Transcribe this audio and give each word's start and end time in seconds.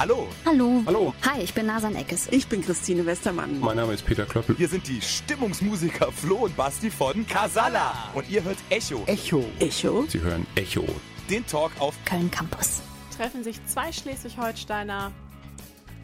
Hallo. 0.00 0.26
Hallo. 0.46 0.82
Hallo. 0.86 1.14
Hi, 1.26 1.42
ich 1.42 1.52
bin 1.52 1.66
Nasan 1.66 1.94
Eckes. 1.94 2.28
Ich 2.30 2.46
bin 2.46 2.62
Christine 2.62 3.04
Westermann. 3.04 3.60
Mein 3.60 3.76
Name 3.76 3.92
ist 3.92 4.06
Peter 4.06 4.24
Klöppel. 4.24 4.58
Wir 4.58 4.66
sind 4.66 4.88
die 4.88 4.98
Stimmungsmusiker 4.98 6.10
Flo 6.10 6.36
und 6.36 6.56
Basti 6.56 6.90
von 6.90 7.26
Casala. 7.26 7.92
Und 8.14 8.26
ihr 8.30 8.42
hört 8.42 8.56
Echo. 8.70 9.02
Echo. 9.04 9.44
Echo. 9.58 10.06
Sie 10.08 10.22
hören 10.22 10.46
Echo. 10.54 10.86
Den 11.28 11.46
Talk 11.46 11.72
auf 11.80 11.94
Köln 12.06 12.30
Campus. 12.30 12.80
Treffen 13.14 13.44
sich 13.44 13.62
zwei 13.66 13.92
Schleswig-Holsteiner 13.92 15.12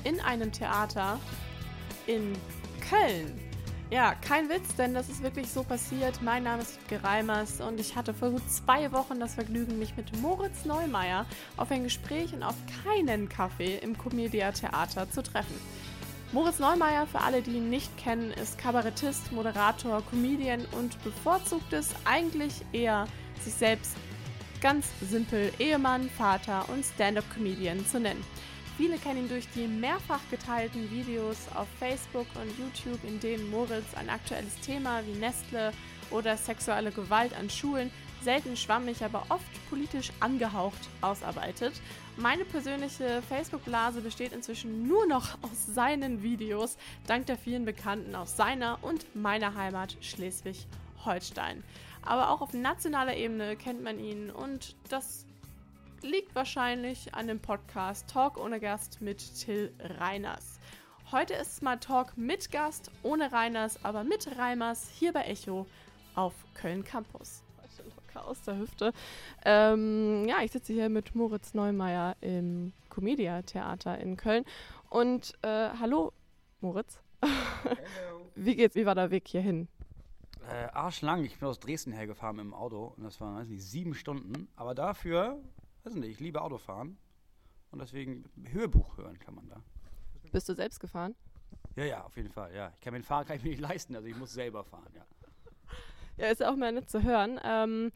in 0.05 0.21
einem 0.21 0.53
Theater 0.53 1.19
in 2.07 2.35
Köln. 2.91 3.46
Ja, 3.89 4.17
kein 4.17 4.49
Witz, 4.49 4.75
denn 4.75 4.95
das 4.95 5.09
ist 5.09 5.23
wirklich 5.23 5.49
so 5.49 5.63
passiert. 5.63 6.21
Mein 6.21 6.43
Name 6.43 6.63
ist 6.63 6.77
Gereimers 6.89 7.61
und 7.61 7.79
ich 7.79 7.95
hatte 7.95 8.13
vor 8.13 8.31
gut 8.31 8.51
zwei 8.51 8.91
Wochen 8.91 9.21
das 9.21 9.35
Vergnügen, 9.35 9.79
mich 9.79 9.97
mit 9.97 10.21
Moritz 10.21 10.65
Neumeier 10.65 11.25
auf 11.57 11.71
ein 11.71 11.85
Gespräch 11.85 12.35
und 12.35 12.43
auf 12.43 12.57
keinen 12.85 13.29
Kaffee 13.29 13.77
im 13.77 13.97
Comedia 13.97 14.51
Theater 14.51 15.09
zu 15.09 15.23
treffen. 15.23 15.55
Moritz 16.33 16.59
Neumeier, 16.59 17.07
für 17.07 17.21
alle, 17.21 17.43
die 17.43 17.53
ihn 17.53 17.71
nicht 17.71 17.97
kennen, 17.97 18.33
ist 18.33 18.59
Kabarettist, 18.59 19.31
Moderator, 19.31 20.03
Comedian 20.11 20.65
und 20.73 21.01
bevorzugt 21.05 21.73
es 21.73 21.91
eigentlich 22.05 22.65
eher, 22.73 23.07
sich 23.41 23.55
selbst 23.55 23.93
ganz 24.61 24.89
simpel 25.09 25.53
Ehemann, 25.61 26.11
Vater 26.11 26.69
und 26.71 26.85
Stand-up-Comedian 26.85 27.87
zu 27.87 28.01
nennen. 28.01 28.25
Viele 28.77 28.99
kennen 28.99 29.21
ihn 29.21 29.29
durch 29.29 29.49
die 29.55 29.67
mehrfach 29.67 30.21
geteilten 30.31 30.91
Videos 30.91 31.39
auf 31.55 31.67
Facebook 31.79 32.27
und 32.35 32.59
YouTube, 32.59 33.03
in 33.05 33.19
denen 33.21 33.51
Moritz 33.51 33.95
ein 33.95 34.11
aktuelles 34.11 34.55
Thema 34.61 35.01
wie 35.07 35.19
Nestle 35.19 35.73
oder 36.11 36.37
sexuelle 36.37 36.93
Gewalt 36.93 37.35
an 37.39 37.49
Schulen 37.49 37.91
selten 38.23 38.57
schwammig, 38.57 39.05
aber 39.05 39.25
oft 39.29 39.69
politisch 39.71 40.11
angehaucht 40.21 40.89
ausarbeitet. 41.01 41.73
Meine 42.17 42.45
persönliche 42.45 43.23
Facebook-Blase 43.23 44.01
besteht 44.01 44.33
inzwischen 44.33 44.87
nur 44.89 45.07
noch 45.07 45.39
aus 45.43 45.67
seinen 45.67 46.23
Videos, 46.23 46.77
dank 47.07 47.27
der 47.27 47.39
vielen 47.39 47.65
Bekannten 47.65 48.15
aus 48.15 48.37
seiner 48.37 48.79
und 48.83 49.15
meiner 49.15 49.55
Heimat 49.55 49.97
Schleswig-Holstein. 50.01 51.63
Aber 52.03 52.31
auch 52.31 52.41
auf 52.41 52.53
nationaler 52.53 53.17
Ebene 53.17 53.57
kennt 53.57 53.83
man 53.83 53.99
ihn 53.99 54.31
und 54.31 54.77
das 54.89 55.26
liegt 56.03 56.35
wahrscheinlich 56.35 57.15
an 57.15 57.27
dem 57.27 57.41
Podcast 57.41 58.09
Talk 58.09 58.39
ohne 58.39 58.61
Gast 58.61 59.01
mit 59.01 59.19
Till 59.41 59.73
Reiners. 59.81 60.61
Heute 61.13 61.35
ist 61.35 61.53
es 61.53 61.63
mal 61.63 61.77
Talk 61.77 62.17
mit 62.17 62.51
Gast, 62.51 62.91
ohne 63.03 63.33
Reiners, 63.33 63.85
aber 63.85 64.05
mit 64.05 64.37
Reimers 64.39 64.89
hier 64.91 65.13
bei 65.13 65.23
Echo 65.23 65.67
auf 66.15 66.35
Köln 66.55 66.85
Campus. 66.85 67.43
Heute 67.63 67.89
locker 67.89 68.27
aus 68.27 68.43
der 68.43 68.59
Hüfte. 68.59 68.93
Ähm, 69.45 70.27
ja, 70.29 70.43
ich 70.43 70.53
sitze 70.53 70.73
hier 70.73 70.89
mit 70.89 71.15
Moritz 71.15 71.55
Neumeier 71.55 72.17
im 72.21 72.73
Comedia 72.89 73.43
Theater 73.43 73.99
in 73.99 74.17
Köln. 74.17 74.45
Und 74.91 75.35
äh, 75.43 75.71
hallo, 75.79 76.13
Moritz. 76.61 77.01
Hello. 77.23 77.77
Wie 78.35 78.57
geht's? 78.57 78.75
Wie 78.75 78.87
war 78.87 78.95
der 78.95 79.11
Weg 79.11 79.29
hierhin? 79.29 79.69
Äh, 80.49 80.69
arschlang. 80.73 81.25
Ich 81.25 81.39
bin 81.39 81.49
aus 81.49 81.59
Dresden 81.59 81.93
hergefahren 81.93 82.37
mit 82.37 82.45
dem 82.45 82.55
Auto 82.55 82.95
und 82.97 83.03
das 83.03 83.21
waren, 83.21 83.37
weiß 83.37 83.49
nicht, 83.49 83.65
sieben 83.65 83.95
Stunden. 83.95 84.49
Aber 84.55 84.75
dafür, 84.75 85.41
weiß 85.87 85.95
nicht, 85.95 86.11
ich 86.11 86.21
liebe 86.21 86.43
Autofahren 86.43 86.99
und 87.71 87.79
deswegen 87.81 88.25
Hörbuch 88.51 88.99
hören 88.99 89.19
kann 89.19 89.35
man 89.35 89.49
da. 89.49 89.63
Bist 90.33 90.49
du 90.49 90.55
selbst 90.55 90.81
gefahren? 90.81 91.15
Ja, 91.77 91.85
ja, 91.85 92.05
auf 92.05 92.17
jeden 92.17 92.31
Fall, 92.31 92.55
ja. 92.55 92.73
Ich 92.75 92.81
kann 92.81 92.93
mir 92.93 93.01
den 93.01 93.05
Fahrer 93.05 93.25
kann 93.25 93.37
ich 93.37 93.43
mir 93.45 93.51
nicht 93.51 93.61
leisten, 93.61 93.95
also 93.95 94.09
ich 94.09 94.17
muss 94.17 94.33
selber 94.33 94.65
fahren, 94.65 94.93
ja. 94.95 95.07
Ja, 96.19 96.29
ist 96.29 96.41
ja 96.41 96.51
auch 96.51 96.57
mal 96.57 96.73
nett 96.73 96.89
zu 96.89 97.03
hören. 97.03 97.39
Ähm, 97.45 97.93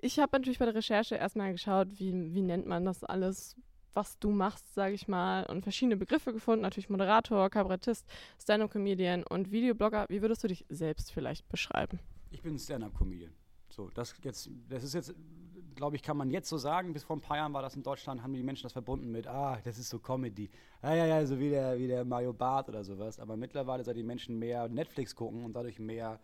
ich 0.00 0.20
habe 0.20 0.30
natürlich 0.38 0.60
bei 0.60 0.64
der 0.64 0.76
Recherche 0.76 1.16
erstmal 1.16 1.50
geschaut, 1.50 1.88
wie, 1.98 2.12
wie 2.32 2.42
nennt 2.42 2.66
man 2.66 2.84
das 2.84 3.02
alles, 3.02 3.56
was 3.94 4.16
du 4.20 4.30
machst, 4.30 4.74
sage 4.74 4.94
ich 4.94 5.08
mal, 5.08 5.44
und 5.46 5.62
verschiedene 5.62 5.96
Begriffe 5.96 6.32
gefunden. 6.32 6.62
Natürlich 6.62 6.88
Moderator, 6.88 7.50
Kabarettist, 7.50 8.06
Stand-up-Comedian 8.40 9.24
und 9.24 9.50
Videoblogger. 9.50 10.06
Wie 10.08 10.22
würdest 10.22 10.44
du 10.44 10.48
dich 10.48 10.66
selbst 10.68 11.10
vielleicht 11.10 11.48
beschreiben? 11.48 11.98
Ich 12.30 12.42
bin 12.42 12.56
Stand-up-Comedian. 12.56 13.32
So, 13.70 13.90
das 13.90 14.14
jetzt, 14.22 14.48
das 14.68 14.84
ist 14.84 14.94
jetzt, 14.94 15.14
glaube 15.78 15.96
ich, 15.96 16.02
kann 16.02 16.16
man 16.16 16.30
jetzt 16.30 16.48
so 16.48 16.58
sagen. 16.58 16.92
Bis 16.92 17.04
vor 17.04 17.16
ein 17.16 17.20
paar 17.20 17.38
Jahren 17.38 17.54
war 17.54 17.62
das 17.62 17.76
in 17.76 17.82
Deutschland, 17.82 18.22
haben 18.22 18.34
die 18.34 18.42
Menschen 18.42 18.64
das 18.64 18.72
verbunden 18.72 19.10
mit, 19.10 19.26
ah, 19.26 19.58
das 19.64 19.78
ist 19.78 19.88
so 19.88 19.98
Comedy. 19.98 20.50
Ja, 20.82 20.94
ja, 20.94 21.06
ja, 21.06 21.24
so 21.24 21.38
wie 21.38 21.48
der, 21.48 21.78
wie 21.78 21.86
der 21.86 22.04
Mario 22.04 22.32
Barth 22.32 22.68
oder 22.68 22.84
sowas. 22.84 23.18
Aber 23.18 23.36
mittlerweile, 23.36 23.84
seit 23.84 23.96
die 23.96 24.02
Menschen 24.02 24.38
mehr 24.38 24.68
Netflix 24.68 25.14
gucken 25.14 25.44
und 25.44 25.54
dadurch 25.54 25.78
mehr 25.78 26.20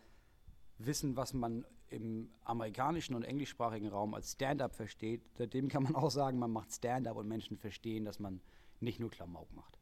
wissen, 0.78 1.16
was 1.16 1.32
man 1.32 1.64
im 1.88 2.28
amerikanischen 2.44 3.14
und 3.14 3.22
englischsprachigen 3.22 3.88
Raum 3.88 4.14
als 4.14 4.32
Stand-up 4.32 4.74
versteht, 4.74 5.22
seitdem 5.38 5.68
kann 5.68 5.84
man 5.84 5.94
auch 5.94 6.10
sagen, 6.10 6.38
man 6.38 6.50
macht 6.50 6.72
Stand-up 6.72 7.16
und 7.16 7.28
Menschen 7.28 7.56
verstehen, 7.56 8.04
dass 8.04 8.18
man 8.18 8.40
nicht 8.80 8.98
nur 8.98 9.10
Klamauk 9.10 9.52
macht. 9.54 9.78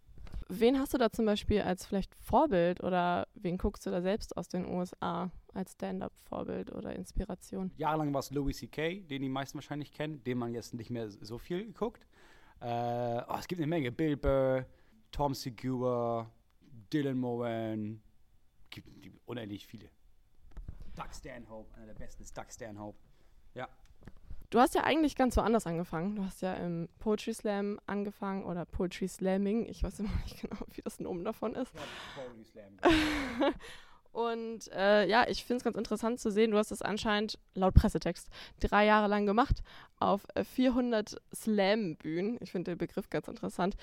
Wen 0.48 0.78
hast 0.78 0.92
du 0.92 0.98
da 0.98 1.10
zum 1.10 1.24
Beispiel 1.24 1.62
als 1.62 1.86
vielleicht 1.86 2.14
Vorbild 2.16 2.82
oder 2.82 3.26
wen 3.34 3.56
guckst 3.56 3.86
du 3.86 3.90
da 3.90 4.02
selbst 4.02 4.36
aus 4.36 4.48
den 4.48 4.66
USA 4.66 5.30
als 5.54 5.72
Stand-up-Vorbild 5.72 6.72
oder 6.72 6.94
Inspiration? 6.94 7.70
Jahrelang 7.76 8.12
war 8.12 8.20
es 8.20 8.30
Louis 8.30 8.56
C.K., 8.58 9.00
den 9.00 9.22
die 9.22 9.28
meisten 9.28 9.56
wahrscheinlich 9.56 9.92
kennen, 9.92 10.22
den 10.24 10.38
man 10.38 10.54
jetzt 10.54 10.74
nicht 10.74 10.90
mehr 10.90 11.10
so 11.10 11.38
viel 11.38 11.72
guckt. 11.72 12.06
Äh, 12.60 13.22
oh, 13.28 13.36
es 13.38 13.48
gibt 13.48 13.60
eine 13.60 13.66
Menge. 13.66 13.90
Bill 13.90 14.16
Burr, 14.16 14.66
Tom 15.10 15.34
Segura, 15.34 16.30
Dylan 16.92 17.18
Moran, 17.18 18.00
gibt, 18.70 19.02
gibt 19.02 19.20
unendlich 19.26 19.66
viele. 19.66 19.90
Doug 20.94 21.12
Stanhope, 21.12 21.74
einer 21.76 21.86
der 21.86 21.94
besten 21.94 22.22
ist 22.22 22.36
Doug 22.36 22.46
Stanhope. 22.50 22.98
Ja. 23.54 23.68
Du 24.50 24.60
hast 24.60 24.74
ja 24.74 24.84
eigentlich 24.84 25.16
ganz 25.16 25.36
woanders 25.38 25.66
angefangen. 25.66 26.14
Du 26.14 26.24
hast 26.24 26.42
ja 26.42 26.52
im 26.54 26.88
Poetry 26.98 27.32
Slam 27.32 27.80
angefangen 27.86 28.44
oder 28.44 28.66
Poetry 28.66 29.08
Slamming. 29.08 29.66
Ich 29.66 29.82
weiß 29.82 30.00
immer 30.00 30.14
nicht 30.24 30.42
genau, 30.42 30.58
wie 30.72 30.82
das 30.82 31.00
Nomen 31.00 31.24
davon 31.24 31.54
ist. 31.54 31.72
Poetry 32.14 32.44
Slam. 32.44 32.78
Und 34.12 34.70
äh, 34.72 35.08
ja, 35.08 35.26
ich 35.26 35.44
finde 35.44 35.58
es 35.58 35.64
ganz 35.64 35.76
interessant 35.76 36.20
zu 36.20 36.30
sehen, 36.30 36.50
du 36.50 36.58
hast 36.58 36.70
das 36.70 36.82
anscheinend 36.82 37.38
laut 37.54 37.72
Pressetext 37.74 38.28
drei 38.60 38.84
Jahre 38.84 39.08
lang 39.08 39.24
gemacht 39.24 39.62
auf 39.98 40.26
äh, 40.34 40.44
400 40.44 41.16
Slam-Bühnen. 41.34 42.36
Ich 42.40 42.52
finde 42.52 42.72
den 42.72 42.78
Begriff 42.78 43.08
ganz 43.08 43.28
interessant. 43.28 43.74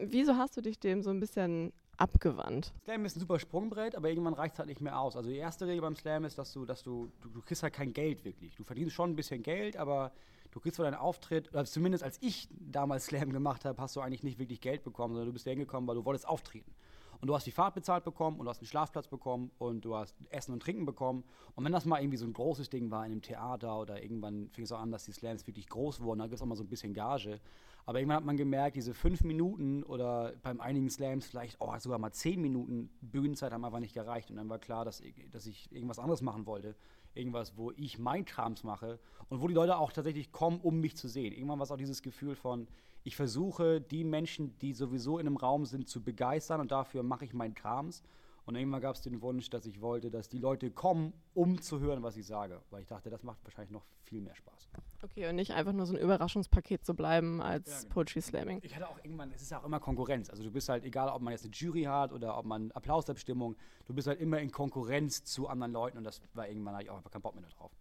Wieso 0.00 0.36
hast 0.36 0.56
du 0.56 0.60
dich 0.60 0.78
dem 0.78 1.02
so 1.02 1.10
ein 1.10 1.18
bisschen 1.18 1.72
abgewandt? 1.96 2.72
Slam 2.84 3.04
ist 3.04 3.16
ein 3.16 3.20
super 3.20 3.40
Sprungbrett, 3.40 3.96
aber 3.96 4.08
irgendwann 4.08 4.34
reicht 4.34 4.54
es 4.54 4.58
halt 4.60 4.68
nicht 4.68 4.80
mehr 4.80 4.98
aus. 4.98 5.16
Also 5.16 5.28
die 5.28 5.36
erste 5.36 5.66
Regel 5.66 5.82
beim 5.82 5.96
Slam 5.96 6.24
ist, 6.24 6.38
dass 6.38 6.52
du, 6.52 6.64
dass 6.64 6.84
du, 6.84 7.10
du, 7.20 7.28
du 7.28 7.42
kriegst 7.42 7.64
halt 7.64 7.74
kein 7.74 7.92
Geld 7.92 8.24
wirklich. 8.24 8.54
Du 8.54 8.62
verdienst 8.62 8.94
schon 8.94 9.10
ein 9.10 9.16
bisschen 9.16 9.42
Geld, 9.42 9.76
aber 9.76 10.12
du 10.52 10.60
kriegst 10.60 10.76
für 10.76 10.84
deinen 10.84 10.94
Auftritt, 10.94 11.48
oder 11.50 11.64
zumindest 11.64 12.04
als 12.04 12.18
ich 12.20 12.48
damals 12.50 13.06
Slam 13.06 13.32
gemacht 13.32 13.64
habe, 13.64 13.80
hast 13.82 13.96
du 13.96 14.00
eigentlich 14.00 14.22
nicht 14.22 14.38
wirklich 14.38 14.60
Geld 14.60 14.84
bekommen, 14.84 15.14
sondern 15.14 15.26
du 15.26 15.32
bist 15.32 15.46
da 15.46 15.50
hingekommen, 15.50 15.88
weil 15.88 15.96
du 15.96 16.04
wolltest 16.04 16.28
auftreten. 16.28 16.72
Und 17.20 17.28
du 17.28 17.34
hast 17.34 17.46
die 17.46 17.50
Fahrt 17.50 17.74
bezahlt 17.74 18.04
bekommen 18.04 18.38
und 18.38 18.44
du 18.44 18.50
hast 18.50 18.60
einen 18.60 18.66
Schlafplatz 18.66 19.08
bekommen 19.08 19.50
und 19.58 19.84
du 19.84 19.96
hast 19.96 20.14
Essen 20.30 20.52
und 20.52 20.60
Trinken 20.60 20.84
bekommen. 20.84 21.24
Und 21.54 21.64
wenn 21.64 21.72
das 21.72 21.84
mal 21.84 22.00
irgendwie 22.00 22.18
so 22.18 22.26
ein 22.26 22.32
großes 22.32 22.70
Ding 22.70 22.90
war 22.90 23.04
in 23.04 23.12
einem 23.12 23.22
Theater 23.22 23.80
oder 23.80 24.02
irgendwann 24.02 24.48
fing 24.50 24.64
es 24.64 24.72
auch 24.72 24.80
an, 24.80 24.90
dass 24.90 25.04
die 25.04 25.12
Slams 25.12 25.46
wirklich 25.46 25.68
groß 25.68 26.00
wurden, 26.00 26.18
da 26.20 26.26
gibt 26.26 26.36
es 26.36 26.42
auch 26.42 26.46
mal 26.46 26.56
so 26.56 26.64
ein 26.64 26.68
bisschen 26.68 26.94
Gage. 26.94 27.40
Aber 27.86 27.98
irgendwann 27.98 28.16
hat 28.16 28.24
man 28.24 28.36
gemerkt, 28.36 28.76
diese 28.76 28.94
fünf 28.94 29.24
Minuten 29.24 29.82
oder 29.82 30.32
beim 30.42 30.60
einigen 30.60 30.88
Slams 30.88 31.26
vielleicht 31.26 31.56
oh, 31.60 31.72
sogar 31.78 31.98
mal 31.98 32.12
zehn 32.12 32.40
Minuten 32.40 32.88
Bühnenzeit 33.02 33.52
haben 33.52 33.64
einfach 33.64 33.80
nicht 33.80 33.94
gereicht. 33.94 34.30
Und 34.30 34.36
dann 34.36 34.48
war 34.48 34.58
klar, 34.58 34.84
dass 34.84 35.02
dass 35.30 35.46
ich 35.46 35.70
irgendwas 35.70 35.98
anderes 35.98 36.22
machen 36.22 36.46
wollte. 36.46 36.74
Irgendwas, 37.14 37.56
wo 37.56 37.70
ich 37.72 37.98
mein 37.98 38.24
Krams 38.24 38.64
mache 38.64 38.98
und 39.28 39.40
wo 39.40 39.48
die 39.48 39.54
Leute 39.54 39.76
auch 39.76 39.92
tatsächlich 39.92 40.32
kommen, 40.32 40.60
um 40.60 40.80
mich 40.80 40.96
zu 40.96 41.08
sehen. 41.08 41.32
Irgendwann 41.32 41.58
war 41.58 41.64
es 41.64 41.70
auch 41.70 41.76
dieses 41.76 42.02
Gefühl 42.02 42.34
von, 42.34 42.66
ich 43.04 43.16
versuche, 43.16 43.80
die 43.80 44.02
Menschen, 44.02 44.58
die 44.58 44.72
sowieso 44.72 45.18
in 45.18 45.26
einem 45.26 45.36
Raum 45.36 45.66
sind, 45.66 45.88
zu 45.88 46.02
begeistern 46.02 46.60
und 46.60 46.72
dafür 46.72 47.02
mache 47.02 47.26
ich 47.26 47.34
meinen 47.34 47.54
Krams. 47.54 48.02
Und 48.46 48.56
irgendwann 48.56 48.82
gab 48.82 48.94
es 48.94 49.00
den 49.00 49.22
Wunsch, 49.22 49.48
dass 49.48 49.64
ich 49.64 49.80
wollte, 49.80 50.10
dass 50.10 50.28
die 50.28 50.38
Leute 50.38 50.70
kommen, 50.70 51.14
um 51.32 51.62
zu 51.62 51.80
hören, 51.80 52.02
was 52.02 52.16
ich 52.18 52.26
sage. 52.26 52.60
Weil 52.70 52.82
ich 52.82 52.86
dachte, 52.86 53.08
das 53.08 53.22
macht 53.22 53.42
wahrscheinlich 53.44 53.70
noch 53.70 53.84
viel 54.02 54.20
mehr 54.20 54.34
Spaß. 54.34 54.68
Okay, 55.02 55.28
und 55.28 55.36
nicht 55.36 55.52
einfach 55.52 55.72
nur 55.72 55.86
so 55.86 55.94
ein 55.94 56.00
Überraschungspaket 56.00 56.84
zu 56.84 56.94
bleiben 56.94 57.40
als 57.40 57.68
Ja, 57.68 57.78
genau. 57.80 57.94
Poetry 57.94 58.20
Slamming. 58.20 58.60
Ich 58.62 58.74
hatte 58.74 58.88
auch 58.88 58.98
irgendwann, 59.02 59.32
es 59.32 59.40
ist 59.40 59.50
ja 59.50 59.60
auch 59.60 59.64
immer 59.64 59.80
Konkurrenz. 59.80 60.28
Also 60.28 60.42
du 60.42 60.50
bist 60.50 60.68
halt, 60.68 60.84
egal 60.84 61.08
ob 61.08 61.22
man 61.22 61.32
jetzt 61.32 61.44
eine 61.44 61.54
Jury 61.54 61.84
hat 61.84 62.12
oder 62.12 62.36
ob 62.36 62.44
man 62.44 62.70
Applausabstimmung, 62.72 63.56
du 63.86 63.94
bist 63.94 64.08
halt 64.08 64.20
immer 64.20 64.38
in 64.40 64.50
Konkurrenz 64.50 65.24
zu 65.24 65.48
anderen 65.48 65.72
Leuten 65.72 65.98
und 65.98 66.04
das 66.04 66.20
war 66.34 66.46
irgendwann, 66.46 66.74
hatte 66.74 66.84
ich 66.84 66.90
auch 66.90 66.96
einfach 66.96 67.10
keinen 67.10 67.22
Bock 67.22 67.34
mehr 67.40 67.48
drauf. 67.50 67.72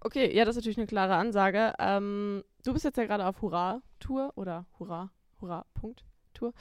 Okay, 0.00 0.34
ja, 0.34 0.44
das 0.44 0.56
ist 0.56 0.62
natürlich 0.62 0.78
eine 0.78 0.86
klare 0.86 1.14
Ansage. 1.14 1.74
Ähm, 1.78 2.44
du 2.64 2.72
bist 2.72 2.84
jetzt 2.84 2.96
ja 2.96 3.04
gerade 3.06 3.26
auf 3.26 3.40
Hurra-Tour 3.42 4.32
oder 4.36 4.66
Hurra, 4.78 5.10
Hurra-Punkt-Tour. 5.40 6.52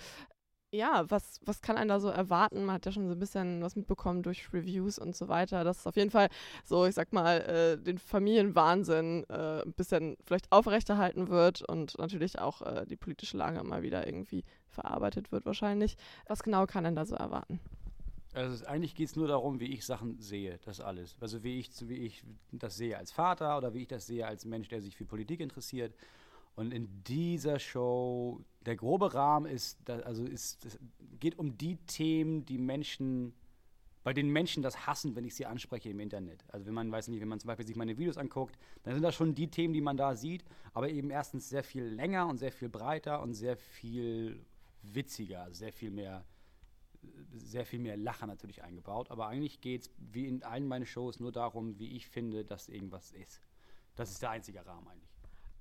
Ja, 0.73 1.03
was, 1.09 1.41
was 1.45 1.61
kann 1.61 1.75
einen 1.75 1.89
da 1.89 1.99
so 1.99 2.07
erwarten? 2.07 2.63
Man 2.63 2.75
hat 2.75 2.85
ja 2.85 2.93
schon 2.93 3.07
so 3.07 3.13
ein 3.13 3.19
bisschen 3.19 3.61
was 3.61 3.75
mitbekommen 3.75 4.23
durch 4.23 4.53
Reviews 4.53 4.99
und 4.99 5.17
so 5.17 5.27
weiter, 5.27 5.65
dass 5.65 5.79
es 5.79 5.87
auf 5.87 5.97
jeden 5.97 6.11
Fall 6.11 6.29
so, 6.63 6.85
ich 6.85 6.95
sag 6.95 7.11
mal, 7.11 7.41
äh, 7.41 7.77
den 7.77 7.97
Familienwahnsinn 7.97 9.25
äh, 9.29 9.63
ein 9.63 9.73
bisschen 9.73 10.15
vielleicht 10.25 10.49
aufrechterhalten 10.49 11.27
wird 11.27 11.61
und 11.61 11.97
natürlich 11.99 12.39
auch 12.39 12.61
äh, 12.61 12.85
die 12.85 12.95
politische 12.95 13.35
Lage 13.35 13.61
mal 13.65 13.81
wieder 13.83 14.07
irgendwie 14.07 14.45
verarbeitet 14.69 15.33
wird 15.33 15.45
wahrscheinlich. 15.45 15.97
Was 16.27 16.41
genau 16.41 16.65
kann 16.65 16.85
denn 16.85 16.95
da 16.95 17.05
so 17.05 17.15
erwarten? 17.15 17.59
Also 18.33 18.65
eigentlich 18.65 18.95
geht 18.95 19.09
es 19.09 19.15
nur 19.15 19.27
darum, 19.27 19.59
wie 19.59 19.73
ich 19.73 19.85
Sachen 19.85 20.19
sehe, 20.19 20.57
das 20.63 20.79
alles. 20.79 21.17
Also 21.19 21.43
wie 21.43 21.59
ich, 21.59 21.69
wie 21.89 21.97
ich 21.97 22.23
das 22.51 22.77
sehe 22.77 22.97
als 22.97 23.11
Vater 23.11 23.57
oder 23.57 23.73
wie 23.73 23.81
ich 23.81 23.87
das 23.87 24.05
sehe 24.05 24.25
als 24.25 24.45
Mensch, 24.45 24.69
der 24.69 24.81
sich 24.81 24.95
für 24.95 25.05
Politik 25.05 25.41
interessiert. 25.41 25.93
Und 26.55 26.73
in 26.73 27.03
dieser 27.03 27.59
Show, 27.59 28.41
der 28.65 28.75
grobe 28.75 29.13
Rahmen 29.13 29.51
ist, 29.51 29.89
also 29.89 30.25
es 30.25 30.57
geht 31.19 31.37
um 31.39 31.57
die 31.57 31.77
Themen, 31.87 32.45
die 32.45 32.57
Menschen, 32.57 33.33
bei 34.03 34.13
den 34.13 34.29
Menschen 34.29 34.63
das 34.63 34.87
hassen, 34.87 35.15
wenn 35.15 35.25
ich 35.25 35.35
sie 35.35 35.45
anspreche 35.45 35.89
im 35.89 35.99
Internet. 35.99 36.43
Also 36.47 36.65
wenn 36.65 36.73
man, 36.73 36.91
weiß 36.91 37.09
nicht, 37.09 37.21
wenn 37.21 37.27
man 37.27 37.39
zum 37.39 37.49
Beispiel 37.49 37.67
sich 37.67 37.75
meine 37.75 37.97
Videos 37.97 38.17
anguckt, 38.17 38.57
dann 38.83 38.93
sind 38.93 39.03
das 39.03 39.15
schon 39.15 39.35
die 39.35 39.49
Themen, 39.49 39.73
die 39.73 39.81
man 39.81 39.97
da 39.97 40.15
sieht, 40.15 40.43
aber 40.73 40.89
eben 40.89 41.09
erstens 41.09 41.49
sehr 41.49 41.63
viel 41.63 41.83
länger 41.83 42.27
und 42.27 42.37
sehr 42.37 42.51
viel 42.51 42.69
breiter 42.69 43.21
und 43.21 43.33
sehr 43.33 43.57
viel 43.57 44.45
witziger, 44.81 45.47
sehr 45.51 45.71
viel 45.71 45.91
mehr 45.91 46.25
sehr 47.33 47.65
viel 47.65 47.79
mehr 47.79 47.97
Lacher 47.97 48.27
natürlich 48.27 48.63
eingebaut, 48.63 49.11
aber 49.11 49.27
eigentlich 49.27 49.61
geht 49.61 49.83
es 49.83 49.91
wie 49.97 50.27
in 50.27 50.43
allen 50.43 50.67
meinen 50.67 50.85
Shows 50.85 51.19
nur 51.19 51.31
darum, 51.31 51.79
wie 51.79 51.95
ich 51.95 52.07
finde, 52.07 52.45
dass 52.45 52.69
irgendwas 52.69 53.11
ist. 53.11 53.41
Das 53.95 54.11
ist 54.11 54.21
der 54.21 54.31
einzige 54.31 54.65
Rahmen 54.65 54.87
eigentlich. 54.87 55.11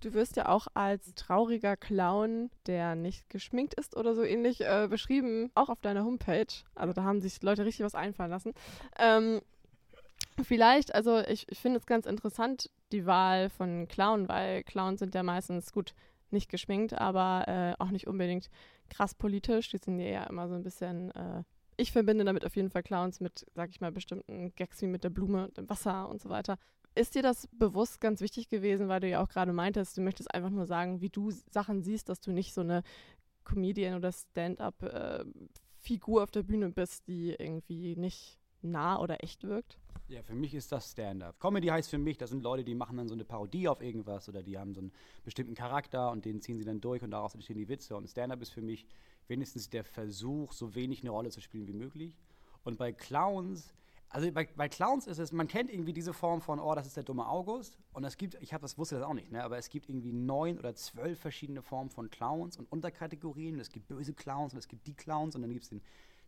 Du 0.00 0.14
wirst 0.14 0.36
ja 0.36 0.48
auch 0.48 0.66
als 0.72 1.14
trauriger 1.14 1.76
Clown, 1.76 2.50
der 2.66 2.94
nicht 2.94 3.28
geschminkt 3.28 3.74
ist 3.74 3.96
oder 3.96 4.14
so 4.14 4.22
ähnlich, 4.22 4.62
äh, 4.62 4.88
beschrieben, 4.88 5.50
auch 5.54 5.68
auf 5.68 5.82
deiner 5.82 6.04
Homepage. 6.04 6.46
Also 6.74 6.94
da 6.94 7.04
haben 7.04 7.20
sich 7.20 7.42
Leute 7.42 7.66
richtig 7.66 7.84
was 7.84 7.94
einfallen 7.94 8.30
lassen. 8.30 8.54
Ähm, 8.98 9.42
vielleicht, 10.42 10.94
also 10.94 11.18
ich, 11.18 11.46
ich 11.50 11.58
finde 11.58 11.78
es 11.78 11.86
ganz 11.86 12.06
interessant, 12.06 12.70
die 12.92 13.04
Wahl 13.04 13.50
von 13.50 13.88
Clown, 13.88 14.26
weil 14.28 14.62
Clowns 14.64 15.00
sind 15.00 15.14
ja 15.14 15.22
meistens 15.22 15.70
gut 15.70 15.94
nicht 16.32 16.48
geschminkt, 16.48 16.94
aber 16.94 17.48
äh, 17.48 17.82
auch 17.82 17.90
nicht 17.90 18.06
unbedingt 18.06 18.50
krass 18.88 19.14
politisch. 19.14 19.70
Die 19.70 19.78
sind 19.78 20.00
ja 20.00 20.24
immer 20.24 20.48
so 20.48 20.54
ein 20.54 20.62
bisschen 20.62 21.10
äh, 21.12 21.42
ich 21.80 21.92
verbinde 21.92 22.24
damit 22.24 22.44
auf 22.44 22.56
jeden 22.56 22.70
Fall 22.70 22.82
Clowns 22.82 23.20
mit, 23.20 23.46
sag 23.54 23.70
ich 23.70 23.80
mal, 23.80 23.90
bestimmten 23.90 24.54
Gags 24.54 24.82
wie 24.82 24.86
mit 24.86 25.02
der 25.02 25.10
Blume, 25.10 25.48
dem 25.56 25.68
Wasser 25.70 26.08
und 26.08 26.20
so 26.20 26.28
weiter. 26.28 26.58
Ist 26.94 27.14
dir 27.14 27.22
das 27.22 27.48
bewusst 27.52 28.00
ganz 28.00 28.20
wichtig 28.20 28.48
gewesen, 28.48 28.88
weil 28.88 29.00
du 29.00 29.08
ja 29.08 29.22
auch 29.22 29.28
gerade 29.28 29.52
meintest, 29.52 29.96
du 29.96 30.02
möchtest 30.02 30.34
einfach 30.34 30.50
nur 30.50 30.66
sagen, 30.66 31.00
wie 31.00 31.08
du 31.08 31.30
Sachen 31.30 31.82
siehst, 31.82 32.08
dass 32.08 32.20
du 32.20 32.32
nicht 32.32 32.52
so 32.52 32.60
eine 32.60 32.82
Comedian- 33.44 33.96
oder 33.96 34.12
Stand-up-Figur 34.12 36.22
auf 36.22 36.30
der 36.30 36.42
Bühne 36.42 36.70
bist, 36.70 37.06
die 37.06 37.30
irgendwie 37.30 37.96
nicht 37.96 38.39
nah 38.62 38.98
oder 39.00 39.22
echt 39.22 39.44
wirkt? 39.44 39.78
Ja, 40.08 40.22
für 40.22 40.34
mich 40.34 40.54
ist 40.54 40.72
das 40.72 40.90
Stand-up. 40.90 41.38
Comedy 41.38 41.68
heißt 41.68 41.88
für 41.88 41.98
mich, 41.98 42.18
das 42.18 42.30
sind 42.30 42.42
Leute, 42.42 42.64
die 42.64 42.74
machen 42.74 42.96
dann 42.96 43.08
so 43.08 43.14
eine 43.14 43.24
Parodie 43.24 43.68
auf 43.68 43.80
irgendwas 43.80 44.28
oder 44.28 44.42
die 44.42 44.58
haben 44.58 44.74
so 44.74 44.80
einen 44.80 44.92
bestimmten 45.24 45.54
Charakter 45.54 46.10
und 46.10 46.24
den 46.24 46.40
ziehen 46.40 46.58
sie 46.58 46.64
dann 46.64 46.80
durch 46.80 47.02
und 47.02 47.12
daraus 47.12 47.34
entstehen 47.34 47.58
die 47.58 47.68
Witze. 47.68 47.96
Und 47.96 48.08
Stand-up 48.08 48.42
ist 48.42 48.50
für 48.50 48.62
mich 48.62 48.86
wenigstens 49.28 49.70
der 49.70 49.84
Versuch, 49.84 50.52
so 50.52 50.74
wenig 50.74 51.02
eine 51.02 51.10
Rolle 51.10 51.30
zu 51.30 51.40
spielen 51.40 51.68
wie 51.68 51.72
möglich. 51.72 52.18
Und 52.64 52.76
bei 52.76 52.92
Clowns 52.92 53.72
also 54.12 54.30
bei, 54.32 54.48
bei, 54.56 54.68
Clowns 54.68 55.06
ist 55.06 55.18
es, 55.18 55.30
man 55.30 55.46
kennt 55.46 55.70
irgendwie 55.72 55.92
diese 55.92 56.12
Form 56.12 56.40
von, 56.40 56.58
oh, 56.58 56.74
das 56.74 56.84
ist 56.84 56.96
der 56.96 57.04
dumme 57.04 57.28
August. 57.28 57.78
Und 57.92 58.02
es 58.02 58.16
gibt, 58.16 58.34
ich 58.40 58.52
habe 58.52 58.62
das 58.62 58.76
wusste 58.76 58.96
das 58.96 59.04
auch 59.04 59.14
nicht, 59.14 59.30
ne, 59.30 59.42
aber 59.44 59.56
es 59.56 59.70
gibt 59.70 59.88
irgendwie 59.88 60.12
neun 60.12 60.58
oder 60.58 60.74
zwölf 60.74 61.20
verschiedene 61.20 61.62
Formen 61.62 61.90
von 61.90 62.10
Clowns 62.10 62.56
und 62.56 62.70
Unterkategorien. 62.72 63.60
Es 63.60 63.70
gibt 63.70 63.86
böse 63.86 64.12
Clowns 64.12 64.52
und 64.52 64.58
es 64.58 64.66
gibt 64.66 64.88
die 64.88 64.94
Clowns 64.94 65.36
und 65.36 65.42
dann 65.42 65.52
gibt 65.52 65.62
es 65.62 65.70
den 65.70 65.80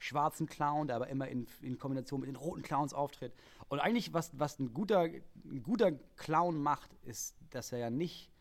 schwarzen 0.03 0.47
Clown, 0.47 0.89
der 0.89 0.97
aber 0.97 1.09
immer 1.09 1.29
in, 1.29 1.47
in, 1.61 1.79
Kombination 1.79 2.21
mit 2.21 2.29
den 2.29 2.37
roten 2.37 2.63
Clowns 2.63 2.93
auftritt. 2.93 3.33
Und 3.69 3.79
eigentlich, 3.79 4.13
was, 4.13 4.39
was 4.39 4.59
ein, 4.59 4.75
guter, 4.75 5.03
ein 5.03 5.63
guter 5.63 5.93
Clown 6.17 6.61
macht, 6.61 6.91
ist, 7.05 7.37
dass 7.51 7.73
er 7.73 7.79
ja 7.79 7.91
nicht 7.91 8.33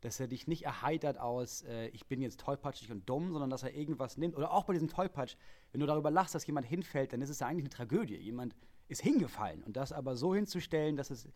dass 0.00 0.20
er 0.20 0.28
dich 0.28 0.46
nicht 0.46 0.66
erheitert 0.66 1.18
aus, 1.18 1.62
äh, 1.62 1.86
ich 1.88 2.04
bin 2.04 2.20
jetzt 2.20 2.38
tollpatschig 2.38 2.92
und 2.92 3.08
dumm, 3.08 3.32
sondern 3.32 3.48
dass 3.48 3.62
er 3.62 3.74
irgendwas 3.74 4.18
nimmt. 4.18 4.36
Oder 4.36 4.52
auch 4.52 4.64
bei 4.64 4.74
diesem 4.74 4.88
Tollpatsch, 4.88 5.34
wenn 5.72 5.80
du 5.80 5.86
darüber 5.86 6.10
lachst, 6.10 6.34
dass 6.34 6.46
jemand 6.46 6.66
hinfällt, 6.66 7.14
dann 7.14 7.22
ist 7.22 7.30
es 7.30 7.40
ja 7.40 7.46
eigentlich 7.46 7.64
eine 7.64 7.70
Tragödie. 7.70 8.16
Jemand 8.16 8.54
ist 8.88 9.00
hingefallen. 9.00 9.62
Und 9.62 9.78
das 9.78 9.92
aber 9.92 10.14
so 10.14 10.34
hinzustellen, 10.34 10.96
dass, 10.96 11.08
es, 11.08 11.26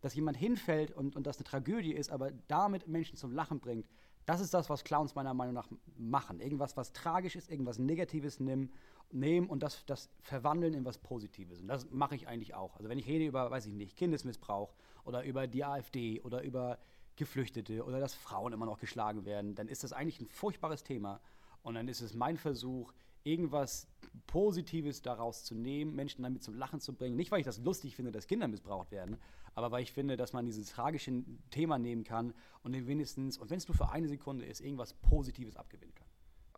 dass 0.00 0.12
jemand 0.16 0.36
hinfällt 0.36 0.90
und, 0.90 1.14
und 1.14 1.24
das 1.24 1.36
eine 1.36 1.44
Tragödie 1.44 1.92
ist, 1.92 2.10
aber 2.10 2.32
damit 2.48 2.88
Menschen 2.88 3.16
zum 3.16 3.30
Lachen 3.30 3.60
bringt, 3.60 3.86
das 4.26 4.40
ist 4.40 4.52
das, 4.52 4.68
was 4.68 4.82
Clowns 4.82 5.14
meiner 5.14 5.32
Meinung 5.32 5.54
nach 5.54 5.68
machen. 5.96 6.40
Irgendwas, 6.40 6.76
was 6.76 6.92
tragisch 6.92 7.36
ist, 7.36 7.48
irgendwas 7.48 7.78
Negatives 7.78 8.40
nehmen, 8.40 8.72
nehmen 9.12 9.48
und 9.48 9.62
das, 9.62 9.84
das 9.86 10.10
verwandeln 10.20 10.74
in 10.74 10.84
was 10.84 10.98
Positives. 10.98 11.60
Und 11.60 11.68
das 11.68 11.90
mache 11.90 12.14
ich 12.14 12.28
eigentlich 12.28 12.54
auch. 12.54 12.76
Also 12.76 12.88
wenn 12.88 12.98
ich 12.98 13.06
rede 13.06 13.26
über, 13.26 13.50
weiß 13.50 13.66
ich 13.66 13.72
nicht, 13.72 13.96
Kindesmissbrauch 13.96 14.74
oder 15.04 15.24
über 15.24 15.46
die 15.46 15.64
AfD 15.64 16.20
oder 16.20 16.42
über 16.42 16.78
Geflüchtete 17.16 17.84
oder 17.84 18.00
dass 18.00 18.14
Frauen 18.14 18.52
immer 18.52 18.66
noch 18.66 18.78
geschlagen 18.78 19.24
werden, 19.24 19.54
dann 19.54 19.68
ist 19.68 19.84
das 19.84 19.92
eigentlich 19.92 20.20
ein 20.20 20.28
furchtbares 20.28 20.82
Thema. 20.82 21.20
Und 21.62 21.74
dann 21.74 21.88
ist 21.88 22.00
es 22.00 22.14
mein 22.14 22.36
Versuch, 22.36 22.92
irgendwas 23.26 23.88
Positives 24.28 25.02
daraus 25.02 25.44
zu 25.44 25.54
nehmen, 25.54 25.94
Menschen 25.94 26.22
damit 26.22 26.42
zum 26.42 26.56
Lachen 26.56 26.80
zu 26.80 26.94
bringen. 26.94 27.16
Nicht, 27.16 27.32
weil 27.32 27.40
ich 27.40 27.46
das 27.46 27.58
lustig 27.58 27.96
finde, 27.96 28.12
dass 28.12 28.28
Kinder 28.28 28.46
missbraucht 28.46 28.92
werden, 28.92 29.16
aber 29.54 29.72
weil 29.72 29.82
ich 29.82 29.92
finde, 29.92 30.16
dass 30.16 30.32
man 30.32 30.46
dieses 30.46 30.68
tragische 30.68 31.24
Thema 31.50 31.78
nehmen 31.78 32.04
kann 32.04 32.34
und 32.62 32.72
wenigstens, 32.86 33.36
und 33.38 33.50
wenn 33.50 33.58
es 33.58 33.66
nur 33.66 33.76
für 33.76 33.88
eine 33.88 34.08
Sekunde 34.08 34.44
ist, 34.44 34.60
irgendwas 34.60 34.94
Positives 34.94 35.56
abgewinnen 35.56 35.94
kann. 35.94 36.05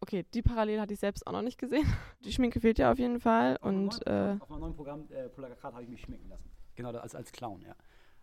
Okay, 0.01 0.25
die 0.33 0.43
Parallele 0.43 0.81
hatte 0.81 0.95
ich 0.95 1.01
selbst 1.01 1.27
auch 1.27 1.33
noch 1.33 1.43
nicht 1.43 1.59
gesehen. 1.59 1.85
Die 2.25 2.33
Schminke 2.33 2.61
fehlt 2.61 2.79
ja 2.79 2.93
auf 2.93 2.99
jeden 2.99 3.19
Fall. 3.19 3.57
Auf 3.57 3.69
und, 3.69 4.07
neuen, 4.07 4.37
äh, 4.39 4.43
auf 4.43 4.49
meinem 4.49 4.61
neuen 4.61 4.75
Programm, 4.77 5.09
äh, 5.11 5.29
Plakat, 5.29 5.73
habe 5.73 5.83
ich 5.83 5.89
mich 5.89 6.01
schminken 6.03 6.29
lassen. 6.29 6.49
Genau, 6.77 6.91
als, 6.91 7.15
als 7.15 7.33
Clown, 7.33 7.61
ja. 7.63 7.75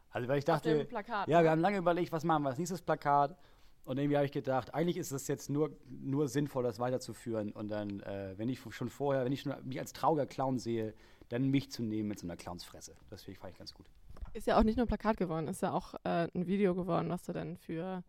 Also 0.10 0.30
weil 0.30 0.38
ich 0.38 0.46
dachte, 0.46 0.86
Plakat, 0.86 1.28
ja, 1.28 1.44
wir 1.44 1.52
haben 1.52 1.60
lange 1.60 1.78
überlegt, 1.78 2.14
was 2.14 2.24
machen 2.24 2.44
wir 2.44 2.50
als 2.50 2.58
nächstes 2.58 2.82
Plakat. 2.82 3.38
Und 3.84 3.98
irgendwie 3.98 4.16
habe 4.16 4.26
ich 4.26 4.32
gedacht, 4.32 4.74
eigentlich 4.74 4.98
ist 4.98 5.12
es 5.12 5.28
jetzt 5.28 5.50
nur, 5.50 5.78
nur 5.88 6.28
sinnvoll, 6.28 6.64
das 6.64 6.80
weiterzuführen. 6.80 7.52
Und 7.52 7.68
dann, 7.68 8.00
äh, 8.00 8.34
wenn 8.38 8.50
ich 8.50 8.60
schon 8.70 8.90
vorher, 8.90 9.26
wenn 9.26 9.34
ich 9.34 9.42
schon 9.42 9.54
mich 9.64 9.80
als 9.80 9.94
trauriger 9.94 10.26
Clown 10.26 10.58
sehe, 10.58 10.94
dann 11.30 11.50
mich 11.50 11.72
zu 11.72 11.84
nehmen 11.84 12.08
mit 12.08 12.20
so 12.20 12.26
einer 12.26 12.38
Clownsfresse. 12.38 12.96
Das 13.10 13.24
fand 13.24 13.52
ich 13.52 13.58
ganz 13.58 13.74
gut. 13.74 13.86
Ist 14.34 14.48
ja 14.48 14.58
auch 14.58 14.64
nicht 14.64 14.78
nur 14.78 14.86
Plakat 14.86 15.18
geworden, 15.18 15.48
ist 15.48 15.62
ja 15.62 15.72
auch 15.72 15.94
äh, 16.04 16.28
ein 16.34 16.48
Video 16.48 16.76
geworden, 16.76 17.10
was 17.10 17.24
du 17.24 17.34
dann 17.34 17.58
für 17.58 18.04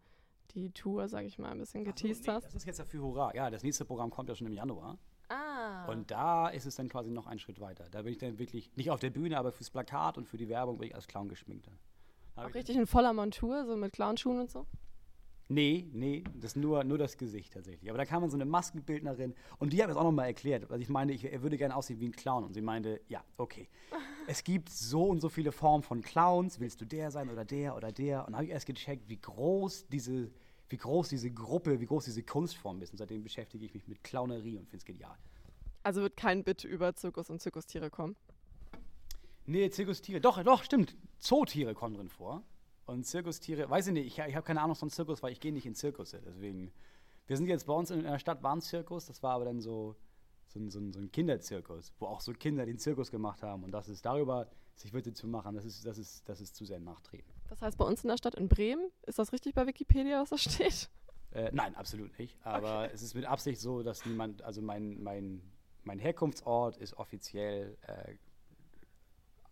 die 0.54 0.70
Tour, 0.70 1.08
sage 1.08 1.26
ich 1.26 1.38
mal, 1.38 1.50
ein 1.50 1.58
bisschen 1.58 1.84
geteased 1.84 2.24
so, 2.24 2.30
nee, 2.30 2.36
hast. 2.36 2.46
Das 2.46 2.54
ist 2.54 2.64
jetzt 2.64 2.78
ja 2.78 2.84
für 2.84 3.00
Hurra. 3.00 3.34
Ja, 3.34 3.50
das 3.50 3.62
nächste 3.62 3.84
Programm 3.84 4.10
kommt 4.10 4.28
ja 4.28 4.34
schon 4.34 4.46
im 4.46 4.52
Januar. 4.52 4.98
Ah. 5.28 5.86
Und 5.86 6.10
da 6.10 6.48
ist 6.48 6.66
es 6.66 6.76
dann 6.76 6.88
quasi 6.88 7.10
noch 7.10 7.26
einen 7.26 7.40
Schritt 7.40 7.60
weiter. 7.60 7.86
Da 7.90 8.02
bin 8.02 8.12
ich 8.12 8.18
dann 8.18 8.38
wirklich, 8.38 8.70
nicht 8.76 8.90
auf 8.90 9.00
der 9.00 9.10
Bühne, 9.10 9.38
aber 9.38 9.52
fürs 9.52 9.70
Plakat 9.70 10.18
und 10.18 10.28
für 10.28 10.36
die 10.36 10.48
Werbung 10.48 10.78
bin 10.78 10.88
ich 10.88 10.94
als 10.94 11.06
Clown 11.08 11.28
geschminkt. 11.28 11.68
Auch 12.36 12.54
richtig 12.54 12.76
in 12.76 12.86
voller 12.86 13.12
Montur, 13.12 13.64
so 13.66 13.76
mit 13.76 13.92
Clownschuhen 13.92 14.40
und 14.40 14.50
so? 14.50 14.66
Nee, 15.48 15.88
nee, 15.92 16.24
das 16.34 16.52
ist 16.52 16.56
nur, 16.56 16.82
nur 16.82 16.98
das 16.98 17.16
Gesicht 17.16 17.52
tatsächlich. 17.52 17.88
Aber 17.88 17.98
da 17.98 18.04
kam 18.04 18.20
dann 18.22 18.30
so 18.30 18.36
eine 18.36 18.44
Maskenbildnerin 18.44 19.34
und 19.58 19.72
die 19.72 19.82
hat 19.82 19.90
es 19.90 19.96
auch 19.96 20.02
nochmal 20.02 20.26
erklärt. 20.26 20.70
Also 20.70 20.82
ich 20.82 20.88
meine, 20.88 21.12
ich, 21.12 21.24
er 21.24 21.42
würde 21.42 21.56
gerne 21.56 21.76
aussehen 21.76 22.00
wie 22.00 22.08
ein 22.08 22.12
Clown. 22.12 22.44
Und 22.44 22.54
sie 22.54 22.60
meinte, 22.60 23.00
ja, 23.08 23.22
okay. 23.36 23.68
Es 24.26 24.44
gibt 24.44 24.70
so 24.70 25.04
und 25.04 25.20
so 25.20 25.28
viele 25.28 25.52
Formen 25.52 25.82
von 25.82 26.02
Clowns. 26.02 26.60
Willst 26.60 26.80
du 26.80 26.84
der 26.84 27.10
sein 27.10 27.30
oder 27.30 27.44
der 27.44 27.76
oder 27.76 27.92
der? 27.92 28.20
Und 28.20 28.28
dann 28.28 28.36
habe 28.36 28.44
ich 28.46 28.50
erst 28.50 28.66
gecheckt, 28.66 29.08
wie 29.08 29.20
groß 29.20 29.86
diese, 29.88 30.30
wie 30.68 30.76
groß 30.76 31.08
diese 31.08 31.30
Gruppe, 31.30 31.80
wie 31.80 31.86
groß 31.86 32.04
diese 32.06 32.22
Kunstform 32.22 32.82
ist. 32.82 32.92
Und 32.92 32.98
seitdem 32.98 33.22
beschäftige 33.22 33.64
ich 33.64 33.74
mich 33.74 33.86
mit 33.86 34.02
Clownerie 34.02 34.58
und 34.58 34.68
finde 34.68 34.78
es 34.78 34.84
genial. 34.84 35.16
Also 35.82 36.02
wird 36.02 36.16
kein 36.16 36.42
Bit 36.42 36.64
über 36.64 36.94
Zirkus 36.94 37.30
und 37.30 37.40
Zirkustiere 37.40 37.90
kommen? 37.90 38.16
Nee, 39.44 39.70
Zirkustiere. 39.70 40.20
Doch, 40.20 40.42
doch, 40.42 40.64
stimmt. 40.64 40.96
Zootiere 41.18 41.74
kommen 41.74 41.94
drin 41.94 42.08
vor. 42.08 42.42
Und 42.86 43.04
Zirkustiere, 43.04 43.70
weiß 43.70 43.88
ich 43.88 43.92
nicht, 43.92 44.06
ich, 44.06 44.18
ich 44.18 44.34
habe 44.34 44.46
keine 44.46 44.60
Ahnung 44.60 44.76
von 44.76 44.90
Zirkus, 44.90 45.22
weil 45.22 45.32
ich 45.32 45.40
gehe 45.40 45.52
nicht 45.52 45.66
in 45.66 45.74
Zirkusse. 45.74 46.20
Deswegen, 46.24 46.72
wir 47.26 47.36
sind 47.36 47.46
jetzt 47.46 47.66
bei 47.66 47.72
uns 47.72 47.90
in 47.90 48.02
der 48.02 48.18
Stadt, 48.18 48.42
war 48.42 48.54
ein 48.54 48.60
Zirkus, 48.60 49.06
das 49.06 49.22
war 49.22 49.34
aber 49.34 49.44
dann 49.44 49.60
so, 49.60 49.96
so, 50.46 50.58
ein, 50.58 50.70
so, 50.70 50.78
ein, 50.78 50.92
so 50.92 51.00
ein 51.00 51.10
Kinderzirkus, 51.10 51.92
wo 51.98 52.06
auch 52.06 52.20
so 52.20 52.32
Kinder 52.32 52.66
den 52.66 52.78
Zirkus 52.78 53.10
gemacht 53.10 53.42
haben. 53.42 53.64
Und 53.64 53.72
das 53.72 53.88
ist 53.88 54.04
darüber, 54.04 54.48
sich 54.74 54.92
Witze 54.92 55.12
zu 55.12 55.26
machen, 55.26 55.54
das 55.54 55.64
ist, 55.64 55.86
das 55.86 55.98
ist, 55.98 56.28
das 56.28 56.40
ist 56.40 56.54
zu 56.54 56.64
sehr 56.64 56.80
nachtreten. 56.80 57.32
Das 57.48 57.62
heißt, 57.62 57.78
bei 57.78 57.84
uns 57.84 58.04
in 58.04 58.08
der 58.08 58.18
Stadt 58.18 58.34
in 58.34 58.48
Bremen, 58.48 58.90
ist 59.06 59.18
das 59.18 59.32
richtig 59.32 59.54
bei 59.54 59.66
Wikipedia, 59.66 60.20
was 60.20 60.30
da 60.30 60.38
steht? 60.38 60.90
Äh, 61.32 61.50
nein, 61.52 61.74
absolut 61.74 62.16
nicht. 62.18 62.36
Aber 62.44 62.84
okay. 62.84 62.90
es 62.94 63.02
ist 63.02 63.14
mit 63.14 63.24
Absicht 63.24 63.60
so, 63.60 63.82
dass 63.82 64.04
niemand, 64.06 64.42
also 64.42 64.62
mein, 64.62 65.02
mein, 65.02 65.42
mein 65.84 65.98
Herkunftsort 65.98 66.76
ist 66.76 66.94
offiziell 66.94 67.76
äh, 67.86 68.14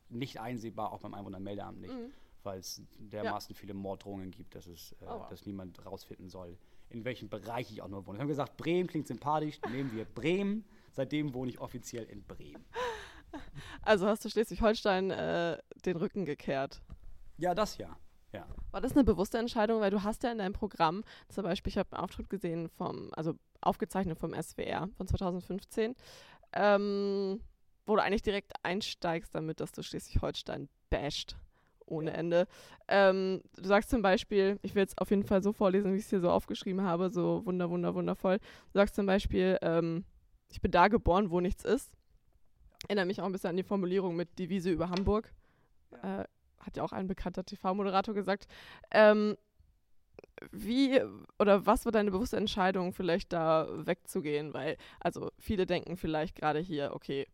nicht 0.09 0.41
einsehbar, 0.41 0.93
auch 0.93 1.01
beim 1.01 1.15
Einwohnermeldeamt 1.15 1.81
nicht, 1.81 1.95
mhm. 1.95 2.13
weil 2.43 2.59
es 2.59 2.83
dermaßen 2.99 3.55
ja. 3.55 3.59
viele 3.59 3.75
Morddrohungen 3.75 4.31
gibt, 4.31 4.55
dass, 4.55 4.67
es, 4.67 4.93
äh, 5.01 5.07
oh. 5.07 5.27
dass 5.31 5.47
niemand 5.47 5.85
rausfinden 5.85 6.29
soll, 6.29 6.57
in 6.91 7.05
welchem 7.05 7.29
Bereich 7.29 7.71
ich 7.71 7.83
auch 7.83 7.89
nur 7.89 8.07
wohne. 8.07 8.19
Wir 8.19 8.23
haben 8.23 8.29
gesagt, 8.29 8.57
Bremen 8.57 8.87
klingt 8.87 9.09
sympathisch, 9.09 9.61
nehmen 9.71 9.93
wir 9.95 10.05
Bremen. 10.05 10.65
Seitdem 10.95 11.35
wohne 11.35 11.51
ich 11.51 11.61
offiziell 11.61 12.05
in 12.05 12.25
Bremen. 12.25 12.65
Also 13.83 14.07
hast 14.07 14.25
du 14.25 14.31
Schleswig-Holstein 14.31 15.11
äh, 15.11 15.59
den 15.85 15.97
Rücken 15.97 16.25
gekehrt? 16.25 16.81
Ja, 17.37 17.53
das 17.53 17.79
ja. 17.79 17.97
Ja. 18.33 18.47
War 18.71 18.81
das 18.81 18.93
eine 18.93 19.05
bewusste 19.05 19.39
Entscheidung, 19.39 19.81
weil 19.81 19.91
du 19.91 20.03
hast 20.03 20.23
ja 20.23 20.33
in 20.33 20.39
deinem 20.39 20.53
Programm, 20.53 21.05
zum 21.29 21.45
Beispiel, 21.45 21.71
ich 21.71 21.79
habe 21.79 21.93
einen 21.93 22.05
Auftritt 22.05 22.31
gesehen 22.31 22.69
vom, 22.69 23.11
also 23.15 23.35
aufgezeichnet 23.61 24.19
vom 24.19 24.35
SWR 24.35 24.89
von 24.97 25.07
2015, 25.07 25.95
ähm, 26.53 27.41
wo 27.87 27.97
du 27.97 28.03
eigentlich 28.03 28.23
direkt 28.23 28.53
einsteigst 28.63 29.35
damit, 29.35 29.61
dass 29.61 29.73
du 29.73 29.83
Schleswig-Holstein 29.83 30.69
basht 30.91 31.37
ohne 31.87 32.11
ja. 32.11 32.17
Ende. 32.17 32.47
Ähm, 32.89 33.43
du 33.57 33.69
sagst 33.69 33.91
zum 33.91 34.03
Beispiel, 34.03 34.59
ich 34.63 34.75
will 34.75 34.85
es 34.85 34.97
auf 34.99 35.11
jeden 35.11 35.25
Fall 35.25 35.43
so 35.43 35.53
vorlesen, 35.53 35.93
wie 35.93 35.99
ich 35.99 36.05
es 36.05 36.11
hier 36.11 36.21
so 36.21 36.31
aufgeschrieben 36.31 36.83
habe, 36.83 37.11
so 37.11 37.43
wunder, 37.45 37.71
wunder, 37.71 37.95
wundervoll. 37.95 38.39
Du 38.39 38.79
sagst 38.79 38.95
zum 38.95 39.07
Beispiel, 39.07 39.59
ähm, 39.63 40.05
ich 40.55 40.61
bin 40.61 40.71
da 40.71 40.87
geboren, 40.87 41.31
wo 41.31 41.41
nichts 41.41 41.65
ist. 41.65 41.91
Erinnere 42.87 43.07
mich 43.07 43.21
auch 43.21 43.27
ein 43.27 43.33
bisschen 43.33 43.51
an 43.51 43.57
die 43.57 43.65
Formulierung 43.65 44.15
mit 44.15 44.39
die 44.39 44.49
Wiese 44.49 44.71
über 44.71 44.89
Hamburg. 44.89 45.33
Ja. 45.91 46.23
Äh, 46.23 46.25
hat 46.61 46.77
ja 46.77 46.83
auch 46.83 46.93
ein 46.93 47.09
bekannter 47.09 47.45
TV-Moderator 47.45 48.15
gesagt. 48.15 48.47
Ähm, 48.91 49.37
wie 50.53 51.01
oder 51.39 51.67
was 51.67 51.85
war 51.85 51.93
deine 51.93 52.11
bewusste 52.11 52.37
Entscheidung, 52.37 52.93
vielleicht 52.93 53.33
da 53.33 53.69
wegzugehen? 53.87 54.55
Weil, 54.55 54.77
also 55.01 55.31
viele 55.39 55.67
denken 55.67 55.97
vielleicht 55.97 56.37
gerade 56.37 56.61
hier, 56.61 56.93
okay, 56.95 57.27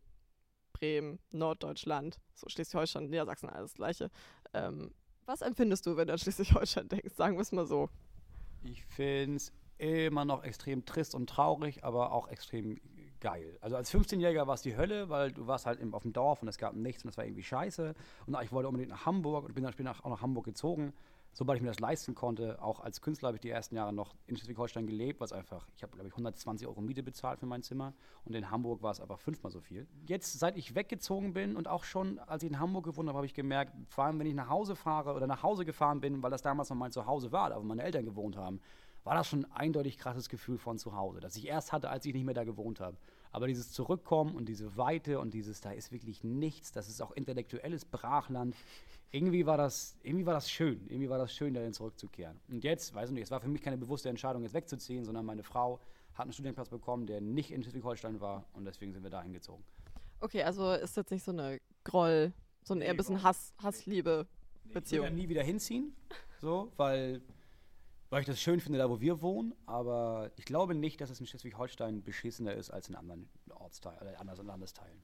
Bremen, 0.73 1.19
Norddeutschland, 1.31 2.19
so 2.33 2.49
Schleswig-Holstein, 2.49 3.05
Niedersachsen, 3.05 3.49
alles 3.49 3.75
Gleiche. 3.75 4.09
Ähm, 4.53 4.91
was 5.25 5.41
empfindest 5.41 5.85
du, 5.85 5.95
wenn 5.95 6.07
du 6.07 6.13
an 6.13 6.19
Schleswig-Holstein 6.19 6.89
denkst? 6.89 7.13
Sagen 7.15 7.37
wir 7.37 7.41
es 7.41 7.51
mal 7.51 7.67
so. 7.67 7.89
Ich 8.63 8.83
finde 8.85 9.37
es 9.37 9.53
immer 9.81 10.25
noch 10.25 10.43
extrem 10.43 10.85
trist 10.85 11.15
und 11.15 11.27
traurig, 11.27 11.83
aber 11.83 12.11
auch 12.11 12.27
extrem 12.27 12.79
geil. 13.21 13.57
Also 13.61 13.77
als 13.77 13.93
15-Jähriger 13.93 14.47
war 14.47 14.55
es 14.55 14.61
die 14.61 14.75
Hölle, 14.75 15.09
weil 15.09 15.31
du 15.31 15.47
warst 15.47 15.65
halt 15.65 15.79
auf 15.93 16.03
dem 16.03 16.11
Dorf 16.13 16.41
und 16.41 16.47
es 16.47 16.57
gab 16.57 16.75
nichts 16.75 17.03
und 17.03 17.09
das 17.09 17.17
war 17.17 17.25
irgendwie 17.25 17.43
scheiße. 17.43 17.93
Und 18.25 18.37
ich 18.43 18.51
wollte 18.51 18.67
unbedingt 18.67 18.91
nach 18.91 19.05
Hamburg 19.05 19.45
und 19.45 19.53
bin 19.53 19.63
dann 19.63 19.71
später 19.71 19.91
auch 19.91 20.09
nach 20.09 20.21
Hamburg 20.21 20.45
gezogen 20.45 20.93
sobald 21.33 21.57
ich 21.57 21.61
mir 21.61 21.69
das 21.69 21.79
leisten 21.79 22.13
konnte, 22.13 22.61
auch 22.61 22.79
als 22.79 23.01
Künstler 23.01 23.27
habe 23.27 23.37
ich 23.37 23.41
die 23.41 23.49
ersten 23.49 23.75
Jahre 23.75 23.93
noch 23.93 24.15
in 24.27 24.35
Schleswig-Holstein 24.35 24.85
gelebt, 24.85 25.21
was 25.21 25.31
einfach, 25.31 25.67
ich 25.75 25.83
habe 25.83 25.93
glaube 25.93 26.07
ich 26.07 26.13
120 26.13 26.67
Euro 26.67 26.81
Miete 26.81 27.03
bezahlt 27.03 27.39
für 27.39 27.45
mein 27.45 27.63
Zimmer 27.63 27.93
und 28.25 28.35
in 28.35 28.51
Hamburg 28.51 28.81
war 28.81 28.91
es 28.91 28.99
einfach 28.99 29.19
fünfmal 29.19 29.51
so 29.51 29.61
viel. 29.61 29.87
Jetzt, 30.05 30.39
seit 30.39 30.57
ich 30.57 30.75
weggezogen 30.75 31.33
bin 31.33 31.55
und 31.55 31.67
auch 31.67 31.83
schon, 31.83 32.19
als 32.19 32.43
ich 32.43 32.49
in 32.49 32.59
Hamburg 32.59 32.85
gewohnt 32.85 33.07
habe, 33.07 33.17
habe 33.17 33.25
ich 33.25 33.33
gemerkt, 33.33 33.73
vor 33.87 34.05
allem 34.05 34.19
wenn 34.19 34.27
ich 34.27 34.35
nach 34.35 34.49
Hause 34.49 34.75
fahre 34.75 35.13
oder 35.13 35.27
nach 35.27 35.43
Hause 35.43 35.65
gefahren 35.65 36.01
bin, 36.01 36.21
weil 36.21 36.31
das 36.31 36.41
damals 36.41 36.69
noch 36.69 36.77
mein 36.77 36.91
Zuhause 36.91 37.31
war, 37.31 37.49
da 37.49 37.57
wo 37.57 37.63
meine 37.63 37.83
Eltern 37.83 38.05
gewohnt 38.05 38.35
haben, 38.35 38.59
war 39.03 39.15
das 39.15 39.27
schon 39.27 39.45
ein 39.45 39.51
eindeutig 39.51 39.97
krasses 39.97 40.29
Gefühl 40.29 40.57
von 40.57 40.77
zu 40.77 40.95
Hause, 40.95 41.19
das 41.19 41.35
ich 41.35 41.47
erst 41.47 41.71
hatte, 41.71 41.89
als 41.89 42.05
ich 42.05 42.13
nicht 42.13 42.25
mehr 42.25 42.35
da 42.35 42.43
gewohnt 42.43 42.79
habe. 42.79 42.97
Aber 43.31 43.47
dieses 43.47 43.71
Zurückkommen 43.71 44.35
und 44.35 44.49
diese 44.49 44.75
Weite 44.77 45.19
und 45.19 45.33
dieses, 45.33 45.61
da 45.61 45.71
ist 45.71 45.91
wirklich 45.91 46.23
nichts, 46.23 46.71
das 46.71 46.89
ist 46.89 47.01
auch 47.01 47.11
intellektuelles 47.11 47.85
Brachland 47.85 48.55
irgendwie 49.11 49.45
war 49.45 49.57
das, 49.57 49.97
irgendwie 50.03 50.25
war 50.25 50.33
das 50.33 50.49
schön. 50.49 50.85
Irgendwie 50.87 51.09
war 51.09 51.17
das 51.17 51.33
schön, 51.33 51.53
dahin 51.53 51.73
zurückzukehren. 51.73 52.39
Und 52.49 52.63
jetzt, 52.63 52.93
weiß 52.93 53.09
ich 53.09 53.13
nicht, 53.13 53.23
es 53.23 53.31
war 53.31 53.41
für 53.41 53.49
mich 53.49 53.61
keine 53.61 53.77
bewusste 53.77 54.09
Entscheidung, 54.09 54.43
jetzt 54.43 54.53
wegzuziehen, 54.53 55.03
sondern 55.03 55.25
meine 55.25 55.43
Frau 55.43 55.79
hat 56.13 56.23
einen 56.23 56.33
Studienplatz 56.33 56.69
bekommen, 56.69 57.05
der 57.07 57.21
nicht 57.21 57.51
in 57.51 57.61
Schleswig-Holstein 57.61 58.19
war 58.21 58.45
und 58.53 58.65
deswegen 58.65 58.93
sind 58.93 59.03
wir 59.03 59.09
dahin 59.09 59.33
gezogen. 59.33 59.63
Okay, 60.21 60.43
also 60.43 60.73
ist 60.73 60.95
jetzt 60.95 61.11
nicht 61.11 61.23
so 61.23 61.31
eine 61.31 61.59
Groll, 61.83 62.33
so 62.63 62.73
ein 62.73 62.81
eher 62.81 62.91
ein 62.91 62.97
bisschen 62.97 63.21
Hass, 63.23 63.53
Hassliebe 63.61 64.27
Beziehung. 64.71 65.05
Ich 65.05 65.11
will 65.11 65.17
ja 65.17 65.23
nie 65.23 65.29
wieder 65.29 65.43
hinziehen, 65.43 65.93
so, 66.39 66.71
weil, 66.77 67.21
weil 68.11 68.21
ich 68.21 68.27
das 68.27 68.39
schön 68.39 68.59
finde, 68.59 68.77
da 68.77 68.89
wo 68.89 68.99
wir 68.99 69.21
wohnen, 69.21 69.55
aber 69.65 70.31
ich 70.35 70.45
glaube 70.45 70.75
nicht, 70.75 70.99
dass 70.99 71.09
es 71.09 71.19
in 71.19 71.25
Schleswig-Holstein 71.25 72.03
beschissener 72.03 72.53
ist 72.53 72.69
als 72.69 72.89
in 72.89 72.95
anderen 72.95 73.29
Ortsteilen, 73.49 74.05
äh, 74.05 74.15
anderen 74.17 74.45
Landesteilen. 74.45 75.01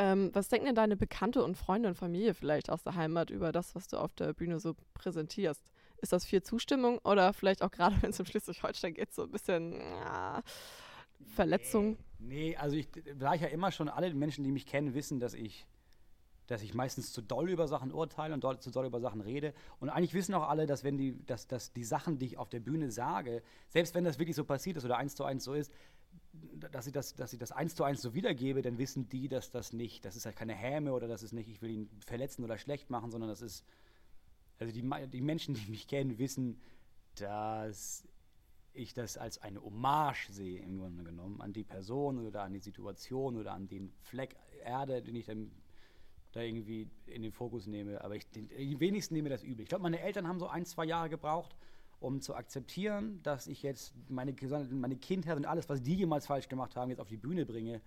Ähm, 0.00 0.30
was 0.32 0.48
denken 0.48 0.66
denn 0.66 0.74
deine 0.74 0.96
Bekannte 0.96 1.44
und 1.44 1.56
Freunde 1.56 1.88
und 1.88 1.94
Familie 1.94 2.34
vielleicht 2.34 2.68
aus 2.68 2.82
der 2.82 2.96
Heimat 2.96 3.30
über 3.30 3.52
das, 3.52 3.76
was 3.76 3.86
du 3.86 3.96
auf 3.96 4.12
der 4.12 4.32
Bühne 4.32 4.58
so 4.58 4.74
präsentierst? 4.92 5.62
Ist 6.02 6.12
das 6.12 6.24
viel 6.24 6.42
Zustimmung 6.42 6.98
oder 7.04 7.32
vielleicht 7.32 7.62
auch 7.62 7.70
gerade, 7.70 7.94
wenn 8.02 8.10
es 8.10 8.18
um 8.18 8.26
Schleswig-Holstein 8.26 8.94
geht, 8.94 9.14
so 9.14 9.22
ein 9.22 9.30
bisschen 9.30 9.80
ja, 9.80 10.42
Verletzung? 11.36 11.96
Nee, 12.18 12.48
nee, 12.48 12.56
also 12.56 12.74
ich, 12.74 12.88
da 13.16 13.34
ich 13.34 13.40
ja 13.40 13.48
immer 13.48 13.70
schon 13.70 13.88
alle 13.88 14.12
Menschen, 14.14 14.42
die 14.42 14.50
mich 14.50 14.66
kennen, 14.66 14.94
wissen, 14.94 15.20
dass 15.20 15.32
ich 15.32 15.64
dass 16.46 16.62
ich 16.62 16.74
meistens 16.74 17.12
zu 17.12 17.22
doll 17.22 17.48
über 17.48 17.68
Sachen 17.68 17.92
urteile 17.92 18.34
und 18.34 18.62
zu 18.62 18.70
doll 18.70 18.86
über 18.86 19.00
Sachen 19.00 19.20
rede. 19.20 19.54
Und 19.80 19.88
eigentlich 19.88 20.14
wissen 20.14 20.34
auch 20.34 20.48
alle, 20.48 20.66
dass 20.66 20.84
wenn 20.84 20.98
die, 20.98 21.24
dass, 21.26 21.46
dass 21.46 21.72
die 21.72 21.84
Sachen, 21.84 22.18
die 22.18 22.26
ich 22.26 22.38
auf 22.38 22.48
der 22.48 22.60
Bühne 22.60 22.90
sage, 22.90 23.42
selbst 23.68 23.94
wenn 23.94 24.04
das 24.04 24.18
wirklich 24.18 24.36
so 24.36 24.44
passiert 24.44 24.76
ist 24.76 24.84
oder 24.84 24.98
eins 24.98 25.14
zu 25.14 25.24
eins 25.24 25.44
so 25.44 25.54
ist, 25.54 25.72
dass 26.70 26.86
ich 26.86 26.92
das, 26.92 27.14
dass 27.14 27.32
ich 27.32 27.38
das 27.38 27.52
eins 27.52 27.74
zu 27.74 27.84
eins 27.84 28.02
so 28.02 28.14
wiedergebe, 28.14 28.62
dann 28.62 28.78
wissen 28.78 29.08
die, 29.08 29.28
dass 29.28 29.50
das 29.50 29.72
nicht, 29.72 30.04
das 30.04 30.16
ist 30.16 30.26
halt 30.26 30.36
keine 30.36 30.54
Häme 30.54 30.92
oder 30.92 31.08
das 31.08 31.22
ist 31.22 31.32
nicht, 31.32 31.48
ich 31.48 31.62
will 31.62 31.70
ihn 31.70 31.90
verletzen 32.04 32.44
oder 32.44 32.58
schlecht 32.58 32.90
machen, 32.90 33.10
sondern 33.10 33.30
das 33.30 33.42
ist, 33.42 33.64
also 34.58 34.72
die, 34.72 34.88
die 35.08 35.20
Menschen, 35.20 35.54
die 35.54 35.70
mich 35.70 35.88
kennen, 35.88 36.18
wissen, 36.18 36.60
dass 37.16 38.06
ich 38.72 38.92
das 38.92 39.16
als 39.16 39.38
eine 39.38 39.62
Hommage 39.62 40.32
sehe, 40.32 40.60
im 40.60 40.78
Grunde 40.78 41.04
genommen, 41.04 41.40
an 41.40 41.52
die 41.52 41.64
Person 41.64 42.26
oder 42.26 42.42
an 42.42 42.52
die 42.52 42.60
Situation 42.60 43.36
oder 43.36 43.52
an 43.52 43.68
den 43.68 43.92
Fleck 44.00 44.36
Erde, 44.64 45.02
den 45.02 45.14
ich 45.14 45.26
dann 45.26 45.50
da 46.34 46.40
irgendwie 46.40 46.88
in 47.06 47.22
den 47.22 47.32
Fokus 47.32 47.66
nehme. 47.66 48.02
Aber 48.02 48.16
ich, 48.16 48.28
den, 48.30 48.48
die 48.48 48.80
wenigsten 48.80 49.14
nehmen 49.14 49.30
das 49.30 49.42
übel. 49.42 49.62
Ich 49.62 49.68
glaube, 49.68 49.82
meine 49.82 50.00
Eltern 50.00 50.26
haben 50.28 50.38
so 50.38 50.48
ein, 50.48 50.66
zwei 50.66 50.84
Jahre 50.84 51.08
gebraucht, 51.08 51.56
um 52.00 52.20
zu 52.20 52.34
akzeptieren, 52.34 53.20
dass 53.22 53.46
ich 53.46 53.62
jetzt 53.62 53.94
meine, 54.08 54.34
meine 54.70 54.96
Kindheit 54.96 55.36
und 55.36 55.46
alles, 55.46 55.68
was 55.68 55.82
die 55.82 55.94
jemals 55.94 56.26
falsch 56.26 56.48
gemacht 56.48 56.76
haben, 56.76 56.90
jetzt 56.90 57.00
auf 57.00 57.08
die 57.08 57.16
Bühne 57.16 57.46
bringe. 57.46 57.80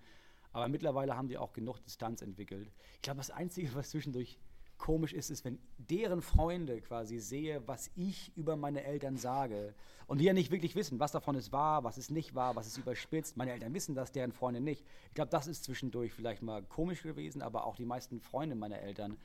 Aber 0.52 0.68
mittlerweile 0.68 1.16
haben 1.16 1.28
die 1.28 1.38
auch 1.38 1.52
genug 1.52 1.82
Distanz 1.84 2.22
entwickelt. 2.22 2.70
Ich 2.94 3.02
glaube, 3.02 3.18
das 3.18 3.30
Einzige, 3.30 3.74
was 3.74 3.90
zwischendurch 3.90 4.38
komisch 4.78 5.12
ist, 5.12 5.30
ist, 5.30 5.44
wenn 5.44 5.58
deren 5.76 6.22
Freunde 6.22 6.80
quasi 6.80 7.18
sehe, 7.18 7.66
was 7.66 7.90
ich 7.96 8.32
über 8.36 8.56
meine 8.56 8.84
Eltern 8.84 9.16
sage 9.16 9.74
und 10.06 10.18
die 10.18 10.24
ja 10.24 10.32
nicht 10.32 10.50
wirklich 10.50 10.74
wissen, 10.74 11.00
was 11.00 11.12
davon 11.12 11.34
ist 11.34 11.52
wahr, 11.52 11.84
was 11.84 11.98
es 11.98 12.10
nicht 12.10 12.34
wahr, 12.34 12.56
was 12.56 12.66
es 12.66 12.78
überspitzt. 12.78 13.36
Meine 13.36 13.52
Eltern 13.52 13.74
wissen 13.74 13.94
das, 13.94 14.12
deren 14.12 14.32
Freunde 14.32 14.60
nicht. 14.60 14.84
Ich 15.08 15.14
glaube, 15.14 15.30
das 15.30 15.46
ist 15.46 15.64
zwischendurch 15.64 16.12
vielleicht 16.12 16.42
mal 16.42 16.62
komisch 16.62 17.02
gewesen, 17.02 17.42
aber 17.42 17.66
auch 17.66 17.76
die 17.76 17.84
meisten 17.84 18.20
Freunde 18.20 18.54
meiner 18.54 18.78
Eltern 18.78 19.18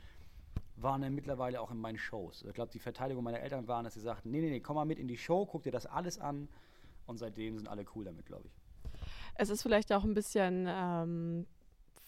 waren 0.76 1.02
dann 1.02 1.14
mittlerweile 1.14 1.62
auch 1.62 1.72
in 1.72 1.78
meinen 1.78 1.98
Shows. 1.98 2.44
Ich 2.48 2.54
glaube, 2.54 2.72
die 2.72 2.80
Verteidigung 2.80 3.24
meiner 3.24 3.40
Eltern 3.40 3.68
waren, 3.68 3.86
dass 3.86 3.94
sie 3.94 4.02
sagten, 4.02 4.32
nee, 4.32 4.42
nee, 4.42 4.50
nee, 4.50 4.60
komm 4.60 4.76
mal 4.76 4.86
mit 4.86 5.00
in 5.00 5.08
die 5.08 5.18
Show, 5.18 5.46
guck 5.46 5.64
dir 5.64 5.72
das 5.72 5.86
alles 5.86 6.20
an. 6.20 6.50
Und 7.06 7.18
seitdem 7.18 7.58
sind 7.58 7.68
alle 7.68 7.86
cool 7.96 8.06
damit, 8.06 8.26
glaube 8.26 8.48
ich. 8.48 8.54
Es 9.36 9.50
ist 9.50 9.62
vielleicht 9.62 9.92
auch 9.92 10.04
ein 10.04 10.14
bisschen 10.14 10.66
ähm, 10.68 11.46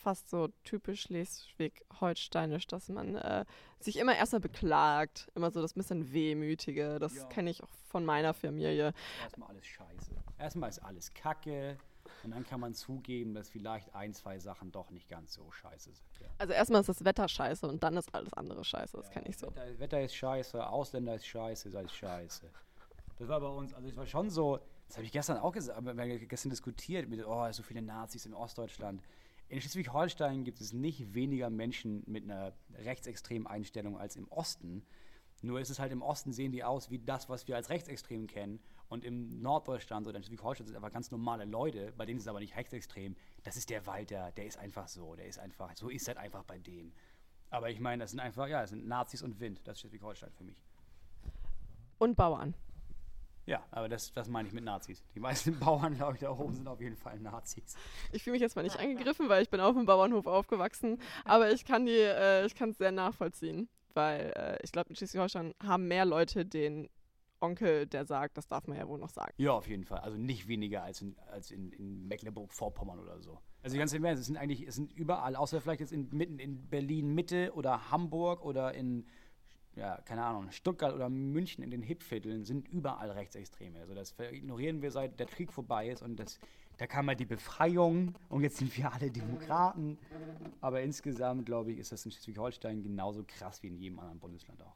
fast 0.05 0.29
so 0.29 0.49
typisch 0.63 1.01
schleswig-holsteinisch, 1.01 2.67
dass 2.67 2.89
man 2.89 3.15
äh, 3.15 3.43
sich 3.79 3.97
immer 3.97 4.15
erstmal 4.15 4.39
beklagt, 4.39 5.31
immer 5.33 5.49
so 5.49 5.63
das 5.63 5.73
bisschen 5.73 6.13
Wehmütige. 6.13 6.99
Das 6.99 7.15
ja. 7.15 7.25
kenne 7.25 7.49
ich 7.49 7.63
auch 7.63 7.69
von 7.89 8.05
meiner 8.05 8.35
Familie. 8.35 8.93
Erstmal 9.23 9.49
alles 9.49 9.65
scheiße. 9.65 10.11
Erstmal 10.37 10.69
ist 10.69 10.79
alles 10.79 11.11
Kacke. 11.15 11.79
Und 12.23 12.31
dann 12.31 12.45
kann 12.45 12.59
man 12.59 12.75
zugeben, 12.75 13.33
dass 13.33 13.49
vielleicht 13.49 13.95
ein, 13.95 14.13
zwei 14.13 14.37
Sachen 14.37 14.71
doch 14.71 14.91
nicht 14.91 15.09
ganz 15.09 15.33
so 15.33 15.51
scheiße 15.51 15.91
sind. 15.91 16.05
Ja. 16.21 16.27
Also 16.37 16.53
erstmal 16.53 16.81
ist 16.81 16.89
das 16.89 17.03
Wetter 17.03 17.27
scheiße 17.27 17.67
und 17.67 17.81
dann 17.81 17.97
ist 17.97 18.13
alles 18.13 18.31
andere 18.33 18.63
scheiße. 18.63 18.97
Das 18.97 19.07
ja, 19.07 19.13
kenne 19.13 19.29
ich 19.29 19.37
so. 19.37 19.47
Wetter, 19.47 19.79
Wetter, 19.79 20.01
ist 20.01 20.15
scheiße, 20.15 20.67
Ausländer 20.69 21.15
ist 21.15 21.25
scheiße, 21.25 21.69
ist 21.69 21.75
alles 21.75 21.95
scheiße. 21.95 22.47
Das 23.17 23.27
war 23.27 23.39
bei 23.39 23.47
uns, 23.47 23.73
also 23.73 23.87
es 23.87 23.97
war 23.97 24.05
schon 24.05 24.29
so, 24.29 24.59
das 24.87 24.97
habe 24.97 25.05
ich 25.05 25.11
gestern 25.11 25.37
auch 25.37 25.51
gesagt, 25.51 25.83
wir 25.83 25.89
haben 25.89 26.27
gestern 26.27 26.51
diskutiert 26.51 27.09
mit, 27.09 27.25
oh, 27.25 27.51
so 27.51 27.63
viele 27.63 27.81
Nazis 27.81 28.27
in 28.27 28.35
Ostdeutschland. 28.35 29.01
In 29.47 29.61
Schleswig-Holstein 29.61 30.43
gibt 30.43 30.59
es 30.59 30.73
nicht 30.73 31.13
weniger 31.13 31.49
Menschen 31.49 32.03
mit 32.07 32.23
einer 32.23 32.53
rechtsextremen 32.73 33.47
Einstellung 33.47 33.97
als 33.97 34.15
im 34.15 34.27
Osten. 34.29 34.83
Nur 35.41 35.59
ist 35.59 35.69
es 35.69 35.77
halt 35.77 35.91
im 35.91 36.01
Osten 36.01 36.33
sehen 36.33 36.51
die 36.51 36.63
aus 36.63 36.89
wie 36.89 36.97
das, 36.97 37.29
was 37.29 37.47
wir 37.47 37.55
als 37.55 37.69
rechtsextrem 37.69 38.25
kennen. 38.25 38.59
Und 38.87 39.03
im 39.03 39.41
Norddeutschland 39.41 40.07
oder 40.07 40.17
in 40.17 40.23
Schleswig-Holstein 40.23 40.67
sind 40.67 40.75
einfach 40.75 40.91
ganz 40.91 41.11
normale 41.11 41.45
Leute, 41.45 41.93
bei 41.95 42.05
denen 42.05 42.17
ist 42.17 42.23
es 42.23 42.27
aber 42.27 42.39
nicht 42.39 42.55
rechtsextrem. 42.55 43.15
Das 43.43 43.55
ist 43.55 43.69
der 43.69 43.85
Walter, 43.85 44.31
der 44.31 44.47
ist 44.47 44.57
einfach 44.57 44.87
so, 44.87 45.15
der 45.15 45.27
ist 45.27 45.37
einfach, 45.37 45.75
so 45.75 45.89
ist 45.89 46.07
das 46.07 46.17
einfach 46.17 46.43
bei 46.43 46.57
denen. 46.57 46.93
Aber 47.51 47.69
ich 47.69 47.79
meine, 47.79 48.03
das 48.03 48.11
sind 48.11 48.19
einfach, 48.19 48.47
ja, 48.47 48.61
das 48.61 48.71
sind 48.71 48.87
Nazis 48.87 49.21
und 49.21 49.39
Wind, 49.39 49.61
das 49.65 49.73
ist 49.73 49.81
Schleswig-Holstein 49.81 50.31
für 50.33 50.43
mich. 50.43 50.63
Und 51.99 52.15
Bauern. 52.15 52.55
Ja, 53.45 53.63
aber 53.71 53.89
das, 53.89 54.11
das 54.11 54.27
meine 54.27 54.47
ich 54.47 54.53
mit 54.53 54.63
Nazis. 54.63 55.03
Die 55.13 55.19
meisten 55.19 55.59
Bauern, 55.59 55.95
glaube 55.95 56.13
ich, 56.15 56.21
da 56.21 56.31
oben 56.31 56.53
sind 56.53 56.67
auf 56.67 56.81
jeden 56.81 56.95
Fall 56.95 57.19
Nazis. 57.19 57.75
Ich 58.11 58.23
fühle 58.23 58.33
mich 58.33 58.41
jetzt 58.41 58.55
mal 58.55 58.63
nicht 58.63 58.79
angegriffen, 58.79 59.29
weil 59.29 59.43
ich 59.43 59.49
bin 59.49 59.59
auf 59.59 59.75
dem 59.75 59.85
Bauernhof 59.85 60.25
aufgewachsen. 60.25 60.99
Aber 61.23 61.51
ich 61.51 61.65
kann 61.65 61.85
die, 61.85 61.93
äh, 61.93 62.45
ich 62.45 62.55
kann 62.55 62.71
es 62.71 62.77
sehr 62.77 62.91
nachvollziehen, 62.91 63.69
weil 63.93 64.33
äh, 64.35 64.57
ich 64.63 64.71
glaube, 64.71 64.89
in 64.89 64.95
Schleswig-Holstein 64.95 65.53
haben 65.63 65.87
mehr 65.87 66.05
Leute 66.05 66.45
den 66.45 66.89
Onkel, 67.41 67.85
der 67.85 68.05
sagt, 68.05 68.37
das 68.37 68.47
darf 68.47 68.65
man 68.67 68.77
ja 68.77 68.87
wohl 68.87 68.97
noch 68.97 69.09
sagen. 69.09 69.33
Ja, 69.37 69.51
auf 69.51 69.67
jeden 69.67 69.83
Fall. 69.83 69.99
Also 69.99 70.17
nicht 70.17 70.47
weniger 70.47 70.83
als 70.83 71.01
in, 71.01 71.15
als 71.31 71.51
in, 71.51 71.71
in 71.71 72.07
Mecklenburg-Vorpommern 72.07 72.99
oder 72.99 73.21
so. 73.21 73.39
Also 73.61 73.77
ganz 73.77 73.93
im 73.93 74.03
Ernst, 74.05 74.21
es 74.21 74.27
sind 74.27 74.37
eigentlich, 74.37 74.61
es 74.67 74.75
sind 74.75 74.93
überall, 74.93 75.35
außer 75.35 75.61
vielleicht 75.61 75.81
jetzt 75.81 75.91
in, 75.91 76.09
mitten 76.11 76.39
in 76.39 76.67
Berlin 76.69 77.13
Mitte 77.13 77.51
oder 77.53 77.91
Hamburg 77.91 78.43
oder 78.43 78.73
in, 78.73 79.05
ja, 79.75 79.99
keine 80.05 80.23
Ahnung, 80.23 80.51
Stuttgart 80.51 80.93
oder 80.93 81.09
München 81.09 81.63
in 81.63 81.71
den 81.71 81.81
Hipvierteln 81.81 82.45
sind 82.45 82.67
überall 82.69 83.11
Rechtsextreme. 83.11 83.79
Also 83.79 83.93
das 83.93 84.15
ignorieren 84.31 84.81
wir 84.81 84.91
seit 84.91 85.19
der 85.19 85.27
Krieg 85.27 85.51
vorbei 85.51 85.89
ist 85.89 86.01
und 86.01 86.17
das, 86.17 86.39
da 86.77 86.87
kam 86.87 87.05
mal 87.05 87.15
die 87.15 87.25
Befreiung 87.25 88.13
und 88.29 88.43
jetzt 88.43 88.57
sind 88.57 88.75
wir 88.77 88.91
alle 88.91 89.11
Demokraten. 89.11 89.97
Aber 90.61 90.81
insgesamt, 90.81 91.45
glaube 91.45 91.71
ich, 91.71 91.79
ist 91.79 91.91
das 91.91 92.05
in 92.05 92.11
Schleswig-Holstein 92.11 92.83
genauso 92.83 93.23
krass 93.27 93.61
wie 93.63 93.67
in 93.67 93.77
jedem 93.77 93.99
anderen 93.99 94.19
Bundesland 94.19 94.61
auch. 94.61 94.75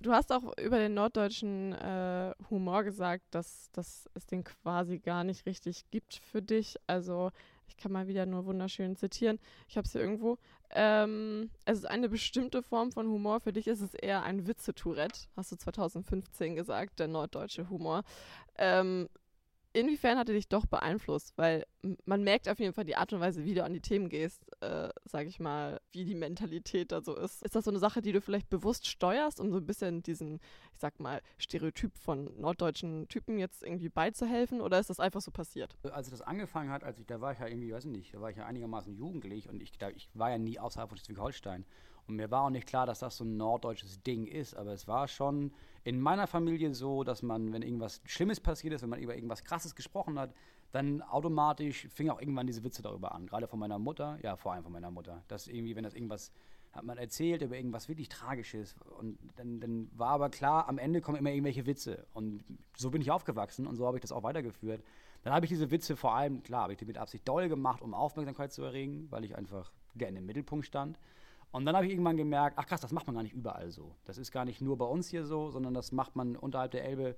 Du 0.00 0.12
hast 0.12 0.32
auch 0.32 0.56
über 0.58 0.78
den 0.78 0.94
norddeutschen 0.94 1.72
äh, 1.72 2.32
Humor 2.50 2.84
gesagt, 2.84 3.24
dass, 3.32 3.68
dass 3.72 4.08
es 4.14 4.26
den 4.26 4.44
quasi 4.44 5.00
gar 5.00 5.24
nicht 5.24 5.44
richtig 5.44 5.90
gibt 5.90 6.14
für 6.14 6.40
dich. 6.40 6.76
Also 6.86 7.32
ich 7.68 7.76
kann 7.76 7.92
mal 7.92 8.08
wieder 8.08 8.26
nur 8.26 8.46
wunderschön 8.46 8.96
zitieren. 8.96 9.38
Ich 9.68 9.76
habe 9.76 9.86
es 9.86 9.92
hier 9.92 10.00
irgendwo. 10.00 10.38
Ähm, 10.70 11.50
es 11.64 11.78
ist 11.78 11.84
eine 11.86 12.08
bestimmte 12.08 12.62
Form 12.62 12.92
von 12.92 13.06
Humor. 13.08 13.40
Für 13.40 13.52
dich 13.52 13.66
ist 13.66 13.80
es 13.80 13.94
eher 13.94 14.22
ein 14.22 14.46
Witze-Tourette, 14.46 15.28
hast 15.36 15.52
du 15.52 15.56
2015 15.56 16.56
gesagt, 16.56 16.98
der 16.98 17.08
norddeutsche 17.08 17.70
Humor. 17.70 18.02
Ähm, 18.56 19.08
inwiefern 19.78 20.18
hat 20.18 20.28
er 20.28 20.34
dich 20.34 20.48
doch 20.48 20.66
beeinflusst? 20.66 21.32
Weil 21.36 21.64
man 22.04 22.24
merkt 22.24 22.48
auf 22.48 22.58
jeden 22.58 22.72
Fall 22.72 22.84
die 22.84 22.96
Art 22.96 23.12
und 23.12 23.20
Weise, 23.20 23.44
wie 23.44 23.54
du 23.54 23.64
an 23.64 23.72
die 23.72 23.80
Themen 23.80 24.08
gehst, 24.08 24.44
äh, 24.62 24.88
sag 25.04 25.26
ich 25.26 25.40
mal, 25.40 25.80
wie 25.92 26.04
die 26.04 26.14
Mentalität 26.14 26.92
da 26.92 27.00
so 27.00 27.16
ist. 27.16 27.42
Ist 27.42 27.54
das 27.54 27.64
so 27.64 27.70
eine 27.70 27.78
Sache, 27.78 28.02
die 28.02 28.12
du 28.12 28.20
vielleicht 28.20 28.50
bewusst 28.50 28.86
steuerst, 28.86 29.40
um 29.40 29.50
so 29.50 29.58
ein 29.58 29.66
bisschen 29.66 30.02
diesen, 30.02 30.40
ich 30.72 30.80
sag 30.80 30.98
mal, 31.00 31.22
Stereotyp 31.38 31.96
von 31.96 32.30
norddeutschen 32.40 33.08
Typen 33.08 33.38
jetzt 33.38 33.62
irgendwie 33.62 33.88
beizuhelfen? 33.88 34.60
Oder 34.60 34.78
ist 34.78 34.90
das 34.90 35.00
einfach 35.00 35.20
so 35.20 35.30
passiert? 35.30 35.76
Als 35.90 36.10
das 36.10 36.22
angefangen 36.22 36.70
hat, 36.70 36.84
als 36.84 36.98
ich, 36.98 37.06
da 37.06 37.20
war 37.20 37.32
ich 37.32 37.38
ja 37.38 37.46
irgendwie, 37.46 37.72
weiß 37.72 37.84
ich 37.84 37.90
nicht, 37.90 38.14
da 38.14 38.20
war 38.20 38.30
ich 38.30 38.36
ja 38.36 38.46
einigermaßen 38.46 38.94
jugendlich 38.94 39.48
und 39.48 39.62
ich, 39.62 39.72
da, 39.78 39.90
ich 39.90 40.08
war 40.14 40.30
ja 40.30 40.38
nie 40.38 40.58
außerhalb 40.58 40.88
von 40.88 40.98
Schleswig-Holstein. 40.98 41.64
Und 42.08 42.16
mir 42.16 42.30
war 42.30 42.44
auch 42.44 42.50
nicht 42.50 42.66
klar, 42.66 42.86
dass 42.86 43.00
das 43.00 43.18
so 43.18 43.24
ein 43.24 43.36
norddeutsches 43.36 44.02
Ding 44.02 44.26
ist, 44.26 44.54
aber 44.56 44.72
es 44.72 44.88
war 44.88 45.06
schon 45.08 45.52
in 45.84 46.00
meiner 46.00 46.26
Familie 46.26 46.74
so, 46.74 47.04
dass 47.04 47.22
man, 47.22 47.52
wenn 47.52 47.62
irgendwas 47.62 48.00
Schlimmes 48.04 48.40
passiert 48.40 48.72
ist, 48.74 48.82
wenn 48.82 48.88
man 48.88 49.00
über 49.00 49.14
irgendwas 49.14 49.44
Krasses 49.44 49.74
gesprochen 49.74 50.18
hat, 50.18 50.34
dann 50.72 51.02
automatisch 51.02 51.86
fing 51.88 52.10
auch 52.10 52.20
irgendwann 52.20 52.46
diese 52.46 52.64
Witze 52.64 52.82
darüber 52.82 53.14
an. 53.14 53.26
Gerade 53.26 53.46
von 53.46 53.58
meiner 53.58 53.78
Mutter, 53.78 54.18
ja, 54.22 54.36
vor 54.36 54.52
allem 54.52 54.62
von 54.62 54.72
meiner 54.72 54.90
Mutter. 54.90 55.22
Dass 55.28 55.48
irgendwie, 55.48 55.76
wenn 55.76 55.84
das 55.84 55.94
irgendwas, 55.94 56.32
hat 56.72 56.84
man 56.84 56.98
erzählt 56.98 57.42
über 57.42 57.56
irgendwas 57.56 57.88
wirklich 57.88 58.08
Tragisches. 58.08 58.74
Und 58.98 59.18
dann, 59.36 59.60
dann 59.60 59.90
war 59.94 60.10
aber 60.10 60.30
klar, 60.30 60.68
am 60.68 60.78
Ende 60.78 61.00
kommen 61.00 61.18
immer 61.18 61.30
irgendwelche 61.30 61.66
Witze. 61.66 62.06
Und 62.12 62.44
so 62.76 62.90
bin 62.90 63.00
ich 63.00 63.10
aufgewachsen 63.10 63.66
und 63.66 63.76
so 63.76 63.86
habe 63.86 63.96
ich 63.98 64.02
das 64.02 64.12
auch 64.12 64.22
weitergeführt. 64.22 64.82
Dann 65.22 65.32
habe 65.32 65.46
ich 65.46 65.50
diese 65.50 65.70
Witze 65.70 65.96
vor 65.96 66.14
allem, 66.14 66.42
klar, 66.42 66.62
habe 66.62 66.72
ich 66.72 66.78
die 66.78 66.84
mit 66.84 66.98
Absicht 66.98 67.26
doll 67.26 67.48
gemacht, 67.48 67.82
um 67.82 67.94
Aufmerksamkeit 67.94 68.52
zu 68.52 68.62
erregen, 68.62 69.08
weil 69.10 69.24
ich 69.24 69.36
einfach 69.36 69.72
gerne 69.96 70.18
im 70.18 70.26
Mittelpunkt 70.26 70.66
stand. 70.66 70.98
Und 71.50 71.64
dann 71.64 71.74
habe 71.74 71.86
ich 71.86 71.92
irgendwann 71.92 72.16
gemerkt, 72.16 72.58
ach 72.58 72.66
krass, 72.66 72.80
das 72.80 72.92
macht 72.92 73.06
man 73.06 73.16
gar 73.16 73.22
nicht 73.22 73.32
überall 73.32 73.70
so. 73.70 73.96
Das 74.04 74.18
ist 74.18 74.32
gar 74.32 74.44
nicht 74.44 74.60
nur 74.60 74.76
bei 74.76 74.84
uns 74.84 75.08
hier 75.08 75.24
so, 75.24 75.50
sondern 75.50 75.74
das 75.74 75.92
macht 75.92 76.14
man 76.14 76.36
unterhalb 76.36 76.72
der 76.72 76.84
Elbe, 76.84 77.16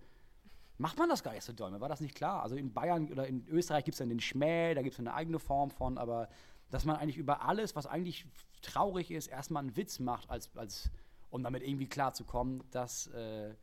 macht 0.79 0.99
man 0.99 1.09
das 1.09 1.23
gar 1.23 1.33
nicht 1.33 1.45
so 1.45 1.53
doll. 1.53 1.71
Mir 1.71 1.81
war 1.81 1.89
das 1.89 2.01
nicht 2.01 2.15
klar. 2.15 2.43
Also 2.43 2.57
in 2.57 2.73
Bayern 2.73 3.11
oder 3.11 3.27
in 3.27 3.47
Österreich 3.49 3.85
gibt 3.85 3.95
es 3.95 3.99
dann 3.99 4.09
den 4.09 4.21
Schmäh, 4.21 4.75
da 4.75 4.83
gibt 4.83 4.95
es 4.95 5.01
eine 5.01 5.15
eigene 5.15 5.39
Form 5.39 5.71
von, 5.71 5.99
aber 5.99 6.29
dass 6.71 6.85
man 6.85 6.97
eigentlich 6.97 7.17
über 7.17 7.43
alles, 7.43 7.75
was 7.75 7.87
eigentlich 7.87 8.27
traurig 8.63 9.11
ist, 9.11 9.27
erstmal 9.27 9.63
einen 9.65 9.77
Witz 9.77 9.99
macht, 9.99 10.31
als, 10.31 10.57
als, 10.57 10.91
um 11.31 11.43
damit 11.43 11.63
irgendwie 11.63 11.89
klarzukommen, 11.89 12.63
das 12.71 13.09
äh, 13.09 13.55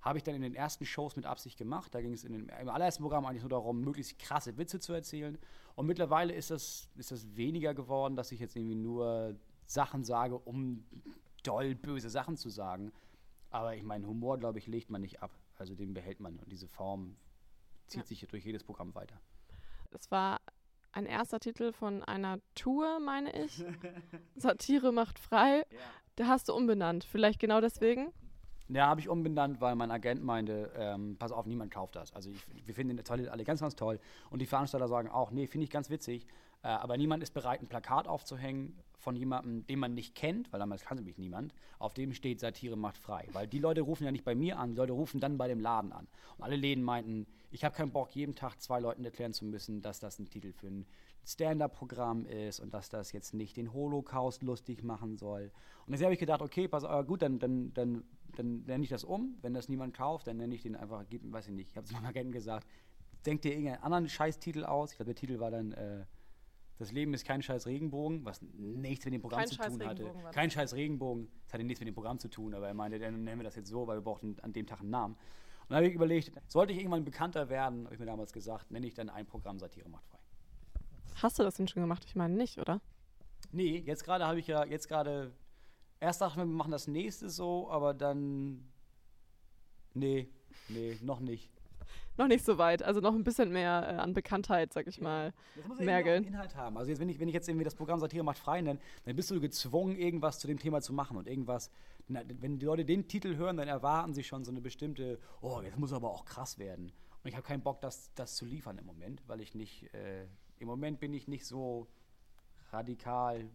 habe 0.00 0.18
ich 0.18 0.24
dann 0.24 0.34
in 0.34 0.42
den 0.42 0.54
ersten 0.54 0.84
Shows 0.84 1.16
mit 1.16 1.24
Absicht 1.24 1.56
gemacht. 1.56 1.94
Da 1.94 2.00
ging 2.02 2.12
es 2.12 2.24
im 2.24 2.48
allerersten 2.50 3.02
Programm 3.02 3.24
eigentlich 3.24 3.42
nur 3.42 3.50
darum, 3.50 3.80
möglichst 3.80 4.18
krasse 4.18 4.56
Witze 4.58 4.78
zu 4.78 4.92
erzählen. 4.92 5.38
Und 5.76 5.86
mittlerweile 5.86 6.34
ist 6.34 6.50
das, 6.50 6.90
ist 6.96 7.10
das 7.10 7.36
weniger 7.36 7.74
geworden, 7.74 8.14
dass 8.14 8.30
ich 8.30 8.38
jetzt 8.38 8.54
irgendwie 8.54 8.74
nur 8.74 9.34
Sachen 9.66 10.04
sage, 10.04 10.38
um 10.38 10.84
doll 11.42 11.74
böse 11.74 12.10
Sachen 12.10 12.36
zu 12.36 12.48
sagen. 12.48 12.92
Aber 13.50 13.76
ich 13.76 13.82
meine, 13.82 14.06
Humor, 14.06 14.38
glaube 14.38 14.58
ich, 14.58 14.66
legt 14.66 14.90
man 14.90 15.00
nicht 15.00 15.22
ab. 15.22 15.30
Also 15.56 15.74
den 15.74 15.94
behält 15.94 16.20
man. 16.20 16.38
Und 16.38 16.50
diese 16.50 16.66
Form 16.66 17.16
zieht 17.86 18.02
ja. 18.02 18.06
sich 18.06 18.26
durch 18.26 18.44
jedes 18.44 18.64
Programm 18.64 18.94
weiter. 18.94 19.20
Das 19.90 20.10
war 20.10 20.40
ein 20.92 21.06
erster 21.06 21.40
Titel 21.40 21.72
von 21.72 22.02
einer 22.02 22.38
Tour, 22.54 22.98
meine 23.00 23.32
ich. 23.44 23.64
Satire 24.36 24.92
macht 24.92 25.18
frei. 25.18 25.58
Ja. 25.70 25.78
Da 26.16 26.26
hast 26.26 26.48
du 26.48 26.54
umbenannt. 26.54 27.04
Vielleicht 27.04 27.40
genau 27.40 27.60
deswegen? 27.60 28.12
Ja, 28.68 28.86
habe 28.86 29.00
ich 29.00 29.08
umbenannt, 29.08 29.60
weil 29.60 29.74
mein 29.74 29.90
Agent 29.90 30.24
meinte, 30.24 30.72
ähm, 30.76 31.16
pass 31.18 31.32
auf, 31.32 31.46
niemand 31.46 31.70
kauft 31.70 31.96
das. 31.96 32.12
Also 32.12 32.30
ich, 32.30 32.66
wir 32.66 32.74
finden 32.74 32.96
den 32.96 33.04
Toilet 33.04 33.28
alle 33.28 33.44
ganz, 33.44 33.60
ganz 33.60 33.76
toll. 33.76 34.00
Und 34.30 34.40
die 34.40 34.46
Veranstalter 34.46 34.88
sagen 34.88 35.08
auch, 35.10 35.30
nee, 35.30 35.46
finde 35.46 35.64
ich 35.64 35.70
ganz 35.70 35.90
witzig. 35.90 36.26
Äh, 36.62 36.68
aber 36.68 36.96
niemand 36.96 37.22
ist 37.22 37.34
bereit, 37.34 37.60
ein 37.60 37.68
Plakat 37.68 38.08
aufzuhängen 38.08 38.78
von 39.04 39.14
jemandem, 39.14 39.66
den 39.66 39.78
man 39.78 39.94
nicht 39.94 40.14
kennt, 40.14 40.52
weil 40.52 40.58
damals 40.58 40.84
kannte 40.84 41.04
mich 41.04 41.18
niemand, 41.18 41.54
auf 41.78 41.94
dem 41.94 42.14
steht 42.14 42.40
Satire 42.40 42.76
macht 42.76 42.96
frei. 42.96 43.28
Weil 43.32 43.46
die 43.46 43.58
Leute 43.58 43.82
rufen 43.82 44.04
ja 44.04 44.10
nicht 44.10 44.24
bei 44.24 44.34
mir 44.34 44.58
an, 44.58 44.70
die 44.70 44.76
Leute 44.78 44.94
rufen 44.94 45.20
dann 45.20 45.36
bei 45.38 45.46
dem 45.46 45.60
Laden 45.60 45.92
an. 45.92 46.08
Und 46.38 46.44
alle 46.44 46.56
Läden 46.56 46.82
meinten, 46.82 47.26
ich 47.50 47.64
habe 47.64 47.76
keinen 47.76 47.92
Bock, 47.92 48.16
jeden 48.16 48.34
Tag 48.34 48.60
zwei 48.60 48.80
Leuten 48.80 49.04
erklären 49.04 49.34
zu 49.34 49.44
müssen, 49.44 49.82
dass 49.82 50.00
das 50.00 50.18
ein 50.18 50.28
Titel 50.28 50.52
für 50.52 50.68
ein 50.68 50.86
Stand-up-Programm 51.26 52.26
ist 52.26 52.60
und 52.60 52.74
dass 52.74 52.88
das 52.88 53.12
jetzt 53.12 53.34
nicht 53.34 53.56
den 53.56 53.72
Holocaust 53.72 54.42
lustig 54.42 54.82
machen 54.82 55.16
soll. 55.16 55.52
Und 55.86 55.92
deswegen 55.92 56.06
habe 56.06 56.14
ich 56.14 56.20
gedacht, 56.20 56.42
okay, 56.42 56.66
pass 56.66 56.84
auf, 56.84 57.06
gut, 57.06 57.22
dann, 57.22 57.38
dann, 57.38 57.72
dann, 57.74 58.04
dann 58.36 58.64
nenne 58.64 58.84
ich 58.84 58.90
das 58.90 59.04
um. 59.04 59.36
Wenn 59.42 59.54
das 59.54 59.68
niemand 59.68 59.94
kauft, 59.94 60.26
dann 60.26 60.38
nenne 60.38 60.54
ich 60.54 60.62
den 60.62 60.76
einfach, 60.76 61.04
weiß 61.10 61.48
ich 61.48 61.54
nicht, 61.54 61.70
ich 61.70 61.76
habe 61.76 61.86
es 61.86 61.92
meinem 61.92 62.06
Agenten 62.06 62.32
gesagt, 62.32 62.66
denk 63.26 63.42
dir 63.42 63.52
irgendeinen 63.52 63.82
anderen 63.82 64.08
Scheißtitel 64.08 64.64
aus. 64.64 64.92
Ich 64.92 64.96
glaube, 64.96 65.12
der 65.12 65.20
Titel 65.20 65.38
war 65.38 65.50
dann 65.50 65.72
äh, 65.72 66.04
das 66.78 66.90
Leben 66.90 67.14
ist 67.14 67.24
kein 67.24 67.42
scheiß 67.42 67.66
Regenbogen, 67.66 68.24
was 68.24 68.42
nichts 68.42 69.04
mit 69.04 69.14
dem 69.14 69.20
Programm 69.20 69.40
kein 69.40 69.48
zu 69.48 69.56
tun 69.56 69.86
hatte. 69.86 70.12
Kein 70.32 70.50
scheiß 70.50 70.74
Regenbogen, 70.74 71.28
das 71.44 71.54
hatte 71.54 71.64
nichts 71.64 71.80
mit 71.80 71.86
dem 71.86 71.94
Programm 71.94 72.18
zu 72.18 72.28
tun, 72.28 72.54
aber 72.54 72.66
er 72.66 72.74
meinte, 72.74 72.98
dann 72.98 73.22
nennen 73.22 73.40
wir 73.40 73.44
das 73.44 73.54
jetzt 73.56 73.68
so, 73.68 73.86
weil 73.86 73.98
wir 73.98 74.02
brauchten 74.02 74.36
an 74.40 74.52
dem 74.52 74.66
Tag 74.66 74.80
einen 74.80 74.90
Namen. 74.90 75.14
Und 75.14 75.70
dann 75.70 75.76
habe 75.76 75.86
ich 75.86 75.94
überlegt, 75.94 76.40
sollte 76.48 76.72
ich 76.72 76.78
irgendwann 76.80 77.04
bekannter 77.04 77.48
werden, 77.48 77.84
habe 77.84 77.94
ich 77.94 78.00
mir 78.00 78.06
damals 78.06 78.32
gesagt, 78.32 78.70
nenne 78.70 78.86
ich 78.86 78.94
dann 78.94 79.08
ein 79.08 79.26
Programm 79.26 79.58
Satire 79.58 79.88
macht 79.88 80.06
frei. 80.06 80.18
Hast 81.22 81.38
du 81.38 81.44
das 81.44 81.54
denn 81.54 81.68
schon 81.68 81.82
gemacht? 81.82 82.04
Ich 82.06 82.16
meine 82.16 82.34
nicht, 82.34 82.58
oder? 82.58 82.80
Nee, 83.52 83.78
jetzt 83.86 84.04
gerade 84.04 84.26
habe 84.26 84.40
ich 84.40 84.48
ja, 84.48 84.64
jetzt 84.64 84.88
gerade, 84.88 85.32
erst 86.00 86.20
dachten 86.20 86.38
wir, 86.40 86.46
wir 86.46 86.54
machen 86.54 86.72
das 86.72 86.88
nächste 86.88 87.30
so, 87.30 87.70
aber 87.70 87.94
dann, 87.94 88.68
nee, 89.94 90.28
nee, 90.68 90.98
noch 91.02 91.20
nicht 91.20 91.53
noch 92.16 92.28
nicht 92.28 92.44
so 92.44 92.58
weit. 92.58 92.82
Also 92.82 93.00
noch 93.00 93.14
ein 93.14 93.24
bisschen 93.24 93.52
mehr 93.52 93.86
äh, 93.88 94.00
an 94.00 94.14
Bekanntheit, 94.14 94.72
sag 94.72 94.86
ich 94.86 95.00
mal, 95.00 95.32
das 95.56 95.66
muss 95.66 95.78
mergeln. 95.80 96.24
Inhalt 96.24 96.56
haben. 96.56 96.76
Also 96.76 96.90
jetzt, 96.90 97.00
wenn 97.00 97.08
ich, 97.08 97.18
wenn 97.18 97.28
ich 97.28 97.34
jetzt 97.34 97.48
irgendwie 97.48 97.64
das 97.64 97.74
Programm 97.74 98.00
Satire 98.00 98.24
macht 98.24 98.38
frei 98.38 98.60
nenne, 98.60 98.78
dann 99.04 99.16
bist 99.16 99.30
du 99.30 99.40
gezwungen, 99.40 99.96
irgendwas 99.96 100.38
zu 100.38 100.46
dem 100.46 100.58
Thema 100.58 100.80
zu 100.80 100.92
machen 100.92 101.16
und 101.16 101.26
irgendwas. 101.26 101.70
Wenn 102.08 102.58
die 102.58 102.66
Leute 102.66 102.84
den 102.84 103.08
Titel 103.08 103.36
hören, 103.36 103.56
dann 103.56 103.68
erwarten 103.68 104.12
sie 104.12 104.24
schon 104.24 104.44
so 104.44 104.50
eine 104.50 104.60
bestimmte, 104.60 105.18
oh, 105.40 105.60
jetzt 105.62 105.78
muss 105.78 105.92
aber 105.92 106.10
auch 106.10 106.24
krass 106.24 106.58
werden. 106.58 106.92
Und 107.22 107.28
ich 107.28 107.34
habe 107.34 107.46
keinen 107.46 107.62
Bock, 107.62 107.80
das, 107.80 108.12
das 108.14 108.36
zu 108.36 108.44
liefern 108.44 108.76
im 108.78 108.84
Moment, 108.84 109.22
weil 109.26 109.40
ich 109.40 109.54
nicht, 109.54 109.92
äh, 109.94 110.26
im 110.58 110.68
Moment 110.68 111.00
bin 111.00 111.14
ich 111.14 111.28
nicht 111.28 111.46
so 111.46 111.86
radikal 112.70 113.48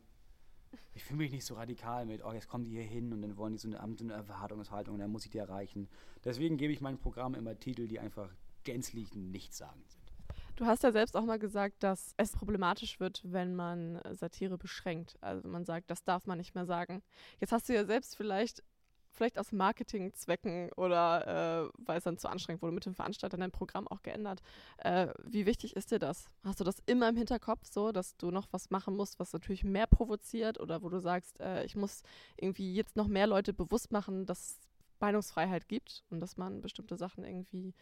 ich 0.94 1.04
fühle 1.04 1.20
mich 1.20 1.32
nicht 1.32 1.46
so 1.46 1.56
radikal 1.56 2.06
mit, 2.06 2.24
oh, 2.24 2.32
jetzt 2.32 2.48
kommen 2.48 2.64
die 2.64 2.72
hier 2.72 2.84
hin 2.84 3.12
und 3.14 3.22
dann 3.22 3.38
wollen 3.38 3.54
die 3.54 3.60
so 3.60 3.68
eine, 3.68 3.78
so 3.98 4.04
eine 4.04 4.14
Erwartungshaltung 4.14 4.96
und 4.96 5.00
dann 5.00 5.12
muss 5.12 5.26
ich 5.26 5.32
die 5.32 5.38
erreichen. 5.38 5.88
Deswegen 6.24 6.58
gebe 6.58 6.74
ich 6.74 6.82
meinem 6.82 6.98
Programm 6.98 7.36
immer 7.36 7.58
Titel, 7.58 7.88
die 7.88 8.00
einfach 8.00 8.30
gänzlich 8.70 9.16
nichtssagend 9.16 9.90
sind. 9.90 10.14
Du 10.56 10.68
hast 10.68 10.84
ja 10.84 10.92
selbst 10.92 11.18
auch 11.18 11.26
mal 11.26 11.40
gesagt, 11.40 11.82
dass 11.82 12.14
es 12.18 12.34
problematisch 12.34 13.00
wird, 13.00 13.22
wenn 13.24 13.56
man 13.56 14.00
Satire 14.12 14.60
beschränkt. 14.60 15.18
Also 15.22 15.48
man 15.48 15.66
sagt, 15.66 15.90
das 15.90 16.04
darf 16.04 16.28
man 16.28 16.38
nicht 16.38 16.54
mehr 16.54 16.68
sagen. 16.68 17.02
Jetzt 17.40 17.52
hast 17.52 17.68
du 17.68 17.74
ja 17.74 17.84
selbst 17.84 18.16
vielleicht, 18.16 18.62
vielleicht 19.10 19.40
aus 19.40 19.52
Marketingzwecken 19.52 20.72
oder 20.74 21.66
äh, 21.66 21.72
weil 21.78 21.98
es 21.98 22.04
dann 22.04 22.20
zu 22.20 22.28
anstrengend 22.28 22.62
wurde 22.62 22.76
mit 22.76 22.86
dem 22.86 22.94
Veranstalter 22.94 23.38
dein 23.38 23.50
Programm 23.50 23.88
auch 23.88 24.04
geändert. 24.04 24.44
Äh, 24.78 25.08
wie 25.24 25.48
wichtig 25.48 25.76
ist 25.76 25.90
dir 25.90 26.00
das? 26.00 26.30
Hast 26.44 26.60
du 26.60 26.64
das 26.64 26.78
immer 26.86 27.10
im 27.10 27.18
Hinterkopf 27.18 27.66
so, 27.66 27.92
dass 27.92 28.18
du 28.18 28.30
noch 28.30 28.50
was 28.52 28.70
machen 28.70 28.96
musst, 28.96 29.18
was 29.18 29.34
natürlich 29.34 29.64
mehr 29.64 29.88
provoziert 29.88 30.60
oder 30.60 30.84
wo 30.84 30.90
du 30.90 31.00
sagst, 31.00 31.40
äh, 31.40 31.64
ich 31.64 31.76
muss 31.76 32.04
irgendwie 32.38 32.76
jetzt 32.76 32.96
noch 32.98 33.08
mehr 33.08 33.26
Leute 33.26 33.52
bewusst 33.52 33.92
machen, 33.92 34.28
dass 34.28 34.40
es 34.40 34.60
Meinungsfreiheit 35.00 35.68
gibt 35.68 36.04
und 36.10 36.20
dass 36.20 36.38
man 36.38 36.62
bestimmte 36.62 36.98
Sachen 36.98 37.24
irgendwie 37.24 37.74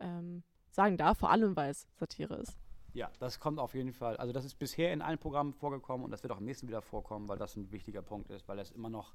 ähm, 0.00 0.42
sagen 0.70 0.96
darf, 0.96 1.18
vor 1.18 1.30
allem 1.30 1.56
weil 1.56 1.70
es 1.70 1.86
Satire 1.94 2.34
ist. 2.34 2.58
Ja, 2.94 3.10
das 3.18 3.40
kommt 3.40 3.58
auf 3.58 3.74
jeden 3.74 3.92
Fall. 3.92 4.16
Also 4.18 4.32
das 4.32 4.44
ist 4.44 4.54
bisher 4.56 4.92
in 4.92 5.02
allen 5.02 5.18
Programmen 5.18 5.52
vorgekommen 5.52 6.04
und 6.04 6.12
das 6.12 6.22
wird 6.22 6.32
auch 6.32 6.38
im 6.38 6.44
nächsten 6.44 6.68
wieder 6.68 6.80
vorkommen, 6.80 7.28
weil 7.28 7.38
das 7.38 7.56
ein 7.56 7.72
wichtiger 7.72 8.02
Punkt 8.02 8.30
ist, 8.30 8.46
weil 8.46 8.56
das 8.56 8.70
immer 8.70 8.88
noch, 8.88 9.14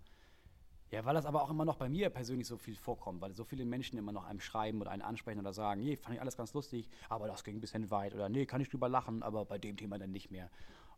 ja, 0.91 1.05
weil 1.05 1.13
das 1.13 1.25
aber 1.25 1.41
auch 1.43 1.49
immer 1.49 1.63
noch 1.63 1.77
bei 1.77 1.87
mir 1.87 2.09
persönlich 2.09 2.45
so 2.45 2.57
viel 2.57 2.75
vorkommt, 2.75 3.21
weil 3.21 3.33
so 3.33 3.45
viele 3.45 3.63
Menschen 3.63 3.97
immer 3.97 4.11
noch 4.11 4.25
einem 4.25 4.41
schreiben 4.41 4.81
oder 4.81 4.91
einen 4.91 5.01
ansprechen 5.01 5.39
oder 5.39 5.53
sagen, 5.53 5.79
nee, 5.79 5.95
fand 5.95 6.15
ich 6.15 6.21
alles 6.21 6.35
ganz 6.35 6.53
lustig, 6.53 6.89
aber 7.07 7.27
das 7.27 7.45
ging 7.45 7.55
ein 7.55 7.61
bisschen 7.61 7.89
weit 7.89 8.13
oder 8.13 8.27
nee, 8.27 8.45
kann 8.45 8.59
ich 8.59 8.69
drüber 8.69 8.89
lachen, 8.89 9.23
aber 9.23 9.45
bei 9.45 9.57
dem 9.57 9.77
Thema 9.77 9.97
dann 9.97 10.11
nicht 10.11 10.29
mehr. 10.29 10.49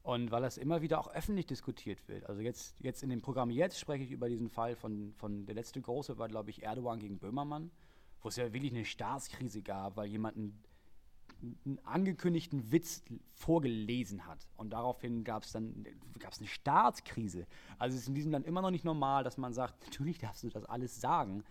Und 0.02 0.32
weil 0.32 0.42
das 0.42 0.58
immer 0.58 0.82
wieder 0.82 1.00
auch 1.00 1.14
öffentlich 1.14 1.46
diskutiert 1.46 2.08
wird. 2.08 2.28
Also 2.28 2.42
jetzt, 2.42 2.76
jetzt 2.80 3.04
in 3.04 3.10
dem 3.12 3.22
Programm 3.22 3.52
jetzt 3.52 3.80
spreche 3.80 4.04
ich 4.04 4.10
über 4.10 4.28
diesen 4.28 4.50
Fall 4.50 4.76
von, 4.76 5.14
von 5.18 5.46
der 5.46 5.54
letzte 5.54 5.80
große 5.80 6.18
war, 6.18 6.28
glaube 6.28 6.50
ich, 6.50 6.64
Erdogan 6.64 6.98
gegen 6.98 7.20
Böhmermann 7.20 7.70
wo 8.22 8.30
es 8.30 8.36
ja 8.36 8.54
wirklich 8.54 8.74
eine 8.74 8.86
Staatskrise 8.86 9.62
gab, 9.62 9.98
weil 9.98 10.08
jemand 10.08 10.38
einen, 10.38 10.64
einen 11.66 11.80
angekündigten 11.84 12.72
Witz 12.72 13.04
vorgelesen 13.34 14.26
hat. 14.26 14.48
Und 14.58 14.72
daraufhin 14.72 15.24
gab 15.24 15.44
es 15.44 15.52
dann 15.52 15.86
gab's 16.20 16.40
eine 16.40 16.48
Staatskrise. 16.48 17.48
Also 17.78 17.96
es 17.96 18.04
ist 18.04 18.08
in 18.08 18.16
diesem 18.16 18.32
Land 18.32 18.46
immer 18.46 18.62
noch 18.62 18.72
nicht 18.72 18.86
normal, 18.86 19.24
dass 19.24 19.38
man 19.38 19.54
sagt, 19.54 19.82
natürlich 19.86 20.20
darfst 20.20 20.44
du 20.44 20.50
das 20.50 20.66
alles 20.66 21.02
sagen, 21.02 21.44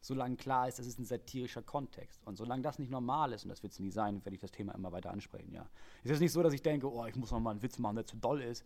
solange 0.00 0.36
klar 0.36 0.68
ist, 0.68 0.78
das 0.78 0.86
ist 0.86 0.98
ein 0.98 1.04
satirischer 1.04 1.62
Kontext. 1.62 2.24
Und 2.24 2.36
solange 2.36 2.62
das 2.62 2.78
nicht 2.78 2.90
normal 2.90 3.32
ist, 3.32 3.44
und 3.44 3.50
das 3.50 3.62
wird 3.62 3.72
es 3.72 3.78
nie 3.78 3.90
sein, 3.90 4.24
werde 4.24 4.34
ich 4.34 4.40
das 4.40 4.52
Thema 4.52 4.74
immer 4.74 4.92
weiter 4.92 5.10
ansprechen, 5.10 5.52
ja. 5.52 5.68
Es 6.04 6.10
ist 6.10 6.20
nicht 6.20 6.32
so, 6.32 6.42
dass 6.42 6.52
ich 6.52 6.62
denke, 6.62 6.90
oh, 6.90 7.04
ich 7.06 7.16
muss 7.16 7.30
noch 7.30 7.40
mal 7.40 7.52
einen 7.52 7.62
Witz 7.62 7.78
machen, 7.78 7.96
der 7.96 8.06
zu 8.06 8.16
doll 8.16 8.40
ist. 8.40 8.64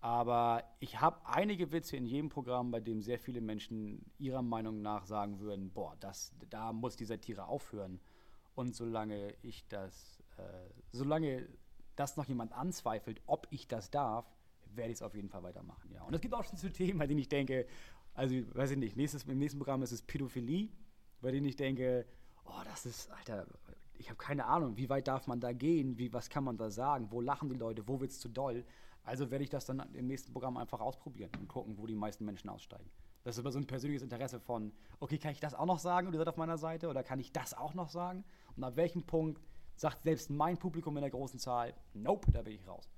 Aber 0.00 0.62
ich 0.78 1.00
habe 1.00 1.18
einige 1.24 1.72
Witze 1.72 1.96
in 1.96 2.06
jedem 2.06 2.28
Programm, 2.28 2.70
bei 2.70 2.80
dem 2.80 3.02
sehr 3.02 3.18
viele 3.18 3.40
Menschen 3.40 4.04
ihrer 4.18 4.42
Meinung 4.42 4.82
nach 4.82 5.06
sagen 5.06 5.40
würden, 5.40 5.70
boah, 5.70 5.96
das, 6.00 6.32
da 6.50 6.72
muss 6.72 6.96
die 6.96 7.06
Satire 7.06 7.46
aufhören. 7.46 8.00
Und 8.54 8.74
solange 8.74 9.34
ich 9.42 9.66
das, 9.68 10.22
äh, 10.36 10.42
solange 10.92 11.48
das 11.96 12.16
noch 12.16 12.26
jemand 12.26 12.52
anzweifelt, 12.52 13.20
ob 13.26 13.46
ich 13.50 13.68
das 13.68 13.90
darf, 13.90 14.26
werde 14.74 14.90
ich 14.90 14.98
es 14.98 15.02
auf 15.02 15.14
jeden 15.14 15.28
Fall 15.28 15.42
weitermachen, 15.42 15.90
ja. 15.92 16.02
Und 16.02 16.14
es 16.14 16.20
gibt 16.20 16.34
auch 16.34 16.44
schon 16.44 16.58
so 16.58 16.68
Themen, 16.68 16.98
bei 16.98 17.06
denen 17.06 17.20
ich 17.20 17.28
denke, 17.28 17.66
also, 18.14 18.34
weiß 18.54 18.72
ich 18.72 18.78
nicht, 18.78 18.96
nächstes, 18.96 19.24
im 19.24 19.38
nächsten 19.38 19.58
Programm 19.58 19.82
ist 19.82 19.92
es 19.92 20.02
Pädophilie, 20.02 20.70
bei 21.20 21.30
denen 21.30 21.46
ich 21.46 21.56
denke, 21.56 22.06
oh, 22.44 22.62
das 22.64 22.86
ist, 22.86 23.10
Alter, 23.10 23.46
ich 23.94 24.08
habe 24.08 24.18
keine 24.18 24.46
Ahnung, 24.46 24.76
wie 24.76 24.88
weit 24.88 25.08
darf 25.08 25.26
man 25.26 25.40
da 25.40 25.52
gehen, 25.52 25.98
wie, 25.98 26.12
was 26.12 26.28
kann 26.30 26.44
man 26.44 26.56
da 26.56 26.70
sagen, 26.70 27.10
wo 27.10 27.20
lachen 27.20 27.48
die 27.48 27.56
Leute, 27.56 27.88
wo 27.88 28.00
wird 28.00 28.10
es 28.10 28.20
zu 28.20 28.28
doll. 28.28 28.64
Also 29.06 29.30
werde 29.30 29.44
ich 29.44 29.50
das 29.50 29.64
dann 29.64 29.82
im 29.94 30.08
nächsten 30.08 30.32
Programm 30.32 30.56
einfach 30.56 30.80
ausprobieren 30.80 31.30
und 31.38 31.48
gucken, 31.48 31.78
wo 31.78 31.86
die 31.86 31.94
meisten 31.94 32.24
Menschen 32.24 32.50
aussteigen. 32.50 32.90
Das 33.22 33.36
ist 33.36 33.40
immer 33.40 33.52
so 33.52 33.58
ein 33.58 33.66
persönliches 33.66 34.02
Interesse 34.02 34.40
von, 34.40 34.72
okay, 35.00 35.16
kann 35.18 35.30
ich 35.30 35.40
das 35.40 35.54
auch 35.54 35.64
noch 35.64 35.78
sagen 35.78 36.08
und 36.08 36.12
ihr 36.12 36.18
seid 36.18 36.28
auf 36.28 36.36
meiner 36.36 36.58
Seite 36.58 36.88
oder 36.88 37.02
kann 37.02 37.20
ich 37.20 37.32
das 37.32 37.54
auch 37.54 37.74
noch 37.74 37.88
sagen? 37.88 38.24
Und 38.56 38.64
ab 38.64 38.76
welchem 38.76 39.04
Punkt 39.04 39.40
sagt 39.76 40.02
selbst 40.02 40.28
mein 40.28 40.58
Publikum 40.58 40.96
in 40.96 41.02
der 41.02 41.10
großen 41.10 41.38
Zahl, 41.38 41.72
nope, 41.94 42.30
da 42.32 42.42
bin 42.42 42.54
ich 42.54 42.66
raus. 42.66 42.90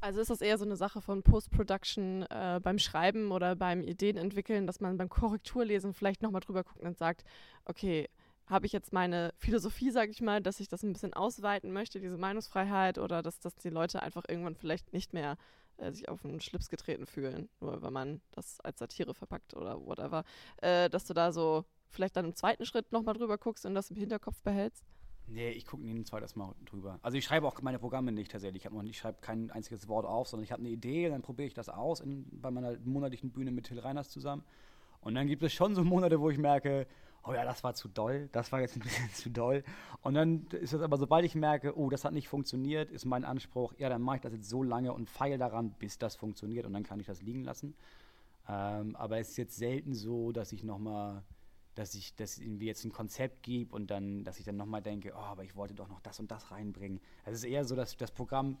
Also 0.00 0.20
ist 0.20 0.30
das 0.30 0.40
eher 0.40 0.58
so 0.58 0.64
eine 0.64 0.76
Sache 0.76 1.00
von 1.00 1.22
Post-Production 1.22 2.22
äh, 2.24 2.60
beim 2.62 2.78
Schreiben 2.78 3.32
oder 3.32 3.56
beim 3.56 3.82
Ideenentwickeln, 3.82 4.66
dass 4.66 4.80
man 4.80 4.96
beim 4.98 5.08
Korrekturlesen 5.08 5.94
vielleicht 5.94 6.22
nochmal 6.22 6.42
drüber 6.42 6.64
guckt 6.64 6.82
und 6.82 6.96
sagt, 6.96 7.24
okay, 7.64 8.08
habe 8.46 8.66
ich 8.66 8.72
jetzt 8.72 8.92
meine 8.92 9.32
Philosophie, 9.38 9.90
sage 9.90 10.10
ich 10.10 10.20
mal, 10.20 10.40
dass 10.40 10.60
ich 10.60 10.68
das 10.68 10.82
ein 10.82 10.92
bisschen 10.92 11.14
ausweiten 11.14 11.72
möchte, 11.72 12.00
diese 12.00 12.16
Meinungsfreiheit, 12.16 12.98
oder 12.98 13.22
dass, 13.22 13.40
dass 13.40 13.56
die 13.56 13.70
Leute 13.70 14.02
einfach 14.02 14.24
irgendwann 14.28 14.56
vielleicht 14.56 14.92
nicht 14.92 15.12
mehr 15.12 15.36
äh, 15.78 15.92
sich 15.92 16.08
auf 16.08 16.22
den 16.22 16.40
Schlips 16.40 16.68
getreten 16.68 17.06
fühlen, 17.06 17.48
nur 17.60 17.82
wenn 17.82 17.92
man 17.92 18.20
das 18.32 18.60
als 18.60 18.78
Satire 18.78 19.14
verpackt 19.14 19.54
oder 19.54 19.84
whatever, 19.84 20.24
äh, 20.58 20.88
dass 20.88 21.04
du 21.04 21.14
da 21.14 21.32
so 21.32 21.64
vielleicht 21.90 22.16
dann 22.16 22.26
im 22.26 22.34
zweiten 22.34 22.64
Schritt 22.64 22.92
nochmal 22.92 23.14
drüber 23.14 23.38
guckst 23.38 23.66
und 23.66 23.74
das 23.74 23.90
im 23.90 23.96
Hinterkopf 23.96 24.40
behältst? 24.42 24.84
Nee, 25.28 25.50
ich 25.50 25.66
gucke 25.66 25.82
nie 25.82 25.92
ein 25.92 26.04
zweites 26.04 26.36
Mal 26.36 26.54
drüber. 26.64 27.00
Also 27.02 27.18
ich 27.18 27.24
schreibe 27.24 27.48
auch 27.48 27.60
meine 27.60 27.80
Programme 27.80 28.12
nicht 28.12 28.30
tatsächlich. 28.30 28.64
Ich, 28.64 28.70
ich 28.84 28.98
schreibe 28.98 29.18
kein 29.20 29.50
einziges 29.50 29.88
Wort 29.88 30.06
auf, 30.06 30.28
sondern 30.28 30.44
ich 30.44 30.52
habe 30.52 30.60
eine 30.60 30.70
Idee, 30.70 31.08
dann 31.08 31.22
probiere 31.22 31.48
ich 31.48 31.54
das 31.54 31.68
aus 31.68 32.00
in, 32.00 32.26
bei 32.40 32.50
meiner 32.50 32.78
monatlichen 32.84 33.32
Bühne 33.32 33.50
mit 33.50 33.66
Till 33.66 33.80
Reiners 33.80 34.08
zusammen. 34.08 34.44
Und 35.00 35.14
dann 35.14 35.26
gibt 35.26 35.42
es 35.42 35.52
schon 35.52 35.74
so 35.74 35.84
Monate, 35.84 36.20
wo 36.20 36.30
ich 36.30 36.38
merke, 36.38 36.86
oh 37.26 37.34
ja, 37.34 37.44
das 37.44 37.64
war 37.64 37.74
zu 37.74 37.88
doll, 37.88 38.28
das 38.32 38.52
war 38.52 38.60
jetzt 38.60 38.76
ein 38.76 38.80
bisschen 38.84 39.10
zu 39.10 39.30
doll. 39.30 39.64
Und 40.02 40.14
dann 40.14 40.46
ist 40.48 40.72
es 40.72 40.80
aber, 40.80 40.96
sobald 40.96 41.24
ich 41.24 41.34
merke, 41.34 41.76
oh, 41.76 41.90
das 41.90 42.04
hat 42.04 42.12
nicht 42.12 42.28
funktioniert, 42.28 42.90
ist 42.90 43.04
mein 43.04 43.24
Anspruch, 43.24 43.74
ja, 43.78 43.88
dann 43.88 44.02
mache 44.02 44.16
ich 44.16 44.22
das 44.22 44.32
jetzt 44.32 44.48
so 44.48 44.62
lange 44.62 44.92
und 44.92 45.10
feile 45.10 45.38
daran, 45.38 45.70
bis 45.78 45.98
das 45.98 46.16
funktioniert 46.16 46.66
und 46.66 46.72
dann 46.72 46.84
kann 46.84 47.00
ich 47.00 47.06
das 47.06 47.22
liegen 47.22 47.44
lassen. 47.44 47.74
Ähm, 48.48 48.94
aber 48.96 49.18
es 49.18 49.30
ist 49.30 49.36
jetzt 49.38 49.56
selten 49.56 49.94
so, 49.94 50.32
dass 50.32 50.52
ich 50.52 50.62
nochmal, 50.62 51.22
dass 51.74 51.94
ich, 51.94 52.14
dass 52.14 52.38
irgendwie 52.38 52.66
jetzt 52.66 52.84
ein 52.84 52.92
Konzept 52.92 53.42
gebe 53.42 53.74
und 53.74 53.90
dann, 53.90 54.24
dass 54.24 54.38
ich 54.38 54.44
dann 54.44 54.56
nochmal 54.56 54.82
denke, 54.82 55.12
oh, 55.14 55.20
aber 55.20 55.44
ich 55.44 55.56
wollte 55.56 55.74
doch 55.74 55.88
noch 55.88 56.00
das 56.00 56.20
und 56.20 56.30
das 56.30 56.50
reinbringen. 56.50 57.00
Es 57.24 57.34
ist 57.34 57.44
eher 57.44 57.64
so, 57.64 57.74
dass 57.74 57.96
das 57.96 58.12
Programm 58.12 58.58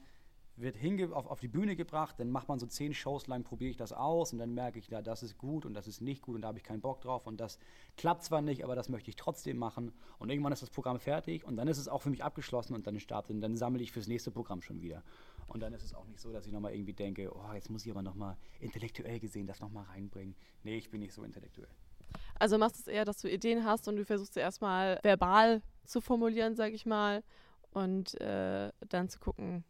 wird 0.56 0.76
hinge 0.76 1.14
auf, 1.14 1.26
auf 1.26 1.40
die 1.40 1.48
Bühne 1.48 1.76
gebracht, 1.76 2.16
dann 2.18 2.30
macht 2.30 2.48
man 2.48 2.58
so 2.58 2.66
zehn 2.66 2.94
Shows 2.94 3.26
lang, 3.26 3.44
probiere 3.44 3.70
ich 3.70 3.76
das 3.76 3.92
aus 3.92 4.32
und 4.32 4.38
dann 4.38 4.54
merke 4.54 4.78
ich, 4.78 4.88
ja, 4.88 5.02
das 5.02 5.22
ist 5.22 5.36
gut 5.36 5.66
und 5.66 5.74
das 5.74 5.86
ist 5.86 6.00
nicht 6.00 6.22
gut 6.22 6.36
und 6.36 6.42
da 6.42 6.48
habe 6.48 6.58
ich 6.58 6.64
keinen 6.64 6.80
Bock 6.80 7.00
drauf 7.00 7.26
und 7.26 7.38
das 7.38 7.58
klappt 7.96 8.24
zwar 8.24 8.40
nicht, 8.40 8.64
aber 8.64 8.74
das 8.74 8.88
möchte 8.88 9.10
ich 9.10 9.16
trotzdem 9.16 9.58
machen 9.58 9.92
und 10.18 10.30
irgendwann 10.30 10.52
ist 10.52 10.62
das 10.62 10.70
Programm 10.70 10.98
fertig 10.98 11.44
und 11.44 11.56
dann 11.56 11.68
ist 11.68 11.78
es 11.78 11.88
auch 11.88 12.02
für 12.02 12.10
mich 12.10 12.24
abgeschlossen 12.24 12.74
und 12.74 12.86
dann 12.86 12.98
startet 13.00 13.32
und 13.32 13.40
dann 13.40 13.56
sammle 13.56 13.82
ich 13.82 13.92
fürs 13.92 14.06
nächste 14.06 14.30
Programm 14.30 14.62
schon 14.62 14.80
wieder. 14.80 15.02
Und 15.48 15.60
dann 15.60 15.72
ist 15.72 15.84
es 15.84 15.94
auch 15.94 16.06
nicht 16.06 16.20
so, 16.20 16.32
dass 16.32 16.46
ich 16.46 16.52
nochmal 16.52 16.74
irgendwie 16.74 16.92
denke, 16.92 17.30
oh, 17.32 17.52
jetzt 17.54 17.70
muss 17.70 17.84
ich 17.84 17.92
aber 17.92 18.02
nochmal 18.02 18.36
intellektuell 18.58 19.20
gesehen 19.20 19.46
das 19.46 19.60
nochmal 19.60 19.84
reinbringen. 19.84 20.34
Nee, 20.64 20.76
ich 20.76 20.90
bin 20.90 21.00
nicht 21.00 21.12
so 21.12 21.22
intellektuell. 21.22 21.68
Also 22.38 22.58
machst 22.58 22.78
du 22.78 22.80
es 22.80 22.86
eher, 22.88 23.04
dass 23.04 23.18
du 23.18 23.30
Ideen 23.30 23.64
hast 23.64 23.86
und 23.88 23.96
du 23.96 24.04
versuchst 24.04 24.34
sie 24.34 24.40
erstmal 24.40 24.98
verbal 25.02 25.62
zu 25.84 26.00
formulieren, 26.00 26.56
sage 26.56 26.74
ich 26.74 26.84
mal, 26.84 27.22
und 27.70 28.20
äh, 28.20 28.72
dann 28.88 29.08
zu 29.08 29.20
gucken, 29.20 29.64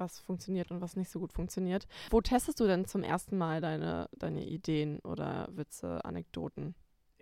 was 0.00 0.18
funktioniert 0.18 0.70
und 0.70 0.80
was 0.80 0.96
nicht 0.96 1.10
so 1.10 1.20
gut 1.20 1.32
funktioniert. 1.32 1.86
Wo 2.10 2.20
testest 2.20 2.58
du 2.58 2.66
denn 2.66 2.86
zum 2.86 3.02
ersten 3.02 3.36
Mal 3.38 3.60
deine, 3.60 4.08
deine 4.18 4.44
Ideen 4.46 4.98
oder 5.00 5.48
Witze, 5.52 6.04
Anekdoten? 6.04 6.74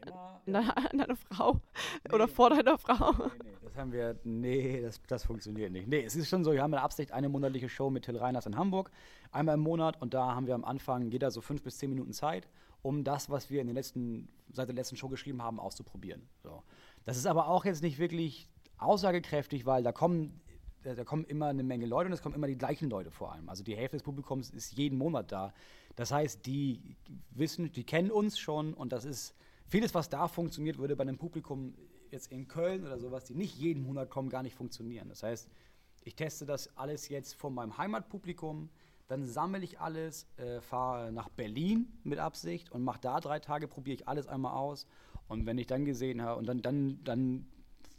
Immer, 0.06 0.14
An 0.46 0.52
deiner, 0.52 0.76
an 0.92 0.98
deiner 0.98 1.16
Frau 1.16 1.60
Nee. 2.06 2.14
oder 2.14 2.28
vor 2.28 2.50
deiner 2.50 2.78
Frau? 2.78 3.10
Nee, 3.12 3.30
nee, 3.42 3.56
das 3.64 3.76
haben 3.76 3.92
wir, 3.92 4.16
nee, 4.22 4.80
das, 4.80 5.02
das 5.08 5.24
funktioniert 5.24 5.72
nicht. 5.72 5.88
Nee, 5.88 6.04
es 6.04 6.14
ist 6.14 6.28
schon 6.28 6.44
so, 6.44 6.52
wir 6.52 6.62
haben 6.62 6.72
in 6.72 6.78
Absicht 6.78 7.10
eine 7.12 7.28
monatliche 7.28 7.68
Show 7.68 7.90
mit 7.90 8.04
Till 8.04 8.16
Reiners 8.16 8.46
in 8.46 8.56
Hamburg, 8.56 8.92
einmal 9.32 9.56
im 9.56 9.60
Monat 9.60 10.00
und 10.00 10.14
da 10.14 10.36
haben 10.36 10.46
wir 10.46 10.54
am 10.54 10.64
Anfang 10.64 11.10
jeder 11.10 11.32
so 11.32 11.40
fünf 11.40 11.62
bis 11.64 11.78
zehn 11.78 11.90
Minuten 11.90 12.12
Zeit, 12.12 12.48
um 12.82 13.02
das, 13.02 13.28
was 13.28 13.50
wir 13.50 13.60
in 13.60 13.66
den 13.66 13.74
letzten, 13.74 14.28
seit 14.52 14.68
der 14.68 14.76
letzten 14.76 14.96
Show 14.96 15.08
geschrieben 15.08 15.42
haben, 15.42 15.58
auszuprobieren. 15.58 16.28
So. 16.44 16.62
Das 17.04 17.16
ist 17.16 17.26
aber 17.26 17.48
auch 17.48 17.64
jetzt 17.64 17.82
nicht 17.82 17.98
wirklich 17.98 18.48
aussagekräftig, 18.78 19.66
weil 19.66 19.82
da 19.82 19.90
kommen, 19.90 20.40
da, 20.94 21.04
kommen 21.04 21.24
immer 21.24 21.46
eine 21.46 21.62
Menge 21.62 21.86
Leute 21.86 22.06
und 22.06 22.12
es 22.12 22.22
kommen 22.22 22.34
immer 22.34 22.46
die 22.46 22.58
gleichen 22.58 22.90
Leute 22.90 23.10
vor 23.10 23.32
allem. 23.32 23.48
Also 23.48 23.64
die 23.64 23.76
Hälfte 23.76 23.96
des 23.96 24.02
Publikums 24.02 24.50
ist 24.50 24.72
jeden 24.76 24.98
Monat 24.98 25.32
da. 25.32 25.52
Das 25.96 26.12
heißt, 26.12 26.46
die 26.46 26.96
wissen, 27.30 27.72
die 27.72 27.84
kennen 27.84 28.10
uns 28.10 28.38
schon 28.38 28.74
und 28.74 28.92
das 28.92 29.04
ist 29.04 29.34
vieles, 29.66 29.94
was 29.94 30.08
da 30.08 30.28
funktioniert, 30.28 30.78
würde 30.78 30.96
bei 30.96 31.02
einem 31.02 31.18
Publikum 31.18 31.74
jetzt 32.10 32.32
in 32.32 32.48
Köln 32.48 32.84
oder 32.84 32.98
sowas, 32.98 33.24
die 33.24 33.34
nicht 33.34 33.56
jeden 33.56 33.82
Monat 33.82 34.10
kommen, 34.10 34.28
gar 34.28 34.42
nicht 34.42 34.54
funktionieren. 34.54 35.08
Das 35.08 35.22
heißt, 35.22 35.48
ich 36.04 36.14
teste 36.14 36.46
das 36.46 36.76
alles 36.76 37.08
jetzt 37.08 37.34
von 37.34 37.54
meinem 37.54 37.76
Heimatpublikum, 37.76 38.70
dann 39.08 39.26
sammle 39.26 39.62
ich 39.62 39.80
alles, 39.80 40.26
äh, 40.36 40.60
fahre 40.60 41.12
nach 41.12 41.28
Berlin 41.30 41.98
mit 42.04 42.18
Absicht 42.18 42.70
und 42.70 42.82
mache 42.84 43.00
da 43.00 43.20
drei 43.20 43.40
Tage, 43.40 43.66
probiere 43.66 43.94
ich 43.94 44.08
alles 44.08 44.26
einmal 44.26 44.52
aus. 44.52 44.86
Und 45.28 45.46
wenn 45.46 45.58
ich 45.58 45.66
dann 45.66 45.84
gesehen 45.84 46.22
habe, 46.22 46.38
und 46.38 46.46
dann, 46.46 46.62
dann, 46.62 47.02
dann 47.04 47.46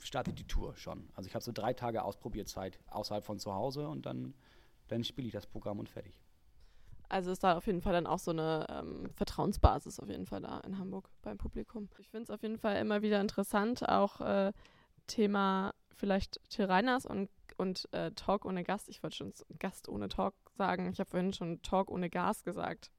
startet 0.01 0.39
die 0.39 0.47
Tour 0.47 0.75
schon. 0.75 1.09
Also 1.15 1.27
ich 1.27 1.35
habe 1.35 1.43
so 1.43 1.51
drei 1.51 1.73
Tage 1.73 2.03
Ausprobierzeit 2.03 2.79
außerhalb 2.89 3.25
von 3.25 3.39
zu 3.39 3.53
Hause 3.53 3.87
und 3.87 4.05
dann, 4.05 4.33
dann 4.87 5.03
spiele 5.03 5.27
ich 5.27 5.33
das 5.33 5.45
Programm 5.45 5.79
und 5.79 5.89
fertig. 5.89 6.19
Also 7.09 7.31
ist 7.31 7.43
da 7.43 7.57
auf 7.57 7.65
jeden 7.65 7.81
Fall 7.81 7.93
dann 7.93 8.05
auch 8.05 8.19
so 8.19 8.31
eine 8.31 8.67
ähm, 8.69 9.09
Vertrauensbasis 9.15 9.99
auf 9.99 10.09
jeden 10.09 10.27
Fall 10.27 10.41
da 10.41 10.59
in 10.59 10.77
Hamburg 10.77 11.09
beim 11.23 11.39
Publikum. 11.39 11.89
Ich 11.97 12.07
finde 12.07 12.25
es 12.25 12.29
auf 12.29 12.43
jeden 12.43 12.59
Fall 12.59 12.77
immer 12.77 13.01
wieder 13.01 13.19
interessant, 13.19 13.87
auch 13.89 14.21
äh, 14.21 14.53
Thema 15.07 15.73
vielleicht 15.89 16.39
Till 16.49 16.65
Reiners 16.65 17.07
und, 17.07 17.29
und 17.57 17.91
äh, 17.93 18.11
Talk 18.11 18.45
ohne 18.45 18.63
Gast. 18.63 18.89
Ich 18.89 19.01
wollte 19.01 19.17
schon 19.17 19.33
Gast 19.57 19.89
ohne 19.89 20.07
Talk 20.07 20.35
sagen. 20.55 20.91
Ich 20.91 20.99
habe 20.99 21.09
vorhin 21.09 21.33
schon 21.33 21.61
Talk 21.63 21.89
ohne 21.89 22.09
Gas 22.09 22.43
gesagt. 22.43 22.91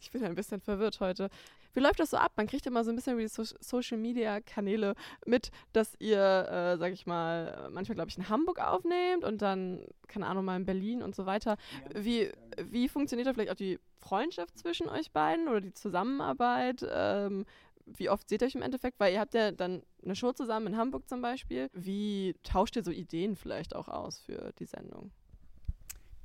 Ich 0.00 0.10
bin 0.10 0.24
ein 0.24 0.34
bisschen 0.34 0.60
verwirrt 0.60 0.98
heute. 0.98 1.30
Wie 1.72 1.80
läuft 1.80 2.00
das 2.00 2.10
so 2.10 2.16
ab? 2.16 2.32
Man 2.36 2.46
kriegt 2.46 2.66
immer 2.66 2.84
so 2.84 2.90
ein 2.90 2.96
bisschen 2.96 3.14
über 3.14 3.22
die 3.22 3.28
so 3.28 3.44
Social 3.44 3.98
Media 3.98 4.40
Kanäle 4.40 4.94
mit, 5.26 5.50
dass 5.72 5.94
ihr, 5.98 6.18
äh, 6.18 6.76
sag 6.78 6.92
ich 6.92 7.06
mal, 7.06 7.68
manchmal 7.70 7.94
glaube 7.94 8.10
ich 8.10 8.18
in 8.18 8.28
Hamburg 8.28 8.60
aufnehmt 8.60 9.24
und 9.24 9.42
dann, 9.42 9.84
keine 10.08 10.26
Ahnung, 10.26 10.44
mal 10.44 10.56
in 10.56 10.66
Berlin 10.66 11.02
und 11.02 11.14
so 11.14 11.26
weiter. 11.26 11.56
Wie, 11.94 12.30
wie 12.58 12.88
funktioniert 12.88 13.28
da 13.28 13.32
vielleicht 13.32 13.50
auch 13.50 13.56
die 13.56 13.78
Freundschaft 13.98 14.58
zwischen 14.58 14.88
euch 14.88 15.12
beiden 15.12 15.48
oder 15.48 15.60
die 15.60 15.74
Zusammenarbeit? 15.74 16.84
Ähm, 16.90 17.44
wie 17.86 18.08
oft 18.08 18.28
seht 18.28 18.42
ihr 18.42 18.46
euch 18.46 18.54
im 18.54 18.62
Endeffekt? 18.62 19.00
Weil 19.00 19.12
ihr 19.12 19.20
habt 19.20 19.34
ja 19.34 19.50
dann 19.52 19.82
eine 20.04 20.14
Show 20.14 20.32
zusammen 20.32 20.68
in 20.68 20.76
Hamburg 20.76 21.08
zum 21.08 21.22
Beispiel. 21.22 21.68
Wie 21.72 22.34
tauscht 22.42 22.76
ihr 22.76 22.84
so 22.84 22.90
Ideen 22.90 23.36
vielleicht 23.36 23.74
auch 23.74 23.88
aus 23.88 24.20
für 24.20 24.52
die 24.58 24.66
Sendung? 24.66 25.10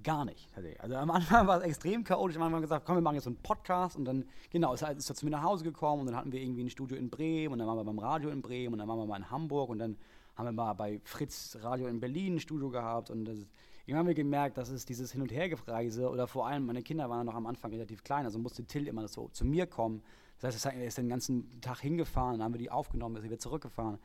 Gar 0.05 0.23
nicht. 0.23 0.47
Also 0.79 0.95
am 0.95 1.09
Anfang 1.09 1.47
war 1.47 1.57
es 1.57 1.63
extrem 1.63 2.03
chaotisch. 2.03 2.37
Am 2.37 2.43
Anfang 2.43 2.57
haben 2.57 2.61
wir 2.61 2.67
gesagt, 2.67 2.85
komm, 2.85 2.97
wir 2.97 3.01
machen 3.01 3.15
jetzt 3.15 3.23
so 3.23 3.31
einen 3.31 3.41
Podcast 3.41 3.95
und 3.97 4.05
dann, 4.05 4.23
genau, 4.51 4.71
ist, 4.71 4.83
ist 4.83 5.09
er 5.09 5.15
zu 5.15 5.25
mir 5.25 5.31
nach 5.31 5.41
Hause 5.41 5.63
gekommen 5.63 6.01
und 6.01 6.05
dann 6.05 6.15
hatten 6.15 6.31
wir 6.31 6.39
irgendwie 6.39 6.63
ein 6.63 6.69
Studio 6.69 6.95
in 6.95 7.09
Bremen 7.09 7.53
und 7.53 7.59
dann 7.59 7.67
waren 7.67 7.77
wir 7.77 7.83
beim 7.83 7.97
Radio 7.97 8.29
in 8.29 8.43
Bremen 8.43 8.73
und 8.73 8.79
dann 8.79 8.87
waren 8.87 8.99
wir 8.99 9.07
mal 9.07 9.17
in 9.17 9.31
Hamburg 9.31 9.69
und 9.69 9.79
dann 9.79 9.97
haben 10.35 10.45
wir 10.45 10.51
mal 10.51 10.73
bei 10.73 11.01
Fritz 11.03 11.57
Radio 11.59 11.87
in 11.87 11.99
Berlin 11.99 12.35
ein 12.35 12.39
Studio 12.39 12.69
gehabt 12.69 13.09
und 13.09 13.25
das, 13.25 13.39
irgendwann 13.87 13.97
haben 13.97 14.07
wir 14.07 14.13
gemerkt, 14.13 14.59
dass 14.59 14.69
es 14.69 14.85
dieses 14.85 15.11
Hin- 15.11 15.23
und 15.23 15.31
Hergereise 15.31 16.07
oder 16.07 16.27
vor 16.27 16.45
allem, 16.45 16.67
meine 16.67 16.83
Kinder 16.83 17.09
waren 17.09 17.25
noch 17.25 17.35
am 17.35 17.47
Anfang 17.47 17.71
relativ 17.71 18.03
klein, 18.03 18.25
also 18.25 18.37
musste 18.37 18.63
Till 18.63 18.87
immer 18.87 19.07
so 19.07 19.29
zu 19.29 19.43
mir 19.43 19.65
kommen. 19.65 20.03
Das 20.39 20.53
heißt, 20.53 20.67
er 20.67 20.85
ist 20.85 20.99
den 20.99 21.09
ganzen 21.09 21.59
Tag 21.61 21.79
hingefahren, 21.79 22.33
dann 22.33 22.43
haben 22.43 22.53
wir 22.53 22.59
die 22.59 22.69
aufgenommen, 22.69 23.15
er 23.15 23.23
wieder 23.23 23.39
zurückgefahren. 23.39 23.95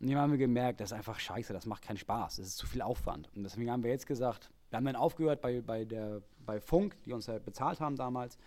Und 0.00 0.08
irgendwann 0.08 0.22
haben 0.22 0.30
wir 0.30 0.38
gemerkt, 0.38 0.80
das 0.80 0.92
ist 0.92 0.96
einfach 0.96 1.20
scheiße, 1.20 1.52
das 1.52 1.66
macht 1.66 1.82
keinen 1.82 1.98
Spaß, 1.98 2.36
das 2.36 2.46
ist 2.46 2.56
zu 2.56 2.66
viel 2.66 2.80
Aufwand. 2.80 3.28
Und 3.36 3.42
deswegen 3.42 3.70
haben 3.70 3.82
wir 3.82 3.90
jetzt 3.90 4.06
gesagt, 4.06 4.50
wir 4.72 4.78
haben 4.78 4.86
dann 4.86 4.96
aufgehört 4.96 5.42
bei, 5.42 5.60
bei, 5.60 5.84
der, 5.84 6.22
bei 6.46 6.58
Funk, 6.58 6.96
die 7.04 7.12
uns 7.12 7.26
ja 7.26 7.38
bezahlt 7.38 7.78
haben 7.78 7.96
damals, 7.96 8.38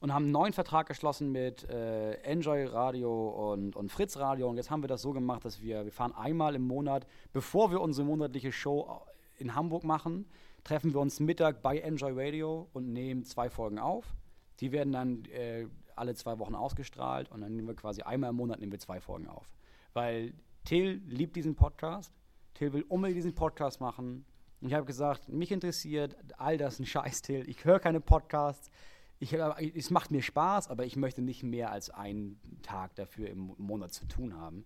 und 0.00 0.12
haben 0.12 0.24
einen 0.24 0.32
neuen 0.32 0.52
Vertrag 0.52 0.86
geschlossen 0.86 1.32
mit 1.32 1.64
äh, 1.70 2.12
Enjoy 2.16 2.64
Radio 2.66 3.52
und, 3.52 3.74
und 3.74 3.90
Fritz 3.90 4.18
Radio. 4.18 4.50
Und 4.50 4.58
jetzt 4.58 4.70
haben 4.70 4.82
wir 4.82 4.88
das 4.88 5.00
so 5.00 5.12
gemacht, 5.12 5.46
dass 5.46 5.62
wir, 5.62 5.86
wir 5.86 5.92
fahren 5.92 6.12
einmal 6.12 6.54
im 6.54 6.66
Monat, 6.66 7.06
bevor 7.32 7.70
wir 7.70 7.80
unsere 7.80 8.06
monatliche 8.06 8.52
Show 8.52 9.00
in 9.38 9.54
Hamburg 9.54 9.84
machen, 9.84 10.26
treffen 10.62 10.92
wir 10.92 11.00
uns 11.00 11.20
Mittag 11.20 11.62
bei 11.62 11.78
Enjoy 11.78 12.12
Radio 12.12 12.68
und 12.74 12.92
nehmen 12.92 13.24
zwei 13.24 13.48
Folgen 13.48 13.78
auf. 13.78 14.14
Die 14.60 14.72
werden 14.72 14.92
dann 14.92 15.24
äh, 15.26 15.66
alle 15.94 16.14
zwei 16.14 16.38
Wochen 16.38 16.54
ausgestrahlt 16.54 17.30
und 17.30 17.40
dann 17.40 17.56
nehmen 17.56 17.68
wir 17.68 17.74
quasi 17.74 18.02
einmal 18.02 18.30
im 18.30 18.36
Monat 18.36 18.60
nehmen 18.60 18.72
wir 18.72 18.78
zwei 18.78 19.00
Folgen 19.00 19.26
auf. 19.26 19.56
Weil 19.94 20.34
Till 20.66 21.00
liebt 21.08 21.34
diesen 21.34 21.54
Podcast. 21.54 22.12
Till 22.52 22.74
will 22.74 22.84
unbedingt 22.88 23.16
diesen 23.16 23.34
Podcast 23.34 23.80
machen. 23.80 24.26
Und 24.60 24.68
ich 24.68 24.74
habe 24.74 24.86
gesagt, 24.86 25.28
mich 25.28 25.52
interessiert 25.52 26.16
all 26.38 26.56
das 26.56 26.78
ein 26.78 26.86
Scheiß, 26.86 27.22
Till. 27.22 27.48
Ich 27.48 27.64
höre 27.64 27.78
keine 27.78 28.00
Podcasts. 28.00 28.70
Ich, 29.18 29.32
es 29.32 29.90
macht 29.90 30.10
mir 30.10 30.22
Spaß, 30.22 30.68
aber 30.68 30.84
ich 30.84 30.96
möchte 30.96 31.22
nicht 31.22 31.42
mehr 31.42 31.70
als 31.70 31.90
einen 31.90 32.38
Tag 32.62 32.94
dafür 32.96 33.28
im 33.28 33.54
Monat 33.56 33.92
zu 33.92 34.06
tun 34.06 34.34
haben. 34.34 34.64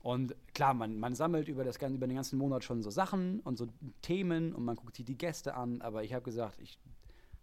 Und 0.00 0.36
klar, 0.52 0.74
man, 0.74 0.98
man 0.98 1.14
sammelt 1.14 1.48
über, 1.48 1.64
das, 1.64 1.76
über 1.76 2.06
den 2.06 2.16
ganzen 2.16 2.38
Monat 2.38 2.62
schon 2.62 2.82
so 2.82 2.90
Sachen 2.90 3.40
und 3.40 3.56
so 3.56 3.66
Themen 4.02 4.54
und 4.54 4.64
man 4.64 4.76
guckt 4.76 4.96
sich 4.96 5.06
die 5.06 5.16
Gäste 5.16 5.54
an, 5.54 5.80
aber 5.80 6.04
ich 6.04 6.12
habe 6.12 6.22
gesagt, 6.22 6.60
ich 6.60 6.78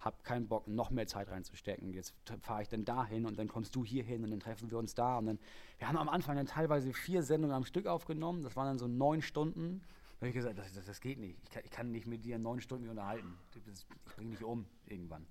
habe 0.01 0.17
keinen 0.23 0.47
Bock, 0.47 0.67
noch 0.67 0.89
mehr 0.89 1.07
Zeit 1.07 1.29
reinzustecken. 1.29 1.93
Jetzt 1.93 2.13
fahre 2.41 2.63
ich 2.63 2.69
dann 2.69 2.86
dahin 2.86 3.25
und 3.25 3.38
dann 3.38 3.47
kommst 3.47 3.75
du 3.75 3.86
hier 3.86 4.03
hin 4.03 4.23
und 4.23 4.31
dann 4.31 4.39
treffen 4.39 4.69
wir 4.71 4.77
uns 4.77 4.95
da. 4.95 5.19
Und 5.19 5.27
dann, 5.27 5.39
wir 5.77 5.88
haben 5.88 5.97
am 5.97 6.10
Anfang 6.10 6.36
dann 6.36 6.47
teilweise 6.47 6.91
vier 6.93 7.23
Sendungen 7.23 7.55
am 7.55 7.65
Stück 7.65 7.86
aufgenommen. 7.86 8.41
Das 8.43 8.55
waren 8.55 8.65
dann 8.65 8.79
so 8.79 8.88
neun 8.88 9.21
Stunden. 9.21 9.81
Habe 10.21 10.29
ich 10.29 10.36
gesagt, 10.36 10.60
das, 10.60 10.71
das, 10.71 10.86
das 10.86 11.01
geht 11.01 11.17
nicht. 11.17 11.39
Ich 11.43 11.49
kann, 11.49 11.63
ich 11.65 11.71
kann, 11.71 11.91
nicht 11.91 12.05
mit 12.05 12.23
dir 12.23 12.38
neun 12.38 12.62
Stunden 12.62 12.88
unterhalten. 12.88 13.39
ich 13.55 13.86
bringe 14.05 14.29
dich 14.29 14.43
um 14.43 14.67
irgendwann. 14.86 15.25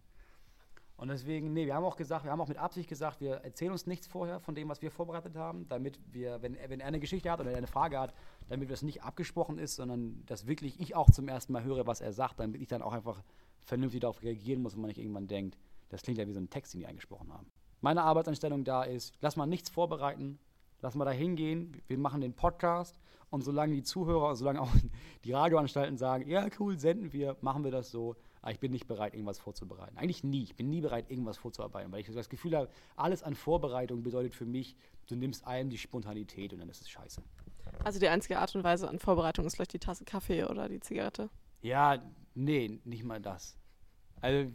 Und 0.96 1.08
deswegen, 1.08 1.52
nee, 1.52 1.64
wir 1.64 1.76
haben 1.76 1.84
auch 1.84 1.94
gesagt, 1.94 2.24
wir 2.24 2.32
haben 2.32 2.40
auch 2.40 2.48
mit 2.48 2.58
Absicht 2.58 2.88
gesagt, 2.88 3.20
wir 3.20 3.36
erzählen 3.36 3.70
uns 3.70 3.86
nichts 3.86 4.08
vorher 4.08 4.40
von 4.40 4.56
dem, 4.56 4.68
was 4.68 4.82
wir 4.82 4.90
vorbereitet 4.90 5.36
haben, 5.36 5.68
damit 5.68 6.00
wir, 6.12 6.42
wenn, 6.42 6.58
wenn 6.66 6.80
er 6.80 6.88
eine 6.88 6.98
Geschichte 6.98 7.30
hat 7.30 7.40
oder 7.40 7.52
er 7.52 7.58
eine 7.58 7.68
Frage 7.68 8.00
hat, 8.00 8.12
damit 8.48 8.68
das 8.68 8.82
nicht 8.82 9.04
abgesprochen 9.04 9.58
ist, 9.58 9.76
sondern 9.76 10.26
dass 10.26 10.48
wirklich 10.48 10.80
ich 10.80 10.96
auch 10.96 11.08
zum 11.08 11.28
ersten 11.28 11.52
Mal 11.52 11.62
höre, 11.62 11.86
was 11.86 12.00
er 12.00 12.12
sagt, 12.12 12.40
damit 12.40 12.60
ich 12.60 12.66
dann 12.66 12.82
auch 12.82 12.92
einfach 12.92 13.22
vernünftig 13.60 14.00
darauf 14.00 14.20
reagieren 14.22 14.60
muss 14.60 14.74
und 14.74 14.80
man 14.80 14.88
nicht 14.88 14.98
irgendwann 14.98 15.28
denkt, 15.28 15.56
das 15.88 16.02
klingt 16.02 16.18
ja 16.18 16.26
wie 16.26 16.32
so 16.32 16.40
ein 16.40 16.50
Text, 16.50 16.74
den 16.74 16.80
die 16.80 16.86
eingesprochen 16.86 17.32
haben. 17.32 17.46
Meine 17.80 18.02
Arbeitsanstellung 18.02 18.64
da 18.64 18.82
ist, 18.82 19.14
lass 19.20 19.36
mal 19.36 19.46
nichts 19.46 19.70
vorbereiten, 19.70 20.40
lass 20.82 20.94
mal 20.94 21.04
da 21.04 21.10
hingehen, 21.10 21.80
wir 21.86 21.98
machen 21.98 22.20
den 22.20 22.34
Podcast 22.34 22.98
und 23.30 23.42
solange 23.42 23.74
die 23.74 23.82
Zuhörer, 23.82 24.34
solange 24.36 24.60
auch 24.60 24.70
die 25.24 25.32
Radioanstalten 25.32 25.96
sagen, 25.96 26.28
ja 26.28 26.46
cool, 26.58 26.78
senden 26.78 27.12
wir, 27.12 27.36
machen 27.40 27.64
wir 27.64 27.70
das 27.70 27.90
so, 27.90 28.16
aber 28.42 28.52
ich 28.52 28.60
bin 28.60 28.72
nicht 28.72 28.86
bereit, 28.86 29.14
irgendwas 29.14 29.38
vorzubereiten. 29.38 29.96
Eigentlich 29.98 30.24
nie. 30.24 30.42
Ich 30.42 30.56
bin 30.56 30.70
nie 30.70 30.80
bereit, 30.80 31.10
irgendwas 31.10 31.36
vorzuarbeiten, 31.36 31.92
weil 31.92 32.00
ich 32.00 32.10
das 32.10 32.28
Gefühl 32.28 32.56
habe, 32.56 32.68
alles 32.96 33.22
an 33.22 33.34
Vorbereitung 33.34 34.02
bedeutet 34.02 34.34
für 34.34 34.46
mich, 34.46 34.76
du 35.06 35.16
nimmst 35.16 35.46
allem 35.46 35.70
die 35.70 35.78
Spontanität 35.78 36.52
und 36.52 36.60
dann 36.60 36.68
ist 36.68 36.80
es 36.80 36.88
scheiße. 36.88 37.22
Also 37.84 38.00
die 38.00 38.08
einzige 38.08 38.38
Art 38.38 38.54
und 38.54 38.64
Weise 38.64 38.88
an 38.88 38.98
Vorbereitung 38.98 39.46
ist 39.46 39.56
vielleicht 39.56 39.72
die 39.72 39.78
Tasse 39.78 40.04
Kaffee 40.04 40.44
oder 40.44 40.68
die 40.68 40.80
Zigarette? 40.80 41.30
Ja, 41.62 42.02
nee, 42.34 42.80
nicht 42.84 43.04
mal 43.04 43.20
das. 43.20 43.56
Also 44.20 44.50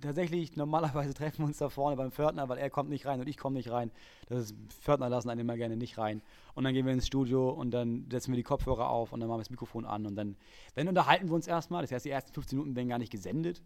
tatsächlich, 0.00 0.56
normalerweise 0.56 1.14
treffen 1.14 1.38
wir 1.38 1.46
uns 1.46 1.58
da 1.58 1.68
vorne 1.68 1.96
beim 1.96 2.12
Pförtner, 2.12 2.48
weil 2.48 2.58
er 2.58 2.70
kommt 2.70 2.90
nicht 2.90 3.06
rein 3.06 3.20
und 3.20 3.28
ich 3.28 3.36
komme 3.36 3.56
nicht 3.56 3.70
rein. 3.70 3.90
Das 4.28 4.40
ist, 4.40 4.54
Pförtner 4.80 5.08
lassen 5.08 5.30
einen 5.30 5.40
immer 5.40 5.56
gerne 5.56 5.76
nicht 5.76 5.98
rein. 5.98 6.22
Und 6.54 6.64
dann 6.64 6.74
gehen 6.74 6.86
wir 6.86 6.92
ins 6.92 7.06
Studio 7.06 7.50
und 7.50 7.70
dann 7.72 8.06
setzen 8.10 8.32
wir 8.32 8.36
die 8.36 8.42
Kopfhörer 8.42 8.88
auf 8.88 9.12
und 9.12 9.20
dann 9.20 9.28
machen 9.28 9.38
wir 9.38 9.44
das 9.44 9.50
Mikrofon 9.50 9.84
an 9.84 10.06
und 10.06 10.16
dann, 10.16 10.36
dann 10.74 10.88
unterhalten 10.88 11.28
wir 11.28 11.34
uns 11.34 11.46
erstmal. 11.46 11.82
Das 11.82 11.92
heißt, 11.92 12.04
die 12.04 12.10
ersten 12.10 12.32
15 12.32 12.58
Minuten 12.58 12.76
werden 12.76 12.88
gar 12.88 12.98
nicht 12.98 13.12
gesendet. 13.12 13.62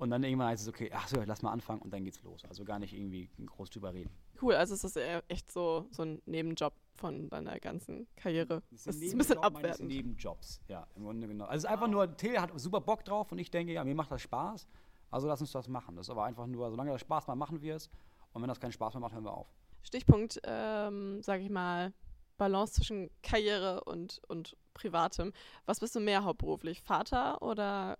Und 0.00 0.08
dann 0.08 0.24
irgendwann 0.24 0.48
heißt 0.48 0.62
es, 0.62 0.68
okay, 0.68 0.90
ach 0.94 1.06
so, 1.08 1.20
lass 1.26 1.42
mal 1.42 1.52
anfangen 1.52 1.82
und 1.82 1.92
dann 1.92 2.02
geht's 2.04 2.22
los. 2.22 2.42
Also 2.46 2.64
gar 2.64 2.78
nicht 2.78 2.94
irgendwie 2.94 3.28
groß 3.44 3.68
drüber 3.68 3.92
reden. 3.92 4.08
Cool, 4.40 4.54
also 4.54 4.72
ist 4.72 4.82
das 4.82 4.96
echt 5.28 5.52
so, 5.52 5.86
so 5.90 6.02
ein 6.02 6.22
Nebenjob 6.24 6.72
von 6.94 7.28
deiner 7.28 7.60
ganzen 7.60 8.06
Karriere. 8.16 8.62
Das 8.70 8.80
ist 8.80 8.86
ein, 8.86 8.92
das 8.92 9.02
ist 9.02 9.12
ein 9.12 9.18
bisschen 9.18 9.38
abwertend. 9.38 9.88
Nebenjobs, 9.88 10.62
ja, 10.68 10.86
im 10.96 11.04
Grunde 11.04 11.28
genommen. 11.28 11.50
Also 11.50 11.58
es 11.58 11.64
ist 11.64 11.70
einfach 11.70 11.88
nur, 11.88 12.16
Till 12.16 12.40
hat 12.40 12.50
super 12.58 12.80
Bock 12.80 13.04
drauf 13.04 13.30
und 13.30 13.38
ich 13.38 13.50
denke, 13.50 13.74
ja, 13.74 13.84
mir 13.84 13.94
macht 13.94 14.10
das 14.10 14.22
Spaß. 14.22 14.66
Also 15.10 15.28
lass 15.28 15.40
uns 15.40 15.52
das 15.52 15.68
machen. 15.68 15.96
Das 15.96 16.06
ist 16.06 16.10
aber 16.10 16.24
einfach 16.24 16.46
nur, 16.46 16.70
solange 16.70 16.92
das 16.92 17.00
Spaß 17.00 17.26
macht, 17.26 17.38
machen 17.38 17.60
wir 17.60 17.76
es. 17.76 17.90
Und 18.32 18.42
wenn 18.42 18.48
das 18.48 18.60
keinen 18.60 18.72
Spaß 18.72 18.94
mehr 18.94 19.00
macht, 19.00 19.14
hören 19.14 19.24
wir 19.24 19.34
auf. 19.34 19.48
Stichpunkt, 19.82 20.40
ähm, 20.44 21.22
sage 21.22 21.42
ich 21.42 21.50
mal, 21.50 21.92
Balance 22.36 22.74
zwischen 22.74 23.10
Karriere 23.22 23.84
und, 23.84 24.20
und 24.28 24.56
Privatem. 24.74 25.32
Was 25.66 25.80
bist 25.80 25.94
du 25.94 26.00
mehr 26.00 26.24
hauptberuflich? 26.24 26.80
Vater 26.80 27.42
oder 27.42 27.98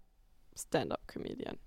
Stand-up-Comedian? 0.56 1.58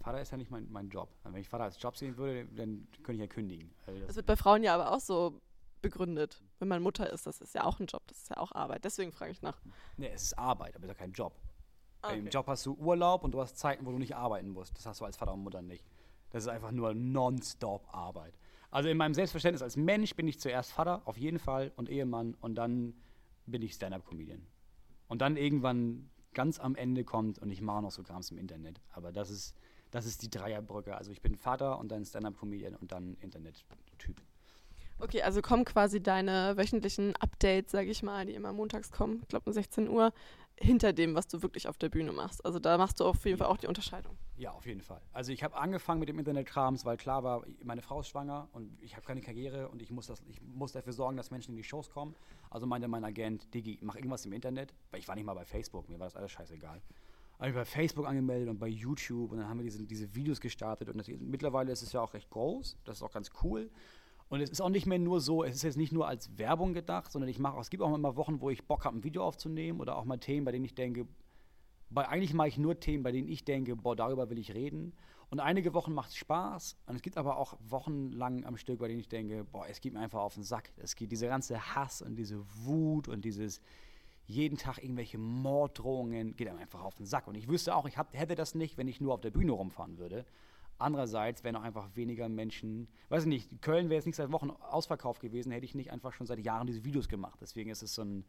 Vater 0.00 0.20
ist 0.20 0.32
ja 0.32 0.36
nicht 0.36 0.50
mein, 0.50 0.70
mein 0.70 0.88
Job. 0.88 1.08
Wenn 1.24 1.36
ich 1.36 1.48
Vater 1.48 1.64
als 1.64 1.80
Job 1.80 1.96
sehen 1.96 2.16
würde, 2.16 2.46
dann 2.46 2.88
könnte 3.02 3.14
ich 3.14 3.20
ja 3.20 3.26
kündigen. 3.26 3.74
Also 3.86 4.00
das, 4.00 4.08
das 4.08 4.16
wird 4.16 4.26
bei 4.26 4.36
Frauen 4.36 4.62
ja 4.62 4.74
aber 4.74 4.92
auch 4.92 5.00
so 5.00 5.40
begründet. 5.82 6.42
Wenn 6.58 6.68
man 6.68 6.82
Mutter 6.82 7.10
ist, 7.12 7.26
das 7.26 7.40
ist 7.40 7.54
ja 7.54 7.64
auch 7.64 7.78
ein 7.78 7.86
Job, 7.86 8.02
das 8.06 8.18
ist 8.18 8.30
ja 8.30 8.38
auch 8.38 8.52
Arbeit. 8.52 8.84
Deswegen 8.84 9.12
frage 9.12 9.32
ich 9.32 9.42
nach. 9.42 9.60
Nee, 9.96 10.10
es 10.12 10.22
ist 10.22 10.38
Arbeit, 10.38 10.74
aber 10.74 10.84
es 10.84 10.90
ist 10.90 10.96
ja 10.96 11.04
kein 11.04 11.12
Job. 11.12 11.34
Okay. 12.04 12.18
Im 12.18 12.28
Job 12.28 12.46
hast 12.46 12.66
du 12.66 12.74
Urlaub 12.74 13.24
und 13.24 13.32
du 13.32 13.40
hast 13.40 13.56
Zeiten, 13.56 13.86
wo 13.86 13.90
du 13.90 13.98
nicht 13.98 14.14
arbeiten 14.14 14.50
musst. 14.50 14.76
Das 14.76 14.84
hast 14.86 15.00
du 15.00 15.04
als 15.04 15.16
Vater 15.16 15.32
und 15.32 15.42
Mutter 15.42 15.62
nicht. 15.62 15.84
Das 16.30 16.42
ist 16.42 16.48
einfach 16.48 16.70
nur 16.70 16.94
nonstop 16.94 17.86
Arbeit. 17.94 18.34
Also 18.70 18.88
in 18.88 18.96
meinem 18.96 19.14
Selbstverständnis 19.14 19.62
als 19.62 19.76
Mensch 19.76 20.14
bin 20.16 20.26
ich 20.26 20.40
zuerst 20.40 20.72
Vater, 20.72 21.02
auf 21.04 21.16
jeden 21.16 21.38
Fall, 21.38 21.72
und 21.76 21.88
Ehemann 21.88 22.34
und 22.40 22.56
dann 22.56 22.94
bin 23.46 23.62
ich 23.62 23.74
Stand-Up-Comedian. 23.74 24.44
Und 25.06 25.22
dann 25.22 25.36
irgendwann 25.36 26.10
ganz 26.34 26.58
am 26.58 26.74
Ende 26.74 27.04
kommt 27.04 27.38
und 27.38 27.50
ich 27.50 27.62
mache 27.62 27.82
noch 27.82 27.92
so 27.92 28.02
Krams 28.02 28.30
im 28.30 28.38
Internet. 28.38 28.80
Aber 28.92 29.12
das 29.12 29.30
ist, 29.30 29.54
das 29.92 30.06
ist 30.06 30.22
die 30.22 30.30
Dreierbrücke. 30.30 30.96
Also 30.96 31.12
ich 31.12 31.22
bin 31.22 31.36
Vater 31.36 31.78
und 31.78 31.90
dann 31.92 32.04
Stand-Up-Comedian 32.04 32.74
und 32.74 32.90
dann 32.92 33.14
Internet-Typ. 33.20 34.20
Okay, 34.98 35.22
also 35.22 35.42
kommen 35.42 35.64
quasi 35.64 36.02
deine 36.02 36.56
wöchentlichen 36.56 37.16
Updates, 37.16 37.72
sage 37.72 37.90
ich 37.90 38.02
mal, 38.02 38.26
die 38.26 38.34
immer 38.34 38.52
montags 38.52 38.90
kommen, 38.90 39.20
ich 39.22 39.28
glaube 39.28 39.46
um 39.46 39.52
16 39.52 39.88
Uhr, 39.88 40.12
hinter 40.56 40.92
dem, 40.92 41.14
was 41.14 41.26
du 41.26 41.42
wirklich 41.42 41.68
auf 41.68 41.78
der 41.78 41.88
Bühne 41.88 42.12
machst. 42.12 42.44
Also 42.44 42.58
da 42.58 42.78
machst 42.78 43.00
du 43.00 43.04
auf 43.04 43.24
jeden 43.24 43.38
Fall 43.38 43.48
auch 43.48 43.56
die 43.56 43.66
Unterscheidung. 43.66 44.16
Ja, 44.36 44.52
auf 44.52 44.66
jeden 44.66 44.80
Fall. 44.80 45.00
Also 45.12 45.32
ich 45.32 45.42
habe 45.42 45.56
angefangen 45.56 46.00
mit 46.00 46.08
dem 46.08 46.18
Internetkrams, 46.18 46.84
weil 46.84 46.96
klar 46.96 47.24
war, 47.24 47.44
meine 47.62 47.82
Frau 47.82 48.00
ist 48.00 48.08
schwanger 48.08 48.48
und 48.52 48.76
ich 48.80 48.96
habe 48.96 49.04
keine 49.06 49.20
Karriere 49.20 49.68
und 49.68 49.82
ich 49.82 49.90
muss, 49.90 50.06
das, 50.06 50.22
ich 50.28 50.40
muss 50.42 50.72
dafür 50.72 50.92
sorgen, 50.92 51.16
dass 51.16 51.30
Menschen 51.30 51.52
in 51.52 51.56
die 51.56 51.64
Shows 51.64 51.90
kommen. 51.90 52.14
Also 52.50 52.66
meinte 52.66 52.88
mein 52.88 53.04
Agent, 53.04 53.52
Digi, 53.52 53.78
mach 53.82 53.96
irgendwas 53.96 54.24
im 54.26 54.32
Internet, 54.32 54.74
weil 54.90 55.00
ich 55.00 55.08
war 55.08 55.14
nicht 55.16 55.24
mal 55.24 55.34
bei 55.34 55.44
Facebook, 55.44 55.88
mir 55.88 55.98
war 55.98 56.06
das 56.06 56.16
alles 56.16 56.30
scheißegal. 56.30 56.80
Habe 57.38 57.48
ich 57.48 57.54
bei 57.54 57.64
Facebook 57.64 58.06
angemeldet 58.06 58.48
und 58.48 58.58
bei 58.58 58.68
YouTube 58.68 59.32
und 59.32 59.38
dann 59.38 59.48
haben 59.48 59.58
wir 59.58 59.64
diese, 59.64 59.82
diese 59.84 60.14
Videos 60.14 60.40
gestartet 60.40 60.88
und 60.88 60.98
das, 60.98 61.08
mittlerweile 61.08 61.72
ist 61.72 61.82
es 61.82 61.92
ja 61.92 62.00
auch 62.00 62.14
recht 62.14 62.30
groß, 62.30 62.76
das 62.84 62.98
ist 62.98 63.02
auch 63.02 63.12
ganz 63.12 63.30
cool. 63.42 63.70
Und 64.28 64.40
es 64.40 64.50
ist 64.50 64.60
auch 64.60 64.70
nicht 64.70 64.86
mehr 64.86 64.98
nur 64.98 65.20
so, 65.20 65.44
es 65.44 65.56
ist 65.56 65.62
jetzt 65.62 65.76
nicht 65.76 65.92
nur 65.92 66.08
als 66.08 66.38
Werbung 66.38 66.72
gedacht, 66.72 67.12
sondern 67.12 67.28
ich 67.28 67.38
mache, 67.38 67.60
es 67.60 67.70
gibt 67.70 67.82
auch 67.82 67.94
immer 67.94 68.16
Wochen, 68.16 68.40
wo 68.40 68.50
ich 68.50 68.66
Bock 68.66 68.84
habe, 68.84 68.96
ein 68.96 69.04
Video 69.04 69.22
aufzunehmen 69.24 69.80
oder 69.80 69.96
auch 69.96 70.04
mal 70.04 70.18
Themen, 70.18 70.44
bei 70.44 70.52
denen 70.52 70.64
ich 70.64 70.74
denke, 70.74 71.06
bei, 71.90 72.08
eigentlich 72.08 72.34
mache 72.34 72.48
ich 72.48 72.58
nur 72.58 72.80
Themen, 72.80 73.02
bei 73.02 73.12
denen 73.12 73.28
ich 73.28 73.44
denke, 73.44 73.76
boah, 73.76 73.94
darüber 73.94 74.30
will 74.30 74.38
ich 74.38 74.54
reden. 74.54 74.94
Und 75.30 75.40
einige 75.40 75.74
Wochen 75.74 75.92
macht 75.92 76.10
es 76.10 76.16
Spaß. 76.16 76.76
Und 76.86 76.96
es 76.96 77.02
gibt 77.02 77.16
aber 77.16 77.36
auch 77.38 77.56
Wochen 77.68 78.12
lang 78.12 78.44
am 78.44 78.56
Stück, 78.56 78.78
bei 78.78 78.88
denen 78.88 79.00
ich 79.00 79.08
denke, 79.08 79.44
boah, 79.44 79.66
es 79.68 79.80
geht 79.80 79.92
mir 79.92 80.00
einfach 80.00 80.20
auf 80.20 80.34
den 80.34 80.42
Sack. 80.42 80.72
Es 80.76 80.96
geht 80.96 81.12
diese 81.12 81.26
ganze 81.26 81.74
Hass 81.74 82.02
und 82.02 82.16
diese 82.16 82.44
Wut 82.64 83.08
und 83.08 83.24
dieses 83.24 83.60
jeden 84.26 84.56
Tag 84.56 84.78
irgendwelche 84.82 85.18
Morddrohungen, 85.18 86.34
geht 86.36 86.48
einem 86.48 86.58
einfach 86.58 86.82
auf 86.82 86.94
den 86.94 87.06
Sack. 87.06 87.28
Und 87.28 87.34
ich 87.34 87.48
wüsste 87.48 87.74
auch, 87.74 87.86
ich 87.86 87.98
hab, 87.98 88.14
hätte 88.14 88.34
das 88.34 88.54
nicht, 88.54 88.78
wenn 88.78 88.88
ich 88.88 89.00
nur 89.00 89.14
auf 89.14 89.20
der 89.20 89.30
Bühne 89.30 89.52
rumfahren 89.52 89.98
würde. 89.98 90.24
Andererseits 90.78 91.44
wären 91.44 91.56
auch 91.56 91.62
einfach 91.62 91.94
weniger 91.94 92.28
Menschen, 92.28 92.88
weiß 93.08 93.22
ich 93.22 93.28
nicht, 93.28 93.62
Köln 93.62 93.88
wäre 93.88 93.96
jetzt 93.96 94.06
nicht 94.06 94.16
seit 94.16 94.32
Wochen 94.32 94.50
ausverkauft 94.50 95.20
gewesen, 95.20 95.52
hätte 95.52 95.64
ich 95.64 95.74
nicht 95.74 95.92
einfach 95.92 96.12
schon 96.12 96.26
seit 96.26 96.40
Jahren 96.40 96.66
diese 96.66 96.84
Videos 96.84 97.08
gemacht. 97.08 97.38
Deswegen 97.40 97.70
ist 97.70 97.82
es 97.82 97.94
so 97.94 98.02
ein, 98.02 98.24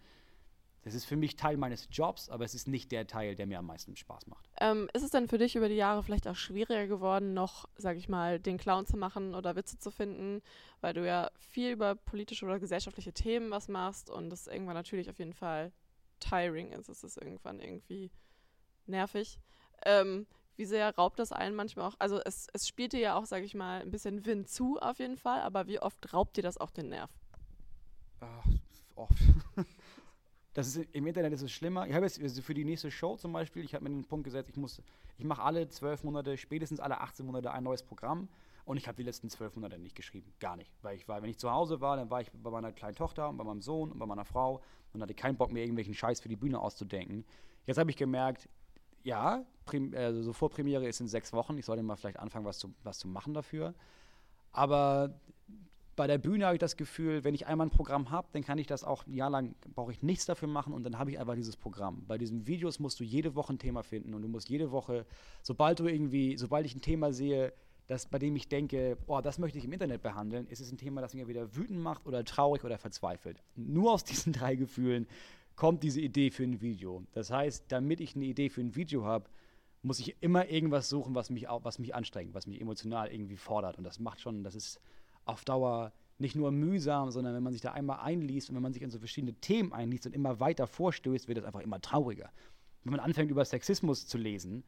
das 0.83 0.93
ist 0.93 1.05
für 1.05 1.15
mich 1.15 1.35
Teil 1.35 1.57
meines 1.57 1.87
Jobs, 1.91 2.29
aber 2.29 2.45
es 2.45 2.53
ist 2.53 2.67
nicht 2.67 2.91
der 2.91 3.07
Teil, 3.07 3.33
der 3.33 3.47
mir 3.47 3.57
am 3.57 3.65
meisten 3.65 3.95
Spaß 3.95 4.27
macht. 4.27 4.47
Ähm, 4.61 4.87
ist 4.93 5.01
es 5.01 5.09
denn 5.09 5.27
für 5.27 5.39
dich 5.39 5.55
über 5.55 5.67
die 5.67 5.75
Jahre 5.75 6.03
vielleicht 6.03 6.27
auch 6.27 6.35
schwieriger 6.35 6.85
geworden, 6.85 7.33
noch, 7.33 7.67
sag 7.77 7.97
ich 7.97 8.07
mal, 8.07 8.39
den 8.39 8.57
Clown 8.57 8.85
zu 8.85 8.95
machen 8.95 9.33
oder 9.33 9.55
Witze 9.55 9.79
zu 9.79 9.89
finden, 9.89 10.43
weil 10.81 10.93
du 10.93 11.05
ja 11.05 11.31
viel 11.39 11.71
über 11.71 11.95
politische 11.95 12.45
oder 12.45 12.59
gesellschaftliche 12.59 13.13
Themen 13.13 13.49
was 13.49 13.67
machst 13.67 14.11
und 14.11 14.29
das 14.29 14.45
irgendwann 14.45 14.75
natürlich 14.75 15.09
auf 15.09 15.17
jeden 15.17 15.33
Fall 15.33 15.71
tiring 16.19 16.71
ist. 16.71 16.89
Es 16.89 17.03
ist 17.03 17.17
irgendwann 17.17 17.59
irgendwie 17.59 18.11
nervig. 18.85 19.39
Ähm, 19.85 20.27
wie 20.57 20.65
sehr 20.65 20.95
raubt 20.95 21.19
das 21.19 21.31
einen 21.31 21.55
manchmal 21.55 21.87
auch? 21.87 21.95
Also 21.99 22.19
es, 22.23 22.47
es 22.53 22.67
spielt 22.67 22.93
ja 22.93 23.15
auch, 23.15 23.25
sage 23.25 23.45
ich 23.45 23.55
mal, 23.55 23.81
ein 23.81 23.91
bisschen 23.91 24.25
Wind 24.25 24.49
zu 24.49 24.79
auf 24.79 24.99
jeden 24.99 25.17
Fall, 25.17 25.41
aber 25.41 25.67
wie 25.67 25.79
oft 25.79 26.13
raubt 26.13 26.37
dir 26.37 26.43
das 26.43 26.57
auch 26.57 26.71
den 26.71 26.89
Nerv? 26.89 27.09
Ach, 28.21 28.45
oft. 28.95 29.13
Das 30.55 30.73
ist, 30.73 30.87
Im 30.93 31.05
Internet 31.05 31.33
ist 31.33 31.41
es 31.41 31.51
schlimmer. 31.51 31.85
Ich 31.85 31.93
habe 31.93 32.05
jetzt 32.05 32.21
also 32.21 32.41
für 32.41 32.53
die 32.53 32.63
nächste 32.63 32.89
Show 32.89 33.17
zum 33.17 33.33
Beispiel, 33.33 33.65
ich 33.65 33.75
habe 33.75 33.83
mir 33.83 33.89
den 33.89 34.05
Punkt 34.05 34.23
gesetzt, 34.23 34.49
ich 34.49 34.55
muss, 34.55 34.81
ich 35.17 35.25
mache 35.25 35.43
alle 35.43 35.67
zwölf 35.67 36.05
Monate, 36.05 36.37
spätestens 36.37 36.79
alle 36.79 37.01
18 37.01 37.25
Monate 37.25 37.51
ein 37.51 37.61
neues 37.65 37.83
Programm 37.83 38.29
und 38.63 38.77
ich 38.77 38.87
habe 38.87 38.95
die 38.95 39.03
letzten 39.03 39.29
zwölf 39.29 39.53
Monate 39.55 39.77
nicht 39.77 39.97
geschrieben. 39.97 40.31
Gar 40.39 40.55
nicht. 40.55 40.71
Weil 40.81 40.95
ich 40.95 41.09
war, 41.09 41.21
wenn 41.21 41.29
ich 41.29 41.37
zu 41.37 41.51
Hause 41.51 41.81
war, 41.81 41.97
dann 41.97 42.09
war 42.09 42.21
ich 42.21 42.31
bei 42.31 42.49
meiner 42.49 42.71
kleinen 42.71 42.95
Tochter 42.95 43.27
und 43.27 43.35
bei 43.35 43.43
meinem 43.43 43.61
Sohn 43.61 43.91
und 43.91 43.99
bei 43.99 44.05
meiner 44.05 44.23
Frau 44.23 44.61
und 44.93 45.01
hatte 45.01 45.13
keinen 45.13 45.35
Bock 45.35 45.51
mehr, 45.51 45.63
irgendwelchen 45.63 45.93
Scheiß 45.93 46.21
für 46.21 46.29
die 46.29 46.37
Bühne 46.37 46.57
auszudenken. 46.57 47.25
Jetzt 47.65 47.77
habe 47.77 47.89
ich 47.89 47.97
gemerkt, 47.97 48.47
ja, 49.05 49.45
Prim 49.65 49.93
also 49.95 50.21
so 50.21 50.33
Vorpremiere 50.33 50.87
ist 50.87 50.99
in 50.99 51.07
sechs 51.07 51.31
Wochen. 51.31 51.57
Ich 51.57 51.65
sollte 51.65 51.83
mal 51.83 51.95
vielleicht 51.95 52.19
anfangen, 52.19 52.45
was 52.45 52.57
zu, 52.57 52.73
was 52.83 52.99
zu 52.99 53.07
machen 53.07 53.33
dafür. 53.33 53.73
Aber 54.51 55.19
bei 55.95 56.07
der 56.07 56.17
Bühne 56.17 56.45
habe 56.45 56.55
ich 56.55 56.59
das 56.59 56.75
Gefühl, 56.75 57.23
wenn 57.23 57.35
ich 57.35 57.47
einmal 57.47 57.67
ein 57.67 57.71
Programm 57.71 58.09
habe, 58.09 58.27
dann 58.33 58.43
kann 58.43 58.57
ich 58.57 58.67
das 58.67 58.83
auch 58.83 59.05
ein 59.05 59.13
Jahr 59.13 59.29
lang, 59.29 59.55
brauche 59.73 59.91
ich 59.91 60.01
nichts 60.01 60.25
dafür 60.25 60.47
machen 60.47 60.73
und 60.73 60.83
dann 60.83 60.97
habe 60.97 61.11
ich 61.11 61.19
einfach 61.19 61.35
dieses 61.35 61.55
Programm. 61.55 62.03
Bei 62.07 62.17
diesen 62.17 62.47
Videos 62.47 62.79
musst 62.79 62.99
du 62.99 63.03
jede 63.03 63.35
Woche 63.35 63.53
ein 63.53 63.59
Thema 63.59 63.83
finden 63.83 64.13
und 64.13 64.21
du 64.21 64.27
musst 64.27 64.49
jede 64.49 64.71
Woche, 64.71 65.05
sobald 65.41 65.79
du 65.79 65.85
irgendwie, 65.85 66.37
sobald 66.37 66.65
ich 66.65 66.75
ein 66.75 66.81
Thema 66.81 67.13
sehe, 67.13 67.53
das, 67.87 68.07
bei 68.07 68.17
dem 68.17 68.35
ich 68.35 68.49
denke, 68.49 68.97
oh, 69.05 69.21
das 69.21 69.37
möchte 69.37 69.59
ich 69.59 69.65
im 69.65 69.71
Internet 69.71 70.01
behandeln, 70.01 70.47
ist 70.47 70.59
es 70.59 70.71
ein 70.71 70.77
Thema, 70.77 71.01
das 71.01 71.13
mich 71.13 71.27
wieder 71.27 71.55
wütend 71.55 71.79
macht 71.79 72.07
oder 72.07 72.25
traurig 72.25 72.63
oder 72.63 72.79
verzweifelt. 72.79 73.43
Nur 73.55 73.93
aus 73.93 74.03
diesen 74.03 74.33
drei 74.33 74.55
Gefühlen 74.55 75.07
kommt 75.55 75.83
diese 75.83 76.01
Idee 76.01 76.31
für 76.31 76.43
ein 76.43 76.61
Video. 76.61 77.03
Das 77.13 77.31
heißt, 77.31 77.65
damit 77.69 78.01
ich 78.01 78.15
eine 78.15 78.25
Idee 78.25 78.49
für 78.49 78.61
ein 78.61 78.75
Video 78.75 79.05
habe, 79.05 79.29
muss 79.81 79.99
ich 79.99 80.15
immer 80.21 80.49
irgendwas 80.49 80.89
suchen, 80.89 81.15
was 81.15 81.29
mich, 81.29 81.47
was 81.47 81.79
mich 81.79 81.93
anstrengt, 81.93 82.33
was 82.33 82.47
mich 82.47 82.59
emotional 82.59 83.11
irgendwie 83.11 83.37
fordert. 83.37 83.77
Und 83.77 83.83
das 83.83 83.99
macht 83.99 84.19
schon, 84.19 84.43
das 84.43 84.55
ist 84.55 84.81
auf 85.25 85.45
Dauer 85.45 85.93
nicht 86.17 86.35
nur 86.35 86.51
mühsam, 86.51 87.11
sondern 87.11 87.35
wenn 87.35 87.43
man 87.43 87.53
sich 87.53 87.61
da 87.61 87.73
einmal 87.73 87.99
einliest 87.99 88.49
und 88.49 88.55
wenn 88.55 88.63
man 88.63 88.73
sich 88.73 88.81
in 88.81 88.89
so 88.89 88.99
verschiedene 88.99 89.33
Themen 89.33 89.73
einliest 89.73 90.05
und 90.05 90.13
immer 90.13 90.39
weiter 90.39 90.65
vorstößt, 90.65 91.27
wird 91.27 91.37
es 91.37 91.43
einfach 91.43 91.59
immer 91.59 91.81
trauriger. 91.81 92.31
Wenn 92.83 92.91
man 92.91 92.99
anfängt, 92.99 93.31
über 93.31 93.43
Sexismus 93.43 94.07
zu 94.07 94.17
lesen, 94.17 94.63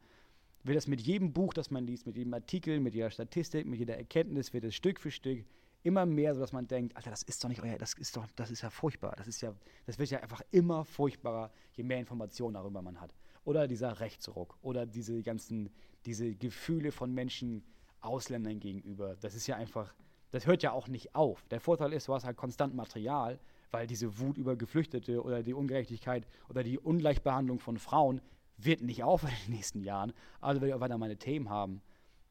wird 0.64 0.76
das 0.76 0.86
mit 0.86 1.00
jedem 1.00 1.32
Buch, 1.32 1.54
das 1.54 1.70
man 1.70 1.86
liest, 1.86 2.06
mit 2.06 2.16
jedem 2.16 2.34
Artikel, 2.34 2.80
mit 2.80 2.94
jeder 2.94 3.10
Statistik, 3.10 3.66
mit 3.66 3.78
jeder 3.78 3.96
Erkenntnis, 3.96 4.52
wird 4.52 4.64
es 4.64 4.74
Stück 4.74 5.00
für 5.00 5.10
Stück 5.10 5.44
immer 5.82 6.06
mehr, 6.06 6.34
so 6.34 6.40
dass 6.40 6.52
man 6.52 6.66
denkt, 6.66 6.96
Alter, 6.96 7.10
das 7.10 7.22
ist 7.22 7.42
doch 7.42 7.48
nicht 7.48 7.62
euer, 7.62 7.78
das 7.78 7.94
ist 7.94 8.16
doch, 8.16 8.26
das 8.36 8.50
ist 8.50 8.62
ja 8.62 8.70
furchtbar. 8.70 9.14
Das 9.16 9.26
ist 9.26 9.40
ja, 9.40 9.54
das 9.86 9.98
wird 9.98 10.10
ja 10.10 10.20
einfach 10.20 10.42
immer 10.50 10.84
furchtbarer, 10.84 11.50
je 11.72 11.84
mehr 11.84 11.98
Informationen 11.98 12.54
darüber 12.54 12.82
man 12.82 13.00
hat. 13.00 13.14
Oder 13.44 13.66
dieser 13.68 14.00
Rechtsruck 14.00 14.58
oder 14.60 14.86
diese 14.86 15.22
ganzen, 15.22 15.70
diese 16.04 16.34
Gefühle 16.34 16.92
von 16.92 17.12
Menschen 17.12 17.64
Ausländern 18.00 18.60
gegenüber. 18.60 19.16
Das 19.16 19.34
ist 19.34 19.46
ja 19.46 19.56
einfach, 19.56 19.94
das 20.30 20.46
hört 20.46 20.62
ja 20.62 20.72
auch 20.72 20.88
nicht 20.88 21.14
auf. 21.14 21.46
Der 21.48 21.60
Vorteil 21.60 21.92
ist, 21.92 22.08
du 22.08 22.14
hast 22.14 22.24
halt 22.24 22.36
konstant 22.36 22.74
Material, 22.74 23.40
weil 23.70 23.86
diese 23.86 24.18
Wut 24.18 24.38
über 24.38 24.56
Geflüchtete 24.56 25.22
oder 25.22 25.42
die 25.42 25.54
Ungerechtigkeit 25.54 26.26
oder 26.48 26.62
die 26.62 26.78
Ungleichbehandlung 26.78 27.58
von 27.58 27.78
Frauen 27.78 28.20
wird 28.56 28.82
nicht 28.82 29.02
aufhören 29.04 29.34
in 29.44 29.46
den 29.46 29.56
nächsten 29.56 29.82
Jahren. 29.82 30.12
Also 30.40 30.60
werde 30.60 30.70
ich 30.70 30.74
auch 30.74 30.80
weiter 30.80 30.98
meine 30.98 31.16
Themen 31.16 31.48
haben. 31.48 31.82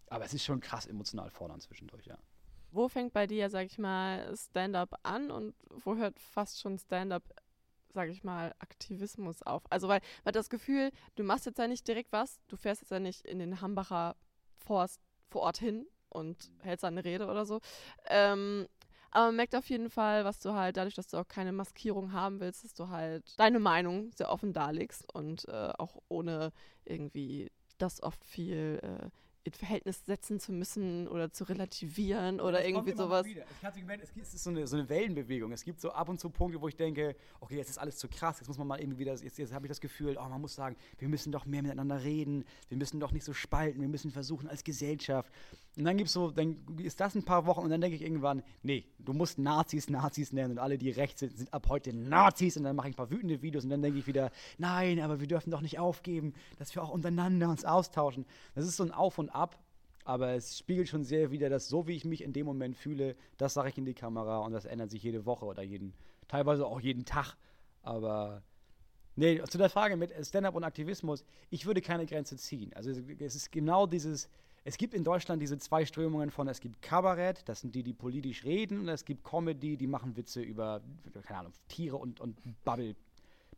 Aber 0.10 0.26
es 0.26 0.34
ist 0.34 0.44
schon 0.44 0.62
krass 0.62 0.86
emotional 0.86 1.30
fordernd 1.30 1.64
zwischendurch, 1.64 2.06
ja. 2.06 2.18
Wo 2.78 2.90
fängt 2.90 3.12
bei 3.12 3.26
dir, 3.26 3.50
sag 3.50 3.66
ich 3.66 3.80
mal, 3.80 4.32
Stand-up 4.38 5.00
an 5.02 5.32
und 5.32 5.56
wo 5.84 5.96
hört 5.96 6.20
fast 6.20 6.62
schon 6.62 6.78
Stand-up, 6.78 7.24
sag 7.92 8.10
ich 8.10 8.24
mal, 8.24 8.54
Aktivismus 8.60 9.42
auf? 9.42 9.64
Also, 9.72 9.88
weil, 9.88 10.00
weil 10.24 10.34
das 10.34 10.48
Gefühl, 10.48 10.92
du 11.16 11.24
machst 11.24 11.48
jetzt 11.48 11.58
ja 11.58 11.68
nicht 11.68 11.88
direkt 11.88 12.12
was, 12.12 12.40
du 12.48 12.56
fährst 12.56 12.84
jetzt 12.84 12.92
ja 12.92 13.00
nicht 13.00 13.26
in 13.26 13.40
den 13.40 13.62
Hambacher 13.62 14.16
Forst 14.60 15.02
vor 15.28 15.42
Ort 15.42 15.58
hin 15.58 15.88
und 16.10 16.52
hältst 16.62 16.86
eine 16.86 17.04
Rede 17.04 17.26
oder 17.26 17.48
so. 17.48 17.62
Ähm, 18.10 18.68
aber 19.10 19.26
man 19.26 19.38
merkt 19.38 19.56
auf 19.56 19.68
jeden 19.72 19.90
Fall, 19.90 20.24
was 20.24 20.38
du 20.40 20.54
halt, 20.54 20.78
dadurch, 20.78 20.94
dass 20.94 21.08
du 21.08 21.18
auch 21.18 21.28
keine 21.28 21.54
Maskierung 21.54 22.12
haben 22.12 22.40
willst, 22.40 22.64
dass 22.64 22.76
du 22.76 22.90
halt 22.90 23.40
deine 23.40 23.60
Meinung 23.60 24.12
sehr 24.14 24.32
offen 24.32 24.54
darlegst 24.54 25.12
und 25.16 25.48
äh, 25.48 25.74
auch 25.80 25.98
ohne 26.10 26.52
irgendwie 26.86 27.52
das 27.80 28.04
oft 28.04 28.24
viel 28.24 28.80
äh, 28.84 29.10
in 29.48 29.54
Verhältnis 29.54 30.06
setzen 30.06 30.40
zu 30.40 30.52
müssen 30.52 31.08
oder 31.08 31.32
zu 31.32 31.44
relativieren 31.46 32.40
oder 32.40 32.62
Es 32.62 32.68
irgendwie 32.68 32.92
sowas. 32.96 33.26
Ich 33.26 33.38
hatte 33.64 33.80
gemerkt, 33.80 34.04
es 34.04 34.14
gibt- 34.14 34.26
es 34.28 34.34
ist 34.34 34.44
so 34.44 34.50
eine, 34.50 34.68
so 34.68 34.76
eine 34.78 34.88
Wellenbewegung. 34.90 35.52
Es 35.52 35.64
gibt 35.64 35.80
so 35.82 35.92
ab 35.92 36.10
und 36.10 36.20
zu 36.20 36.30
Punkte, 36.30 36.62
wo 36.62 36.68
ich 36.68 36.76
denke, 36.76 37.16
okay, 37.40 37.56
jetzt 37.58 37.70
ist 37.70 37.78
alles 37.78 37.98
zu 37.98 38.08
krass, 38.08 38.40
jetzt 38.40 38.48
muss 38.48 38.58
man 38.58 38.68
mal 38.68 38.80
irgendwie 38.80 39.00
wieder, 39.00 39.16
jetzt, 39.16 39.38
jetzt 39.38 39.54
habe 39.54 39.66
ich 39.66 39.70
das 39.70 39.80
Gefühl, 39.82 40.18
oh, 40.20 40.28
man 40.30 40.42
muss 40.42 40.56
sagen, 40.56 40.76
wir 41.00 41.08
müssen 41.10 41.32
doch 41.32 41.46
mehr 41.46 41.62
miteinander 41.64 42.04
reden, 42.04 42.44
wir 42.70 42.78
müssen 42.78 43.00
doch 43.00 43.12
nicht 43.12 43.24
so 43.24 43.34
spalten, 43.34 43.82
wir 43.82 43.88
müssen 43.88 44.12
versuchen 44.12 44.48
als 44.48 44.64
Gesellschaft. 44.64 45.32
Und 45.78 45.86
dann 45.86 45.96
gibt's 45.96 46.14
so, 46.14 46.32
dann 46.32 46.58
ist 46.82 47.00
das 47.00 47.14
ein 47.14 47.24
paar 47.24 47.46
Wochen 47.46 47.62
und 47.62 47.70
dann 47.70 47.80
denke 47.80 47.96
ich 47.96 48.02
irgendwann, 48.02 48.42
nee, 48.64 48.86
du 48.98 49.14
musst 49.14 49.38
Nazis 49.38 49.90
Nazis 49.90 50.34
nennen 50.34 50.54
und 50.54 50.58
alle, 50.60 50.78
die 50.80 50.90
rechts 50.90 51.20
sind, 51.20 51.38
sind 51.38 51.54
ab 51.54 51.68
heute 51.70 51.94
Nazis 51.96 52.58
und 52.58 52.64
dann 52.64 52.76
mache 52.76 52.88
ich 52.90 52.94
ein 52.96 52.98
paar 52.98 53.12
wütende 53.12 53.44
Videos 53.44 53.64
und 53.64 53.70
dann 53.70 53.84
denke 53.84 54.00
ich 54.00 54.08
wieder, 54.08 54.32
nein, 54.58 55.00
aber 55.00 55.20
wir 55.20 55.28
dürfen 55.28 55.52
doch 55.52 55.62
nicht 55.62 55.78
aufgeben, 55.78 56.34
dass 56.58 56.74
wir 56.74 56.82
auch 56.84 56.90
untereinander 56.90 57.48
uns 57.50 57.64
austauschen. 57.64 58.26
Das 58.56 58.66
ist 58.66 58.76
so 58.76 58.84
ein 58.84 58.92
Auf 58.92 59.20
und 59.20 59.30
Ab. 59.30 59.37
Aber 60.06 60.30
es 60.30 60.58
spiegelt 60.58 60.88
schon 60.88 61.04
sehr 61.04 61.32
wieder, 61.32 61.50
dass 61.50 61.68
so 61.68 61.86
wie 61.88 61.96
ich 61.96 62.06
mich 62.06 62.24
in 62.24 62.32
dem 62.34 62.46
Moment 62.46 62.76
fühle, 62.78 63.16
das 63.38 63.54
sage 63.54 63.70
ich 63.70 63.78
in 63.78 63.86
die 63.86 63.94
Kamera 63.94 64.40
und 64.40 64.54
das 64.54 64.66
ändert 64.66 64.90
sich 64.90 65.04
jede 65.04 65.26
Woche 65.26 65.46
oder 65.46 65.64
jeden, 65.64 65.94
teilweise 66.30 66.66
auch 66.66 66.80
jeden 66.80 67.04
Tag. 67.04 67.36
Aber 67.84 68.42
nee, 69.16 69.42
zu 69.50 69.58
der 69.58 69.70
Frage 69.70 69.98
mit 69.98 70.14
Stand-up 70.26 70.56
und 70.56 70.64
Aktivismus, 70.64 71.26
ich 71.50 71.66
würde 71.66 71.82
keine 71.82 72.06
Grenze 72.06 72.38
ziehen. 72.38 72.72
Also 72.74 72.90
es- 72.92 73.02
es 73.20 73.36
ist 73.36 73.52
genau 73.52 73.86
dieses, 73.86 74.30
es 74.64 74.78
gibt 74.78 74.94
in 74.94 75.04
Deutschland 75.04 75.42
diese 75.42 75.58
zwei 75.58 75.86
Strömungen 75.86 76.32
von, 76.32 76.48
es 76.48 76.60
gibt 76.62 76.82
Kabarett, 76.82 77.44
das 77.50 77.62
sind 77.62 77.76
die, 77.76 77.84
die 77.84 77.94
politisch 77.94 78.46
reden, 78.46 78.80
und 78.80 78.88
es 78.90 79.04
gibt 79.04 79.24
Comedy, 79.26 79.76
die 79.78 79.88
machen 79.88 80.16
Witze 80.16 80.42
über, 80.42 80.82
keine 81.24 81.40
Ahnung, 81.40 81.54
Tiere 81.68 81.98
und, 81.98 82.20
und 82.22 82.38
Bubble, 82.64 82.96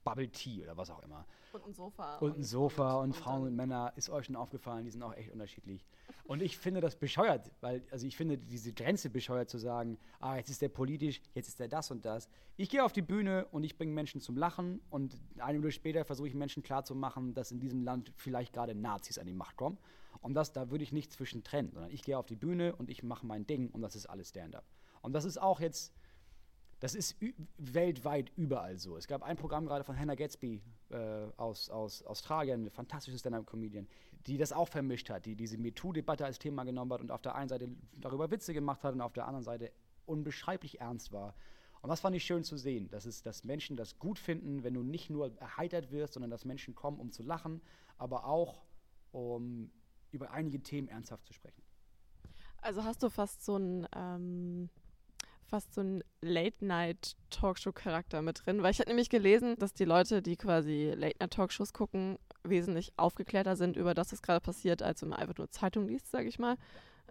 Bubble 0.04 0.30
Tea 0.30 0.64
oder 0.64 0.78
was 0.78 0.90
auch 0.90 1.04
immer. 1.04 1.26
Und 1.52 1.66
ein 1.66 1.74
Sofa. 1.74 2.18
Und 2.18 2.38
ein 2.38 2.44
Sofa 2.44 2.94
und, 3.02 3.16
Frauen 3.16 3.48
und 3.48 3.56
Männer, 3.56 3.94
ist 3.96 4.10
euch 4.10 4.26
schon 4.26 4.36
aufgefallen, 4.36 4.86
die 4.86 4.92
sind 4.92 5.02
auch 5.02 5.16
echt 5.16 5.32
unterschiedlich. 5.32 5.86
Und 6.26 6.42
ich 6.42 6.58
finde 6.58 6.80
das 6.80 6.96
bescheuert, 6.96 7.52
weil, 7.62 7.84
also 7.90 8.06
ich 8.06 8.16
finde 8.16 8.38
diese 8.38 8.72
Grenze 8.72 9.10
bescheuert 9.10 9.50
zu 9.50 9.58
sagen, 9.58 9.98
ah, 10.20 10.36
jetzt 10.36 10.50
ist 10.50 10.62
der 10.62 10.70
politisch, 10.70 11.22
jetzt 11.34 11.48
ist 11.48 11.60
der 11.60 11.68
das 11.68 11.90
und 11.90 12.06
das. 12.06 12.30
Ich 12.56 12.70
gehe 12.70 12.84
auf 12.84 12.94
die 12.94 13.02
Bühne 13.02 13.48
und 13.52 13.64
ich 13.64 13.78
bringe 13.78 13.94
Menschen 13.94 14.22
zum 14.22 14.38
Lachen 14.38 14.80
und 14.92 15.18
eine 15.40 15.58
Minute 15.58 15.72
später 15.72 16.06
versuche 16.06 16.28
ich 16.28 16.36
Menschen 16.36 16.62
klarzumachen, 16.62 17.34
dass 17.34 17.52
in 17.52 17.60
diesem 17.60 17.84
Land 17.84 18.14
vielleicht 18.16 18.54
gerade 18.54 18.76
Nazis 18.76 19.18
an 19.18 19.26
die 19.26 19.34
Macht 19.34 19.56
kommen. 19.56 19.78
Und 20.22 20.34
das, 20.34 20.54
da 20.54 20.70
würde 20.70 20.84
ich 20.84 20.92
nicht 20.92 21.12
zwischen 21.12 21.44
trennen, 21.44 21.72
sondern 21.72 21.92
ich 21.92 22.04
gehe 22.04 22.18
auf 22.18 22.26
die 22.26 22.36
Bühne 22.36 22.76
und 22.76 22.90
ich 22.90 23.02
mache 23.02 23.26
mein 23.26 23.48
Ding 23.48 23.70
und 23.72 23.82
das 23.82 23.96
ist 23.96 24.06
alles 24.06 24.30
Stand-up. 24.30 24.66
Und 25.02 25.14
das 25.14 25.26
ist 25.26 25.42
auch 25.42 25.60
jetzt, 25.60 25.94
das 26.80 26.96
ist 26.96 27.18
weltweit 27.58 28.32
überall 28.38 28.78
so. 28.78 28.96
Es 28.96 29.08
gab 29.08 29.22
ein 29.24 29.36
Programm 29.36 29.66
gerade 29.66 29.84
von 29.84 29.98
Hannah 29.98 30.16
Gatsby 30.16 30.62
äh, 30.90 30.98
aus, 31.36 31.70
aus 31.70 32.04
Australien, 32.04 32.62
eine 32.62 32.70
fantastische 32.70 33.18
Stand-Up-Comedian, 33.18 33.88
die 34.28 34.38
das 34.38 34.54
auch 34.54 34.68
vermischt 34.68 35.10
hat, 35.10 35.26
die 35.26 35.36
diese 35.36 35.58
MeToo-Debatte 35.58 36.26
als 36.26 36.40
Thema 36.40 36.64
genommen 36.64 36.94
hat 36.94 37.02
und 37.02 37.12
auf 37.12 37.22
der 37.22 37.36
einen 37.36 37.50
Seite 37.50 37.70
darüber 37.94 38.32
Witze 38.32 38.54
gemacht 38.54 38.84
hat 38.84 38.94
und 38.94 39.02
auf 39.02 39.14
der 39.14 39.28
anderen 39.28 39.44
Seite 39.44 39.72
unbeschreiblich 40.06 40.80
ernst 40.80 41.12
war. 41.12 41.36
Und 41.82 41.90
das 41.90 42.02
fand 42.02 42.16
ich 42.16 42.24
schön 42.24 42.44
zu 42.44 42.58
sehen, 42.58 42.90
dass, 42.90 43.06
es, 43.06 43.24
dass 43.24 43.44
Menschen 43.44 43.78
das 43.78 44.00
gut 44.00 44.20
finden, 44.20 44.64
wenn 44.64 44.74
du 44.74 44.84
nicht 44.84 45.10
nur 45.10 45.38
erheitert 45.40 45.92
wirst, 45.92 46.14
sondern 46.14 46.32
dass 46.32 46.46
Menschen 46.46 46.76
kommen, 46.76 47.00
um 47.00 47.12
zu 47.12 47.24
lachen, 47.24 47.62
aber 47.98 48.26
auch 48.26 48.64
um 49.12 49.72
über 50.12 50.32
einige 50.32 50.62
Themen 50.62 50.88
ernsthaft 50.88 51.26
zu 51.26 51.34
sprechen. 51.34 51.62
Also 52.62 52.84
hast 52.84 53.04
du 53.04 53.10
fast 53.10 53.46
so 53.46 53.58
ein 53.58 53.88
ähm, 53.96 54.70
fast 55.50 55.74
so 55.74 55.82
ein 55.82 56.04
Late-Night-Talkshow-Charakter 56.22 58.22
mit 58.22 58.46
drin, 58.46 58.64
weil 58.64 58.72
ich 58.72 58.80
hatte 58.80 58.90
nämlich 58.90 59.10
gelesen, 59.10 59.56
dass 59.58 59.74
die 59.74 59.86
Leute, 59.86 60.22
die 60.22 60.38
quasi 60.38 60.94
Late-Night-Talkshows 60.96 61.74
gucken, 61.74 62.18
wesentlich 62.44 62.94
aufgeklärter 62.98 63.56
sind 63.56 63.76
über 63.76 63.94
das, 63.94 64.12
was 64.12 64.22
gerade 64.22 64.42
passiert, 64.42 64.82
als 64.82 65.02
wenn 65.02 65.10
man 65.10 65.20
einfach 65.20 65.38
nur 65.38 65.50
Zeitung 65.50 65.88
liest, 65.88 66.10
sage 66.12 66.28
ich 66.28 66.40
mal. 66.40 66.58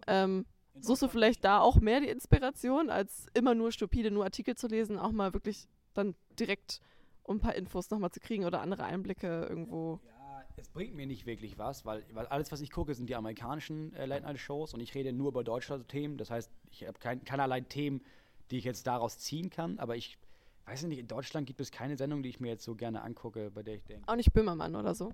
Ähm, 0.06 0.46
suchst 0.80 1.02
du 1.02 1.08
vielleicht 1.08 1.44
da 1.44 1.60
auch 1.60 1.76
mehr 1.76 2.00
die 2.00 2.08
Inspiration, 2.08 2.90
als 2.90 3.26
immer 3.34 3.54
nur 3.54 3.72
stupide, 3.72 4.10
nur 4.10 4.24
Artikel 4.24 4.54
zu 4.54 4.68
lesen, 4.68 4.98
auch 4.98 5.12
mal 5.12 5.34
wirklich 5.34 5.68
dann 5.94 6.14
direkt 6.38 6.80
um 7.24 7.36
ein 7.36 7.40
paar 7.40 7.54
Infos 7.54 7.90
nochmal 7.90 8.10
zu 8.10 8.20
kriegen 8.20 8.44
oder 8.44 8.62
andere 8.62 8.84
Einblicke 8.84 9.46
irgendwo. 9.48 10.00
Ja, 10.06 10.44
es 10.56 10.68
bringt 10.68 10.94
mir 10.94 11.06
nicht 11.06 11.26
wirklich 11.26 11.58
was, 11.58 11.84
weil, 11.84 12.04
weil 12.12 12.26
alles, 12.26 12.50
was 12.50 12.60
ich 12.60 12.70
gucke, 12.70 12.94
sind 12.94 13.10
die 13.10 13.14
amerikanischen 13.14 13.92
äh, 13.94 14.06
Late-Night-Shows 14.06 14.74
und 14.74 14.80
ich 14.80 14.94
rede 14.94 15.12
nur 15.12 15.28
über 15.28 15.44
deutsche 15.44 15.84
Themen. 15.86 16.16
Das 16.16 16.30
heißt, 16.30 16.50
ich 16.70 16.86
habe 16.86 16.98
kein, 16.98 17.24
keinerlei 17.24 17.60
Themen, 17.60 18.02
die 18.50 18.58
ich 18.58 18.64
jetzt 18.64 18.86
daraus 18.86 19.18
ziehen 19.18 19.50
kann, 19.50 19.78
aber 19.78 19.96
ich 19.96 20.18
weiß 20.66 20.82
nicht, 20.84 20.98
in 20.98 21.08
Deutschland 21.08 21.46
gibt 21.46 21.60
es 21.60 21.70
keine 21.70 21.96
Sendung, 21.96 22.22
die 22.22 22.28
ich 22.28 22.40
mir 22.40 22.48
jetzt 22.48 22.64
so 22.64 22.74
gerne 22.74 23.02
angucke, 23.02 23.50
bei 23.50 23.62
der 23.62 23.74
ich 23.74 23.84
denke. 23.84 24.06
Auch 24.06 24.16
nicht 24.16 24.32
Böhmermann 24.32 24.76
oder 24.76 24.94
so. 24.94 25.12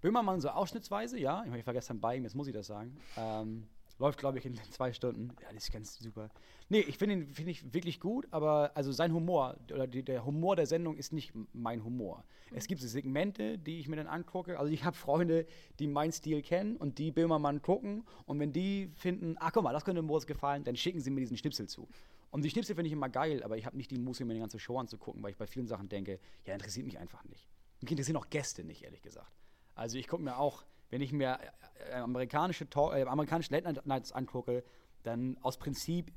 Böhmermann 0.00 0.40
so 0.40 0.48
ausschnittsweise, 0.48 1.18
ja. 1.18 1.42
Ich, 1.42 1.50
meine, 1.50 1.60
ich 1.60 1.66
war 1.66 1.74
gestern 1.74 2.00
bei 2.00 2.16
ihm, 2.16 2.24
jetzt 2.24 2.34
muss 2.34 2.46
ich 2.46 2.54
das 2.54 2.66
sagen. 2.66 2.96
Ähm, 3.16 3.66
läuft, 3.98 4.18
glaube 4.18 4.38
ich, 4.38 4.46
in 4.46 4.54
zwei 4.70 4.92
Stunden. 4.92 5.28
Ja, 5.42 5.52
das 5.52 5.64
ist 5.64 5.72
ganz 5.72 5.98
super. 5.98 6.30
Nee, 6.70 6.80
ich 6.80 6.98
finde 6.98 7.16
ihn 7.16 7.26
finde 7.26 7.50
ich 7.50 7.74
wirklich 7.74 8.00
gut, 8.00 8.26
aber 8.30 8.70
also 8.74 8.92
sein 8.92 9.12
Humor 9.12 9.56
oder 9.72 9.86
die, 9.86 10.02
der 10.02 10.24
Humor 10.24 10.56
der 10.56 10.66
Sendung 10.66 10.96
ist 10.96 11.12
nicht 11.12 11.32
mein 11.52 11.84
Humor. 11.84 12.24
Es 12.52 12.66
gibt 12.66 12.80
so 12.80 12.88
Segmente, 12.88 13.58
die 13.58 13.78
ich 13.78 13.88
mir 13.88 13.96
dann 13.96 14.06
angucke. 14.06 14.58
Also 14.58 14.72
ich 14.72 14.84
habe 14.84 14.96
Freunde, 14.96 15.46
die 15.78 15.88
meinen 15.88 16.12
Stil 16.12 16.42
kennen 16.42 16.76
und 16.76 16.98
die 16.98 17.10
Böhmermann 17.10 17.60
gucken. 17.60 18.04
Und 18.24 18.38
wenn 18.38 18.52
die 18.52 18.90
finden, 18.94 19.36
ah, 19.38 19.50
guck 19.50 19.64
mal, 19.64 19.72
das 19.72 19.84
könnte 19.84 20.00
Moritz 20.02 20.26
gefallen, 20.26 20.64
dann 20.64 20.76
schicken 20.76 21.00
sie 21.00 21.10
mir 21.10 21.20
diesen 21.20 21.36
Schnipsel 21.36 21.68
zu. 21.68 21.88
Und 22.30 22.44
die 22.44 22.50
Schnipsel 22.50 22.76
finde 22.76 22.86
ich 22.86 22.92
immer 22.92 23.08
geil, 23.08 23.42
aber 23.42 23.56
ich 23.56 23.66
habe 23.66 23.76
nicht 23.76 23.90
die 23.90 23.98
Muße, 23.98 24.24
mir 24.24 24.32
eine 24.32 24.40
ganze 24.40 24.58
Show 24.58 24.78
anzugucken, 24.78 25.22
weil 25.22 25.32
ich 25.32 25.36
bei 25.36 25.46
vielen 25.46 25.66
Sachen 25.66 25.88
denke, 25.88 26.20
ja, 26.44 26.54
interessiert 26.54 26.86
mich 26.86 26.98
einfach 26.98 27.24
nicht. 27.24 27.48
Mich 27.80 27.90
interessieren 27.90 28.16
auch 28.16 28.30
Gäste 28.30 28.62
nicht, 28.62 28.82
ehrlich 28.82 29.02
gesagt. 29.02 29.32
Also 29.74 29.98
ich 29.98 30.06
gucke 30.06 30.22
mir 30.22 30.36
auch, 30.36 30.64
wenn 30.90 31.00
ich 31.00 31.12
mir 31.12 31.38
äh, 31.40 31.90
äh, 31.90 31.94
amerikanische, 31.94 32.68
Talk, 32.68 32.94
äh, 32.94 33.02
amerikanische 33.02 33.52
Late 33.52 33.82
Nights 33.84 34.12
angucke, 34.12 34.62
dann 35.02 35.38
aus 35.40 35.56
Prinzip, 35.56 36.12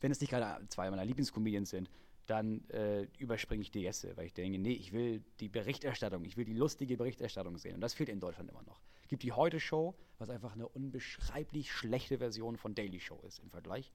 wenn 0.00 0.12
es 0.12 0.20
nicht 0.20 0.30
gerade 0.30 0.66
zwei 0.68 0.90
meiner 0.90 1.04
Lieblingscomedians 1.04 1.70
sind, 1.70 1.90
dann 2.26 2.64
äh, 2.68 3.08
überspringe 3.18 3.62
ich 3.62 3.72
die 3.72 3.82
Gäste, 3.82 4.16
weil 4.16 4.26
ich 4.26 4.34
denke, 4.34 4.58
nee, 4.58 4.72
ich 4.72 4.92
will 4.92 5.24
die 5.40 5.48
Berichterstattung, 5.48 6.24
ich 6.24 6.36
will 6.36 6.44
die 6.44 6.54
lustige 6.54 6.96
Berichterstattung 6.96 7.58
sehen. 7.58 7.74
Und 7.74 7.80
das 7.80 7.92
fehlt 7.92 8.08
in 8.08 8.20
Deutschland 8.20 8.48
immer 8.48 8.62
noch. 8.62 8.80
Es 9.02 9.08
gibt 9.08 9.24
die 9.24 9.32
Heute-Show, 9.32 9.96
was 10.18 10.30
einfach 10.30 10.52
eine 10.52 10.68
unbeschreiblich 10.68 11.72
schlechte 11.72 12.18
Version 12.18 12.56
von 12.56 12.76
Daily 12.76 13.00
Show 13.00 13.20
ist 13.26 13.40
im 13.40 13.50
Vergleich. 13.50 13.92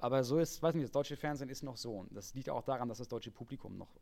Aber 0.00 0.24
so 0.24 0.38
ist, 0.38 0.62
weiß 0.62 0.74
nicht, 0.74 0.84
das 0.84 0.92
deutsche 0.92 1.16
Fernsehen 1.16 1.48
ist 1.48 1.62
noch 1.62 1.76
so. 1.76 1.92
Und 1.92 2.16
das 2.16 2.34
liegt 2.34 2.48
auch 2.48 2.62
daran, 2.62 2.88
dass 2.88 2.98
das 2.98 3.08
deutsche 3.08 3.30
Publikum 3.30 3.76
noch 3.76 3.94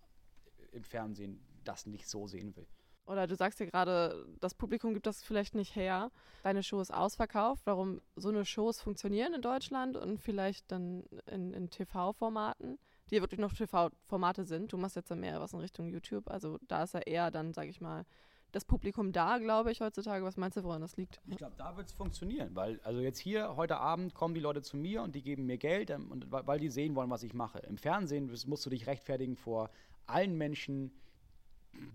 im 0.73 0.85
Fernsehen 0.85 1.41
das 1.65 1.87
nicht 1.87 2.09
so 2.09 2.27
sehen 2.27 2.57
will. 2.57 2.67
Oder 3.07 3.27
du 3.27 3.35
sagst 3.35 3.59
ja 3.59 3.67
gerade, 3.67 4.27
das 4.39 4.55
Publikum 4.55 4.93
gibt 4.93 5.07
das 5.07 5.23
vielleicht 5.23 5.55
nicht 5.55 5.75
her. 5.75 6.11
Deine 6.43 6.63
Show 6.63 6.81
ist 6.81 6.93
ausverkauft. 6.93 7.63
Warum 7.65 8.03
so 8.17 8.29
eine 8.29 8.45
Shows 8.45 8.81
funktionieren 8.81 9.33
in 9.33 9.41
Deutschland 9.41 9.97
und 9.97 10.21
vielleicht 10.21 10.71
dann 10.71 11.05
in, 11.27 11.55
in 11.55 11.71
TV-Formaten, 11.71 12.79
die 13.11 13.17
ja 13.17 13.23
wirklich 13.23 13.41
noch 13.41 13.55
TV-Formate 13.55 14.45
sind. 14.45 14.73
Du 14.73 14.77
machst 14.77 14.97
jetzt 14.97 15.09
ja 15.09 15.17
mehr 15.17 15.41
was 15.41 15.55
in 15.55 15.61
Richtung 15.61 15.89
YouTube. 15.89 16.29
Also 16.29 16.59
da 16.69 16.83
ist 16.83 16.93
ja 16.93 17.01
eher 17.01 17.31
dann, 17.31 17.55
sage 17.55 17.71
ich 17.71 17.81
mal, 17.81 18.05
das 18.53 18.65
Publikum 18.65 19.13
da, 19.13 19.39
glaube 19.39 19.71
ich, 19.71 19.81
heutzutage. 19.81 20.25
Was 20.25 20.37
meinst 20.37 20.57
du, 20.57 20.65
woran 20.65 20.81
das 20.81 20.97
liegt? 20.97 21.21
Ich 21.27 21.37
glaube, 21.37 21.55
da 21.57 21.77
wird 21.77 21.87
es 21.87 21.93
funktionieren, 21.93 22.55
weil 22.55 22.81
also 22.83 23.01
jetzt 23.01 23.19
hier 23.19 23.57
heute 23.57 23.79
Abend 23.79 24.15
kommen 24.15 24.35
die 24.35 24.41
Leute 24.41 24.63
zu 24.63 24.77
mir 24.77 25.03
und 25.03 25.15
die 25.15 25.23
geben 25.23 25.47
mir 25.47 25.59
Geld, 25.59 25.91
ähm, 25.91 26.11
und, 26.11 26.31
weil 26.31 26.59
die 26.59 26.71
sehen 26.71 26.95
wollen, 26.95 27.11
was 27.11 27.23
ich 27.23 27.35
mache. 27.35 27.59
Im 27.61 27.77
Fernsehen 27.77 28.31
musst 28.47 28.65
du 28.65 28.71
dich 28.71 28.87
rechtfertigen 28.87 29.37
vor 29.37 29.71
allen 30.07 30.37
Menschen, 30.37 30.91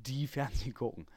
die 0.06 0.28
Fernsehen 0.28 0.74
gucken. 0.74 1.08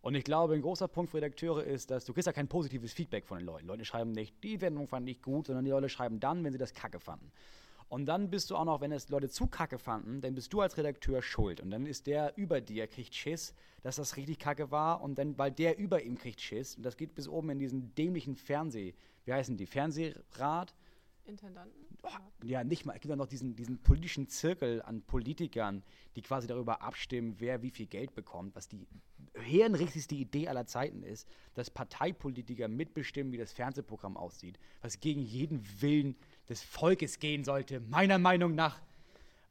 Und 0.00 0.14
ich 0.14 0.24
glaube, 0.24 0.54
ein 0.54 0.62
großer 0.62 0.86
Punkt 0.86 1.10
für 1.10 1.16
Redakteure 1.16 1.64
ist, 1.64 1.90
dass 1.90 2.04
du 2.04 2.12
kriegst 2.12 2.26
ja 2.26 2.32
kein 2.32 2.46
positives 2.46 2.92
Feedback 2.92 3.26
von 3.26 3.38
den 3.38 3.46
Leuten. 3.46 3.66
Leute 3.66 3.84
schreiben 3.84 4.12
nicht, 4.12 4.42
die 4.44 4.56
Sendung 4.56 4.86
fand 4.86 5.08
ich 5.08 5.20
gut, 5.20 5.48
sondern 5.48 5.64
die 5.64 5.72
Leute 5.72 5.88
schreiben 5.88 6.20
dann, 6.20 6.44
wenn 6.44 6.52
sie 6.52 6.58
das 6.58 6.74
kacke 6.74 7.00
fanden. 7.00 7.32
Und 7.88 8.06
dann 8.06 8.30
bist 8.30 8.50
du 8.50 8.56
auch 8.56 8.64
noch, 8.64 8.80
wenn 8.80 8.90
es 8.90 9.08
Leute 9.08 9.28
zu 9.28 9.46
kacke 9.46 9.78
fanden, 9.78 10.20
dann 10.20 10.34
bist 10.34 10.52
du 10.52 10.60
als 10.60 10.76
Redakteur 10.76 11.22
schuld. 11.22 11.60
Und 11.60 11.70
dann 11.70 11.86
ist 11.86 12.06
der 12.06 12.36
über 12.36 12.60
dir, 12.60 12.86
kriegt 12.88 13.14
Schiss, 13.14 13.54
dass 13.82 13.96
das 13.96 14.16
richtig 14.16 14.40
kacke 14.40 14.70
war. 14.70 15.00
Und 15.02 15.18
dann, 15.18 15.38
weil 15.38 15.52
der 15.52 15.78
über 15.78 16.02
ihm 16.02 16.18
kriegt 16.18 16.40
Schiss, 16.40 16.76
und 16.76 16.82
das 16.82 16.96
geht 16.96 17.14
bis 17.14 17.28
oben 17.28 17.50
in 17.50 17.58
diesen 17.58 17.94
dämlichen 17.94 18.34
Fernseh, 18.34 18.94
wie 19.24 19.32
heißen 19.32 19.56
die, 19.56 19.66
Fernsehrat? 19.66 20.74
Intendanten? 21.24 21.86
Oh, 22.02 22.08
ja, 22.44 22.62
nicht 22.62 22.86
mal. 22.86 22.94
Es 22.94 23.00
gibt 23.00 23.10
ja 23.10 23.16
noch 23.16 23.26
diesen, 23.26 23.56
diesen 23.56 23.78
politischen 23.78 24.28
Zirkel 24.28 24.82
an 24.82 25.02
Politikern, 25.02 25.82
die 26.14 26.22
quasi 26.22 26.46
darüber 26.46 26.82
abstimmen, 26.82 27.36
wer 27.38 27.62
wie 27.62 27.70
viel 27.70 27.86
Geld 27.86 28.14
bekommt, 28.14 28.54
was 28.54 28.68
die 28.68 28.86
hirnrichtigste 29.34 30.14
Idee 30.14 30.48
aller 30.48 30.66
Zeiten 30.66 31.02
ist, 31.02 31.28
dass 31.54 31.70
Parteipolitiker 31.70 32.68
mitbestimmen, 32.68 33.32
wie 33.32 33.38
das 33.38 33.52
Fernsehprogramm 33.52 34.16
aussieht, 34.16 34.58
was 34.82 35.00
gegen 35.00 35.20
jeden 35.20 35.64
Willen 35.80 36.16
des 36.48 36.62
Volkes 36.62 37.18
gehen 37.18 37.44
sollte, 37.44 37.80
meiner 37.80 38.18
Meinung 38.18 38.54
nach. 38.54 38.80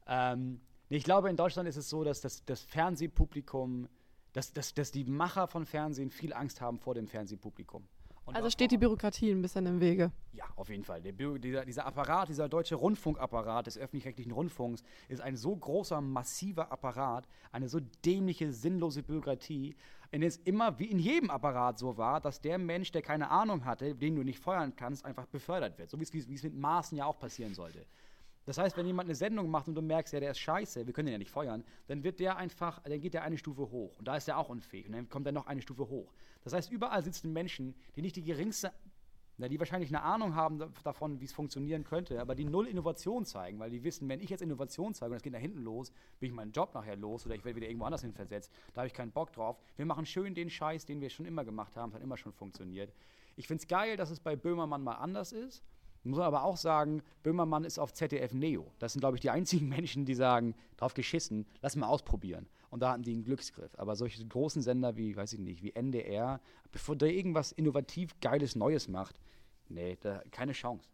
Ähm, 0.06 0.60
ich 0.88 1.04
glaube, 1.04 1.28
in 1.28 1.36
Deutschland 1.36 1.68
ist 1.68 1.76
es 1.76 1.88
so, 1.88 2.04
dass 2.04 2.20
das, 2.20 2.44
das 2.44 2.62
Fernsehpublikum, 2.62 3.88
dass, 4.32 4.52
dass, 4.52 4.74
dass 4.74 4.92
die 4.92 5.04
Macher 5.04 5.48
von 5.48 5.66
Fernsehen 5.66 6.10
viel 6.10 6.32
Angst 6.32 6.60
haben 6.60 6.78
vor 6.78 6.94
dem 6.94 7.08
Fernsehpublikum. 7.08 7.86
Also 8.34 8.50
steht 8.50 8.70
die 8.70 8.78
Bürokratie 8.78 9.30
ein 9.30 9.40
bisschen 9.40 9.66
im 9.66 9.80
Wege. 9.80 10.10
Ja, 10.32 10.44
auf 10.56 10.68
jeden 10.68 10.84
Fall. 10.84 11.00
Dieser, 11.00 11.64
dieser 11.64 11.86
Apparat, 11.86 12.28
dieser 12.28 12.48
deutsche 12.48 12.74
Rundfunkapparat 12.74 13.66
des 13.66 13.78
öffentlich-rechtlichen 13.78 14.32
Rundfunks 14.32 14.82
ist 15.08 15.20
ein 15.20 15.36
so 15.36 15.54
großer, 15.56 16.00
massiver 16.00 16.72
Apparat, 16.72 17.26
eine 17.52 17.68
so 17.68 17.80
dämliche, 18.04 18.52
sinnlose 18.52 19.02
Bürokratie, 19.02 19.76
in 20.10 20.20
der 20.20 20.28
es 20.28 20.36
immer 20.38 20.78
wie 20.78 20.86
in 20.86 20.98
jedem 20.98 21.30
Apparat 21.30 21.78
so 21.78 21.96
war, 21.96 22.20
dass 22.20 22.40
der 22.40 22.58
Mensch, 22.58 22.92
der 22.92 23.02
keine 23.02 23.30
Ahnung 23.30 23.64
hatte, 23.64 23.94
den 23.94 24.16
du 24.16 24.22
nicht 24.22 24.38
feuern 24.38 24.74
kannst, 24.76 25.04
einfach 25.04 25.26
befördert 25.26 25.78
wird. 25.78 25.90
So 25.90 25.98
wie 25.98 26.04
es 26.34 26.42
mit 26.42 26.54
Maßen 26.54 26.98
ja 26.98 27.06
auch 27.06 27.18
passieren 27.18 27.54
sollte. 27.54 27.86
Das 28.46 28.58
heißt, 28.58 28.76
wenn 28.76 28.86
jemand 28.86 29.08
eine 29.08 29.16
Sendung 29.16 29.50
macht 29.50 29.68
und 29.68 29.74
du 29.74 29.82
merkst, 29.82 30.14
ja, 30.14 30.20
der 30.20 30.30
ist 30.30 30.38
scheiße, 30.38 30.86
wir 30.86 30.92
können 30.94 31.06
den 31.06 31.14
ja 31.14 31.18
nicht 31.18 31.32
feuern, 31.32 31.64
dann 31.88 32.04
wird 32.04 32.20
der 32.20 32.36
einfach, 32.36 32.80
dann 32.84 33.00
geht 33.00 33.12
der 33.12 33.24
eine 33.24 33.36
Stufe 33.36 33.70
hoch. 33.70 33.98
Und 33.98 34.06
da 34.06 34.16
ist 34.16 34.28
er 34.28 34.38
auch 34.38 34.48
unfähig. 34.48 34.86
Und 34.86 34.92
dann 34.92 35.08
kommt 35.08 35.26
er 35.26 35.32
noch 35.32 35.46
eine 35.46 35.60
Stufe 35.60 35.88
hoch. 35.88 36.12
Das 36.44 36.52
heißt, 36.52 36.70
überall 36.70 37.02
sitzen 37.02 37.32
Menschen, 37.32 37.74
die 37.96 38.02
nicht 38.02 38.14
die 38.14 38.22
geringste, 38.22 38.72
na, 39.38 39.48
die 39.48 39.58
wahrscheinlich 39.58 39.90
eine 39.90 40.02
Ahnung 40.02 40.34
haben 40.34 40.62
davon, 40.82 41.20
wie 41.20 41.24
es 41.24 41.32
funktionieren 41.32 41.84
könnte, 41.84 42.20
aber 42.20 42.34
die 42.34 42.44
null 42.44 42.68
Innovation 42.68 43.26
zeigen, 43.26 43.58
weil 43.58 43.70
die 43.70 43.82
wissen, 43.84 44.08
wenn 44.08 44.20
ich 44.20 44.30
jetzt 44.30 44.40
Innovation 44.40 44.94
zeige 44.94 45.10
und 45.10 45.16
das 45.16 45.22
geht 45.22 45.34
da 45.34 45.38
hinten 45.38 45.62
los, 45.62 45.92
bin 46.20 46.30
ich 46.30 46.34
meinen 46.34 46.52
Job 46.52 46.72
nachher 46.72 46.96
los 46.96 47.26
oder 47.26 47.34
ich 47.34 47.44
werde 47.44 47.56
wieder 47.56 47.66
irgendwo 47.66 47.84
anders 47.84 48.00
hin 48.00 48.14
versetzt. 48.14 48.50
Da 48.72 48.80
habe 48.80 48.86
ich 48.86 48.94
keinen 48.94 49.12
Bock 49.12 49.32
drauf. 49.32 49.58
Wir 49.76 49.84
machen 49.84 50.06
schön 50.06 50.34
den 50.34 50.48
Scheiß, 50.48 50.86
den 50.86 51.00
wir 51.02 51.10
schon 51.10 51.26
immer 51.26 51.44
gemacht 51.44 51.76
haben, 51.76 51.90
das 51.90 51.96
hat 51.96 52.02
immer 52.02 52.16
schon 52.16 52.32
funktioniert. 52.32 52.94
Ich 53.36 53.46
finde 53.46 53.62
es 53.62 53.68
geil, 53.68 53.98
dass 53.98 54.10
es 54.10 54.20
bei 54.20 54.36
Böhmermann 54.36 54.82
mal 54.82 54.94
anders 54.94 55.32
ist. 55.32 55.62
Muss 56.06 56.20
aber 56.20 56.44
auch 56.44 56.56
sagen, 56.56 57.02
Böhmermann 57.22 57.64
ist 57.64 57.78
auf 57.78 57.92
ZDF 57.92 58.32
Neo. 58.32 58.72
Das 58.78 58.92
sind, 58.92 59.00
glaube 59.00 59.16
ich, 59.16 59.20
die 59.20 59.30
einzigen 59.30 59.68
Menschen, 59.70 60.04
die 60.04 60.14
sagen, 60.14 60.54
drauf 60.76 60.94
geschissen, 60.94 61.46
lass 61.62 61.76
mal 61.76 61.86
ausprobieren. 61.86 62.48
Und 62.70 62.80
da 62.80 62.92
hatten 62.92 63.02
die 63.02 63.12
einen 63.12 63.24
Glücksgriff. 63.24 63.74
Aber 63.78 63.96
solche 63.96 64.24
großen 64.26 64.62
Sender 64.62 64.96
wie, 64.96 65.16
weiß 65.16 65.32
ich 65.32 65.40
nicht, 65.40 65.62
wie 65.62 65.74
NDR, 65.74 66.40
bevor 66.72 66.96
der 66.96 67.12
irgendwas 67.12 67.52
innovativ 67.52 68.18
Geiles 68.20 68.56
Neues 68.56 68.88
macht, 68.88 69.18
nee, 69.68 69.96
da, 70.00 70.22
keine 70.30 70.52
Chance. 70.52 70.88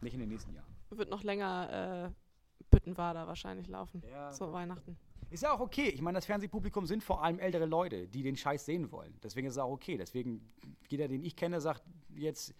Nicht 0.00 0.14
in 0.14 0.20
den 0.20 0.28
nächsten 0.28 0.52
Jahren. 0.54 0.66
Wird 0.90 1.10
noch 1.10 1.22
länger 1.22 2.10
äh, 2.10 2.64
Büttenwader 2.70 3.26
wahrscheinlich 3.26 3.68
laufen. 3.68 4.02
Ja. 4.10 4.32
So 4.32 4.52
Weihnachten. 4.52 4.96
Ist 5.30 5.42
ja 5.42 5.52
auch 5.52 5.60
okay. 5.60 5.88
Ich 5.88 6.02
meine, 6.02 6.16
das 6.16 6.26
Fernsehpublikum 6.26 6.86
sind 6.86 7.02
vor 7.02 7.22
allem 7.22 7.38
ältere 7.38 7.66
Leute, 7.66 8.06
die 8.06 8.22
den 8.22 8.36
Scheiß 8.36 8.64
sehen 8.64 8.92
wollen. 8.92 9.18
Deswegen 9.22 9.48
ist 9.48 9.54
es 9.54 9.58
auch 9.58 9.70
okay. 9.70 9.96
Deswegen, 9.96 10.40
jeder, 10.88 11.08
den 11.08 11.24
ich 11.24 11.34
kenne, 11.34 11.60
sagt 11.60 11.82
jetzt, 12.14 12.54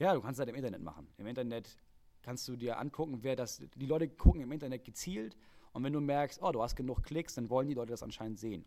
ja, 0.00 0.14
du 0.14 0.20
kannst 0.20 0.40
das 0.40 0.48
im 0.48 0.54
Internet 0.54 0.82
machen. 0.82 1.06
Im 1.18 1.26
Internet 1.26 1.76
kannst 2.22 2.48
du 2.48 2.56
dir 2.56 2.78
angucken, 2.78 3.18
wer 3.22 3.36
das. 3.36 3.62
Die 3.76 3.86
Leute 3.86 4.08
gucken 4.08 4.40
im 4.40 4.50
Internet 4.50 4.84
gezielt 4.84 5.36
und 5.72 5.84
wenn 5.84 5.92
du 5.92 6.00
merkst, 6.00 6.42
oh, 6.42 6.50
du 6.50 6.62
hast 6.62 6.74
genug 6.74 7.02
Klicks, 7.02 7.34
dann 7.34 7.50
wollen 7.50 7.68
die 7.68 7.74
Leute 7.74 7.92
das 7.92 8.02
anscheinend 8.02 8.38
sehen. 8.38 8.64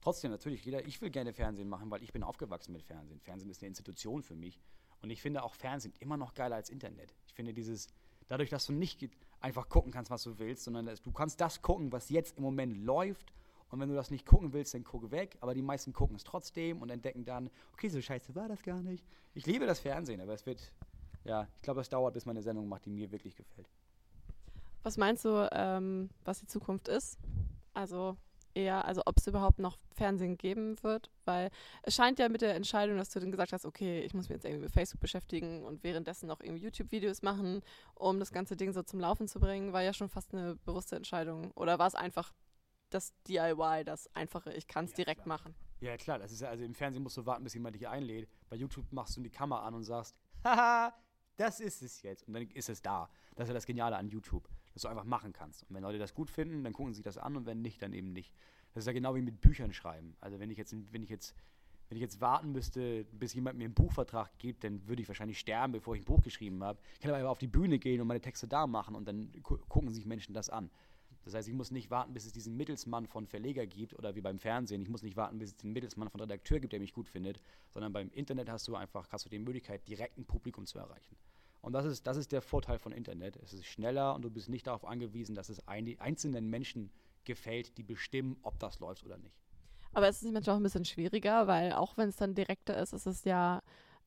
Trotzdem 0.00 0.30
natürlich, 0.30 0.64
jeder, 0.64 0.86
ich 0.86 1.00
will 1.02 1.10
gerne 1.10 1.32
Fernsehen 1.32 1.68
machen, 1.68 1.90
weil 1.90 2.02
ich 2.02 2.12
bin 2.12 2.22
aufgewachsen 2.22 2.72
mit 2.72 2.82
Fernsehen. 2.84 3.20
Fernsehen 3.20 3.50
ist 3.50 3.60
eine 3.60 3.68
Institution 3.68 4.22
für 4.22 4.36
mich. 4.36 4.60
Und 5.02 5.10
ich 5.10 5.20
finde 5.20 5.42
auch 5.42 5.54
Fernsehen 5.54 5.92
immer 5.98 6.16
noch 6.16 6.34
geiler 6.34 6.56
als 6.56 6.70
Internet. 6.70 7.14
Ich 7.26 7.34
finde 7.34 7.52
dieses, 7.52 7.88
dadurch, 8.28 8.48
dass 8.48 8.66
du 8.66 8.72
nicht 8.72 9.08
einfach 9.40 9.68
gucken 9.68 9.92
kannst, 9.92 10.10
was 10.10 10.22
du 10.22 10.38
willst, 10.38 10.64
sondern 10.64 10.86
du 10.86 11.12
kannst 11.12 11.40
das 11.40 11.60
gucken, 11.62 11.90
was 11.90 12.08
jetzt 12.08 12.36
im 12.36 12.44
Moment 12.44 12.76
läuft 12.76 13.32
und 13.70 13.80
wenn 13.80 13.88
du 13.88 13.94
das 13.94 14.10
nicht 14.10 14.24
gucken 14.26 14.52
willst, 14.52 14.74
dann 14.74 14.84
gucke 14.84 15.10
weg. 15.10 15.36
Aber 15.40 15.54
die 15.54 15.62
meisten 15.62 15.92
gucken 15.92 16.16
es 16.16 16.24
trotzdem 16.24 16.80
und 16.80 16.90
entdecken 16.90 17.24
dann, 17.24 17.50
okay, 17.72 17.88
so 17.88 18.00
scheiße 18.00 18.34
war 18.34 18.48
das 18.48 18.62
gar 18.62 18.82
nicht. 18.82 19.04
Ich 19.34 19.46
liebe 19.46 19.66
das 19.66 19.80
Fernsehen, 19.80 20.20
aber 20.20 20.32
es 20.32 20.46
wird, 20.46 20.72
ja, 21.24 21.46
ich 21.56 21.62
glaube, 21.62 21.80
es 21.80 21.88
dauert, 21.88 22.14
bis 22.14 22.26
man 22.26 22.36
eine 22.36 22.42
Sendung 22.42 22.68
macht, 22.68 22.86
die 22.86 22.90
mir 22.90 23.10
wirklich 23.10 23.36
gefällt. 23.36 23.68
Was 24.82 24.96
meinst 24.96 25.24
du, 25.24 25.48
ähm, 25.52 26.08
was 26.24 26.40
die 26.40 26.46
Zukunft 26.46 26.88
ist? 26.88 27.18
Also 27.74 28.16
eher, 28.54 28.84
also 28.84 29.02
ob 29.04 29.18
es 29.18 29.26
überhaupt 29.26 29.58
noch 29.58 29.78
Fernsehen 29.94 30.36
geben 30.36 30.82
wird, 30.82 31.10
weil 31.24 31.50
es 31.82 31.94
scheint 31.94 32.18
ja 32.18 32.28
mit 32.28 32.40
der 32.40 32.54
Entscheidung, 32.54 32.96
dass 32.96 33.10
du 33.10 33.20
dann 33.20 33.30
gesagt 33.30 33.52
hast, 33.52 33.66
okay, 33.66 34.00
ich 34.00 34.14
muss 34.14 34.28
mich 34.28 34.36
jetzt 34.36 34.44
irgendwie 34.44 34.64
mit 34.64 34.72
Facebook 34.72 35.00
beschäftigen 35.00 35.64
und 35.64 35.84
währenddessen 35.84 36.26
noch 36.26 36.40
irgendwie 36.40 36.62
YouTube-Videos 36.62 37.22
machen, 37.22 37.62
um 37.94 38.18
das 38.18 38.32
ganze 38.32 38.56
Ding 38.56 38.72
so 38.72 38.82
zum 38.82 39.00
Laufen 39.00 39.28
zu 39.28 39.40
bringen, 39.40 39.72
war 39.72 39.82
ja 39.82 39.92
schon 39.92 40.08
fast 40.08 40.32
eine 40.32 40.56
bewusste 40.64 40.96
Entscheidung. 40.96 41.52
Oder 41.52 41.78
war 41.78 41.86
es 41.86 41.94
einfach 41.94 42.32
das 42.90 43.14
DIY, 43.24 43.84
das 43.84 44.14
einfache, 44.14 44.52
ich 44.52 44.66
kann 44.66 44.84
es 44.84 44.92
ja, 44.92 44.96
direkt 44.96 45.22
klar. 45.22 45.38
machen. 45.38 45.54
Ja, 45.80 45.96
klar, 45.96 46.18
das 46.18 46.32
ist 46.32 46.40
ja, 46.40 46.48
also 46.48 46.64
im 46.64 46.74
Fernsehen 46.74 47.02
musst 47.02 47.16
du 47.16 47.24
warten, 47.24 47.44
bis 47.44 47.54
jemand 47.54 47.76
dich 47.76 47.86
einlädt. 47.86 48.28
Bei 48.48 48.56
YouTube 48.56 48.90
machst 48.92 49.16
du 49.16 49.20
die 49.20 49.30
Kamera 49.30 49.66
an 49.66 49.74
und 49.74 49.84
sagst, 49.84 50.16
haha, 50.44 50.92
das 51.36 51.60
ist 51.60 51.82
es 51.82 52.02
jetzt. 52.02 52.26
Und 52.26 52.34
dann 52.34 52.48
ist 52.48 52.68
es 52.68 52.82
da. 52.82 53.08
Das 53.36 53.44
ist 53.44 53.48
ja 53.48 53.54
das 53.54 53.66
Geniale 53.66 53.96
an 53.96 54.08
YouTube, 54.08 54.48
dass 54.74 54.82
du 54.82 54.88
einfach 54.88 55.04
machen 55.04 55.32
kannst. 55.32 55.62
Und 55.62 55.74
wenn 55.74 55.82
Leute 55.82 55.98
das 55.98 56.14
gut 56.14 56.30
finden, 56.30 56.64
dann 56.64 56.72
gucken 56.72 56.92
sie 56.92 56.98
sich 56.98 57.04
das 57.04 57.16
an 57.16 57.36
und 57.36 57.46
wenn 57.46 57.62
nicht, 57.62 57.80
dann 57.80 57.92
eben 57.92 58.12
nicht. 58.12 58.34
Das 58.74 58.82
ist 58.82 58.86
ja 58.86 58.92
genau 58.92 59.14
wie 59.14 59.22
mit 59.22 59.40
Büchern 59.40 59.72
schreiben. 59.72 60.16
Also 60.20 60.40
wenn 60.40 60.50
ich 60.50 60.58
jetzt, 60.58 60.74
wenn 60.92 61.02
ich 61.02 61.10
jetzt, 61.10 61.34
wenn 61.88 61.96
ich 61.96 62.02
jetzt 62.02 62.20
warten 62.20 62.52
müsste, 62.52 63.04
bis 63.04 63.34
jemand 63.34 63.56
mir 63.56 63.64
einen 63.64 63.74
Buchvertrag 63.74 64.36
gibt, 64.38 64.64
dann 64.64 64.86
würde 64.88 65.00
ich 65.00 65.08
wahrscheinlich 65.08 65.38
sterben, 65.38 65.72
bevor 65.72 65.94
ich 65.94 66.02
ein 66.02 66.04
Buch 66.04 66.22
geschrieben 66.22 66.62
habe. 66.62 66.80
Ich 66.94 67.00
kann 67.00 67.10
aber 67.10 67.18
einfach 67.18 67.30
auf 67.30 67.38
die 67.38 67.46
Bühne 67.46 67.78
gehen 67.78 68.00
und 68.00 68.08
meine 68.08 68.20
Texte 68.20 68.48
da 68.48 68.66
machen 68.66 68.94
und 68.94 69.06
dann 69.06 69.30
gucken 69.42 69.90
sich 69.90 70.04
Menschen 70.04 70.34
das 70.34 70.50
an. 70.50 70.70
Das 71.28 71.34
heißt, 71.34 71.48
ich 71.48 71.54
muss 71.54 71.70
nicht 71.70 71.90
warten, 71.90 72.14
bis 72.14 72.24
es 72.24 72.32
diesen 72.32 72.56
Mittelsmann 72.56 73.06
von 73.06 73.26
Verleger 73.26 73.66
gibt 73.66 73.94
oder 73.98 74.14
wie 74.14 74.22
beim 74.22 74.38
Fernsehen. 74.38 74.80
Ich 74.80 74.88
muss 74.88 75.02
nicht 75.02 75.18
warten, 75.18 75.38
bis 75.38 75.50
es 75.50 75.56
den 75.58 75.74
Mittelsmann 75.74 76.08
von 76.08 76.22
Redakteur 76.22 76.58
gibt, 76.58 76.72
der 76.72 76.80
mich 76.80 76.94
gut 76.94 77.06
findet, 77.06 77.38
sondern 77.68 77.92
beim 77.92 78.08
Internet 78.12 78.48
hast 78.48 78.66
du 78.66 78.74
einfach 78.74 79.06
hast 79.10 79.26
du 79.26 79.28
die 79.28 79.38
Möglichkeit, 79.38 79.86
direkt 79.86 80.16
ein 80.16 80.24
Publikum 80.24 80.64
zu 80.64 80.78
erreichen. 80.78 81.18
Und 81.60 81.74
das 81.74 81.84
ist, 81.84 82.06
das 82.06 82.16
ist 82.16 82.32
der 82.32 82.40
Vorteil 82.40 82.78
von 82.78 82.92
Internet. 82.92 83.36
Es 83.36 83.52
ist 83.52 83.66
schneller 83.66 84.14
und 84.14 84.22
du 84.22 84.30
bist 84.30 84.48
nicht 84.48 84.66
darauf 84.66 84.86
angewiesen, 84.86 85.34
dass 85.34 85.50
es 85.50 85.68
ein, 85.68 86.00
einzelnen 86.00 86.48
Menschen 86.48 86.90
gefällt, 87.24 87.76
die 87.76 87.82
bestimmen, 87.82 88.38
ob 88.40 88.58
das 88.58 88.80
läuft 88.80 89.04
oder 89.04 89.18
nicht. 89.18 89.36
Aber 89.92 90.08
es 90.08 90.22
ist 90.22 90.32
manchmal 90.32 90.54
auch 90.54 90.60
ein 90.60 90.62
bisschen 90.62 90.86
schwieriger, 90.86 91.46
weil 91.46 91.74
auch 91.74 91.98
wenn 91.98 92.08
es 92.08 92.16
dann 92.16 92.34
direkter 92.34 92.80
ist, 92.80 92.94
ist 92.94 93.04
es 93.04 93.24
ja, 93.24 93.60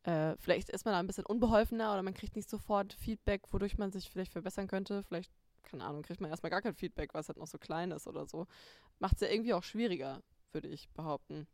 äh, 0.05 0.35
vielleicht 0.39 0.69
ist 0.69 0.85
man 0.85 0.93
da 0.93 0.99
ein 0.99 1.05
bisschen 1.05 1.27
unbeholfener 1.27 1.93
oder 1.93 2.01
man 2.01 2.15
kriegt 2.15 2.35
nicht 2.35 2.49
sofort 2.49 2.93
Feedback, 2.93 3.43
wodurch 3.53 3.77
man 3.77 3.91
sich 3.91 4.09
vielleicht 4.09 4.31
verbessern 4.31 4.67
könnte. 4.67 5.03
Vielleicht 5.03 5.31
keine 5.63 5.83
Ahnung, 5.83 6.01
kriegt 6.01 6.21
man 6.21 6.29
erstmal 6.29 6.49
gar 6.49 6.61
kein 6.61 6.73
Feedback, 6.73 7.13
weil 7.13 7.21
es 7.21 7.27
halt 7.27 7.37
noch 7.37 7.47
so 7.47 7.57
klein 7.57 7.91
ist 7.91 8.07
oder 8.07 8.25
so. 8.25 8.47
Macht 8.99 9.15
es 9.15 9.21
ja 9.21 9.29
irgendwie 9.29 9.53
auch 9.53 9.63
schwieriger, 9.63 10.21
würde 10.51 10.67
ich 10.67 10.89
behaupten. 10.89 11.47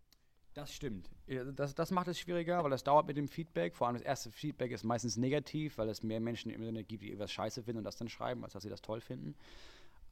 Das 0.53 0.73
stimmt. 0.73 1.11
Das, 1.55 1.75
das 1.75 1.91
macht 1.91 2.07
es 2.07 2.19
schwieriger, 2.19 2.63
weil 2.63 2.71
das 2.71 2.83
dauert 2.83 3.05
mit 3.05 3.15
dem 3.15 3.27
Feedback. 3.27 3.75
Vor 3.75 3.85
allem 3.85 3.95
das 3.95 4.03
erste 4.03 4.31
Feedback 4.31 4.71
ist 4.71 4.83
meistens 4.83 5.15
negativ, 5.15 5.77
weil 5.77 5.87
es 5.87 6.01
mehr 6.01 6.19
Menschen 6.19 6.49
im 6.49 6.61
Internet 6.61 6.87
gibt, 6.87 7.03
die 7.03 7.13
etwas 7.13 7.31
scheiße 7.31 7.61
finden 7.61 7.79
und 7.79 7.83
das 7.83 7.95
dann 7.95 8.09
schreiben, 8.09 8.43
als 8.43 8.53
dass 8.53 8.63
sie 8.63 8.69
das 8.69 8.81
toll 8.81 8.99
finden. 8.99 9.35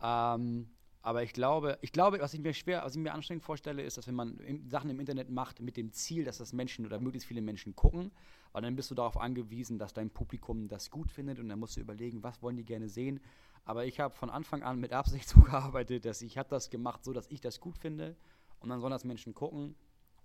Ähm, 0.04 0.70
aber 1.02 1.22
ich 1.24 1.34
glaube, 1.34 1.78
ich 1.82 1.92
glaube, 1.92 2.20
was 2.20 2.34
ich 2.34 2.42
mir 2.42 2.54
schwer, 2.54 2.84
was 2.84 2.96
ich 2.96 3.02
mir 3.02 3.14
anstrengend 3.14 3.44
vorstelle, 3.44 3.84
ist, 3.84 3.98
dass 3.98 4.08
wenn 4.08 4.16
man 4.16 4.40
Sachen 4.68 4.90
im 4.90 5.00
Internet 5.00 5.30
macht 5.30 5.62
mit 5.62 5.78
dem 5.78 5.92
Ziel, 5.92 6.24
dass 6.24 6.40
das 6.40 6.52
Menschen 6.52 6.86
oder 6.86 7.00
möglichst 7.00 7.28
viele 7.28 7.42
Menschen 7.42 7.76
gucken, 7.76 8.12
weil 8.52 8.64
dann 8.64 8.76
bist 8.76 8.90
du 8.90 8.96
darauf 8.96 9.18
angewiesen, 9.18 9.78
dass 9.78 9.94
dein 9.94 10.10
Publikum 10.10 10.68
das 10.68 10.90
gut 10.90 11.12
findet 11.12 11.40
und 11.40 11.50
dann 11.50 11.60
musst 11.60 11.78
du 11.78 11.82
überlegen, 11.82 12.24
was 12.24 12.42
wollen 12.42 12.58
die 12.58 12.66
gerne 12.66 12.90
sehen. 12.90 13.20
Aber 13.66 13.86
ich 13.86 14.00
habe 14.00 14.16
von 14.16 14.30
Anfang 14.30 14.64
an 14.64 14.80
mit 14.80 14.94
Absicht 14.94 15.28
so 15.30 15.42
gearbeitet, 15.42 16.06
dass 16.06 16.22
ich 16.22 16.38
habe 16.38 16.50
das 16.50 16.70
gemacht, 16.70 17.04
so 17.04 17.14
dass 17.14 17.28
ich 17.28 17.42
das 17.42 17.60
gut 17.60 17.78
finde 17.78 18.16
und 18.60 18.70
dann 18.70 18.80
sollen 18.80 18.92
das 18.92 19.04
Menschen 19.04 19.34
gucken 19.34 19.76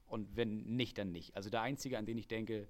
und 0.07 0.37
wenn 0.37 0.63
nicht, 0.77 0.99
dann 0.99 1.13
nicht. 1.13 1.35
Also 1.37 1.51
der 1.51 1.63
Einzige, 1.63 1.99
an 1.99 2.07
den 2.07 2.19
ich 2.19 2.29
denke, 2.29 2.69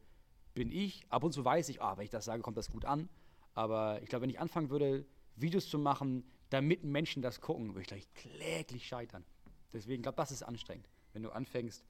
bin 0.54 0.70
ich. 0.70 1.06
Ab 1.10 1.24
und 1.24 1.32
zu 1.32 1.44
weiß 1.44 1.68
ich, 1.68 1.80
ah, 1.82 1.96
wenn 1.96 2.04
ich 2.04 2.10
das 2.10 2.24
sage, 2.24 2.42
kommt 2.42 2.56
das 2.56 2.70
gut 2.70 2.84
an. 2.84 3.08
Aber 3.54 4.00
ich 4.02 4.08
glaube, 4.08 4.22
wenn 4.22 4.30
ich 4.30 4.40
anfangen 4.40 4.70
würde, 4.70 5.06
Videos 5.36 5.68
zu 5.68 5.78
machen, 5.78 6.24
damit 6.50 6.84
Menschen 6.84 7.22
das 7.22 7.40
gucken, 7.40 7.68
würde 7.68 7.82
ich 7.82 7.86
gleich 7.86 8.14
kläglich 8.14 8.86
scheitern. 8.86 9.24
Deswegen 9.72 10.02
glaube 10.02 10.16
das 10.16 10.30
ist 10.30 10.42
anstrengend, 10.42 10.88
wenn 11.12 11.22
du 11.22 11.30
anfängst, 11.30 11.84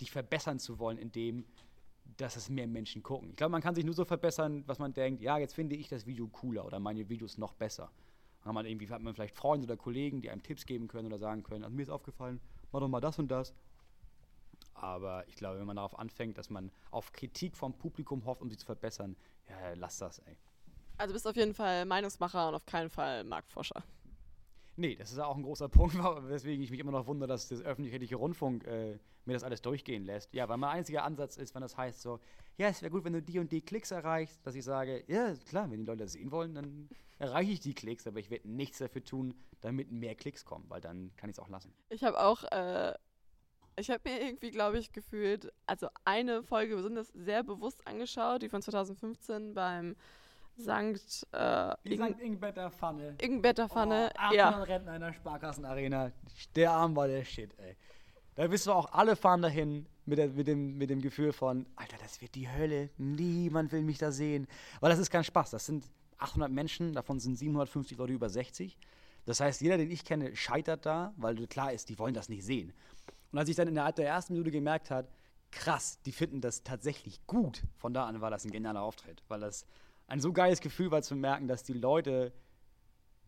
dich 0.00 0.10
verbessern 0.10 0.58
zu 0.58 0.78
wollen, 0.78 0.98
indem 0.98 1.46
dass 2.16 2.36
es 2.36 2.50
mehr 2.50 2.66
Menschen 2.66 3.02
gucken. 3.02 3.30
Ich 3.30 3.36
glaube, 3.36 3.52
man 3.52 3.62
kann 3.62 3.74
sich 3.74 3.84
nur 3.84 3.94
so 3.94 4.04
verbessern, 4.04 4.64
was 4.66 4.78
man 4.78 4.92
denkt, 4.92 5.22
ja, 5.22 5.38
jetzt 5.38 5.54
finde 5.54 5.76
ich 5.76 5.88
das 5.88 6.04
Video 6.04 6.26
cooler 6.28 6.64
oder 6.64 6.78
meine 6.78 7.08
Videos 7.08 7.38
noch 7.38 7.54
besser. 7.54 7.90
Dann 8.42 8.48
hat 8.48 8.54
man 8.54 8.66
irgendwie, 8.66 8.88
hat 8.88 9.02
man 9.02 9.14
vielleicht 9.14 9.36
Freunde 9.36 9.66
oder 9.66 9.76
Kollegen, 9.76 10.20
die 10.20 10.30
einem 10.30 10.42
Tipps 10.42 10.66
geben 10.66 10.88
können 10.88 11.06
oder 11.06 11.18
sagen 11.18 11.42
können, 11.42 11.64
also 11.64 11.74
mir 11.74 11.82
ist 11.82 11.90
aufgefallen, 11.90 12.40
mach 12.72 12.80
doch 12.80 12.88
mal 12.88 13.00
das 13.00 13.18
und 13.18 13.28
das. 13.28 13.54
Aber 14.74 15.26
ich 15.28 15.36
glaube, 15.36 15.60
wenn 15.60 15.66
man 15.66 15.76
darauf 15.76 15.98
anfängt, 15.98 16.38
dass 16.38 16.50
man 16.50 16.72
auf 16.90 17.12
Kritik 17.12 17.56
vom 17.56 17.72
Publikum 17.72 18.24
hofft, 18.24 18.42
um 18.42 18.50
sie 18.50 18.56
zu 18.56 18.66
verbessern, 18.66 19.16
ja, 19.48 19.74
lass 19.74 19.98
das, 19.98 20.18
ey. 20.20 20.36
Also 20.98 21.14
bist 21.14 21.26
auf 21.26 21.36
jeden 21.36 21.54
Fall 21.54 21.84
Meinungsmacher 21.84 22.48
und 22.48 22.54
auf 22.54 22.66
keinen 22.66 22.90
Fall 22.90 23.24
Marktforscher. 23.24 23.82
Nee, 24.76 24.96
das 24.96 25.12
ist 25.12 25.18
auch 25.18 25.36
ein 25.36 25.42
großer 25.42 25.68
Punkt, 25.70 25.94
weswegen 25.94 26.62
ich 26.62 26.70
mich 26.70 26.80
immer 26.80 26.92
noch 26.92 27.06
wundere, 27.06 27.28
dass 27.28 27.48
das 27.48 27.62
öffentlich-rechtliche 27.62 28.16
Rundfunk 28.16 28.64
äh, 28.66 28.98
mir 29.24 29.34
das 29.34 29.44
alles 29.44 29.62
durchgehen 29.62 30.04
lässt. 30.04 30.32
Ja, 30.34 30.48
weil 30.48 30.56
mein 30.56 30.70
einziger 30.70 31.04
Ansatz 31.04 31.36
ist, 31.36 31.54
wenn 31.54 31.62
das 31.62 31.76
heißt 31.76 32.00
so, 32.00 32.20
ja, 32.56 32.68
es 32.68 32.82
wäre 32.82 32.90
gut, 32.90 33.04
wenn 33.04 33.12
du 33.12 33.22
die 33.22 33.38
und 33.38 33.52
die 33.52 33.60
Klicks 33.60 33.90
erreichst, 33.90 34.44
dass 34.46 34.54
ich 34.54 34.64
sage, 34.64 35.04
ja, 35.06 35.34
klar, 35.48 35.70
wenn 35.70 35.80
die 35.80 35.86
Leute 35.86 36.04
das 36.04 36.12
sehen 36.12 36.30
wollen, 36.30 36.54
dann 36.54 36.88
erreiche 37.18 37.52
ich 37.52 37.60
die 37.60 37.74
Klicks, 37.74 38.06
aber 38.06 38.18
ich 38.18 38.30
werde 38.30 38.48
nichts 38.48 38.78
dafür 38.78 39.04
tun, 39.04 39.34
damit 39.60 39.92
mehr 39.92 40.14
Klicks 40.14 40.44
kommen, 40.44 40.64
weil 40.68 40.80
dann 40.80 41.14
kann 41.16 41.30
ich 41.30 41.36
es 41.36 41.38
auch 41.38 41.48
lassen. 41.48 41.72
Ich 41.88 42.02
habe 42.02 42.18
auch, 42.20 42.42
äh, 42.50 42.94
ich 43.76 43.90
habe 43.90 44.00
mir 44.08 44.20
irgendwie, 44.20 44.50
glaube 44.50 44.78
ich, 44.78 44.92
gefühlt, 44.92 45.52
also 45.66 45.88
eine 46.04 46.42
Folge 46.42 46.76
besonders 46.76 47.08
sehr 47.08 47.44
bewusst 47.44 47.86
angeschaut, 47.86 48.42
die 48.42 48.48
von 48.48 48.60
2015 48.60 49.54
beim 49.54 49.96
Sankt, 50.56 51.26
äh, 51.32 51.74
Die. 51.84 51.94
Ingbetter 51.94 52.70
Pfanne. 52.70 53.16
Ingbetter 53.20 53.68
Pfanne. 53.68 54.10
Oh, 54.14 54.18
800 54.18 54.34
ja. 54.34 54.50
Rentner 54.62 54.94
in 54.94 55.00
der 55.00 55.12
Sparkassenarena. 55.12 56.12
Der 56.54 56.70
Arm 56.70 56.94
war 56.94 57.08
der 57.08 57.24
Shit, 57.24 57.50
ey. 57.58 57.76
Da 58.34 58.50
wissen 58.50 58.68
wir 58.68 58.76
auch, 58.76 58.92
alle 58.92 59.16
fahren 59.16 59.42
dahin 59.42 59.86
mit, 60.06 60.18
der, 60.18 60.28
mit, 60.28 60.46
dem, 60.46 60.78
mit 60.78 60.90
dem 60.90 61.00
Gefühl 61.00 61.32
von, 61.32 61.66
Alter, 61.76 61.96
das 62.00 62.20
wird 62.20 62.34
die 62.34 62.48
Hölle. 62.48 62.90
Niemand 62.96 63.72
will 63.72 63.82
mich 63.82 63.98
da 63.98 64.10
sehen. 64.10 64.46
Weil 64.80 64.90
das 64.90 64.98
ist 64.98 65.10
kein 65.10 65.24
Spaß. 65.24 65.50
Das 65.50 65.66
sind 65.66 65.84
800 66.18 66.50
Menschen, 66.50 66.92
davon 66.92 67.20
sind 67.20 67.36
750 67.36 67.98
Leute 67.98 68.12
über 68.12 68.28
60. 68.28 68.76
Das 69.24 69.40
heißt, 69.40 69.60
jeder, 69.60 69.76
den 69.76 69.90
ich 69.90 70.04
kenne, 70.04 70.34
scheitert 70.34 70.86
da, 70.86 71.12
weil 71.16 71.46
klar 71.46 71.72
ist, 71.72 71.88
die 71.88 71.98
wollen 71.98 72.14
das 72.14 72.28
nicht 72.28 72.44
sehen. 72.44 72.72
Und 73.30 73.38
als 73.38 73.48
ich 73.48 73.56
dann 73.56 73.68
innerhalb 73.68 73.96
der 73.96 74.06
ersten 74.06 74.32
Minute 74.32 74.50
gemerkt 74.50 74.90
habe, 74.90 75.08
krass, 75.50 76.00
die 76.04 76.12
finden 76.12 76.40
das 76.40 76.62
tatsächlich 76.62 77.26
gut, 77.26 77.62
von 77.76 77.94
da 77.94 78.06
an 78.06 78.20
war 78.20 78.30
das 78.30 78.44
ein 78.44 78.50
genialer 78.50 78.82
Auftritt. 78.82 79.22
Weil 79.28 79.40
das 79.40 79.66
ein 80.06 80.20
so 80.20 80.32
geiles 80.32 80.60
Gefühl 80.60 80.90
war 80.90 81.02
zu 81.02 81.14
merken, 81.16 81.48
dass 81.48 81.62
die 81.62 81.72
Leute 81.72 82.32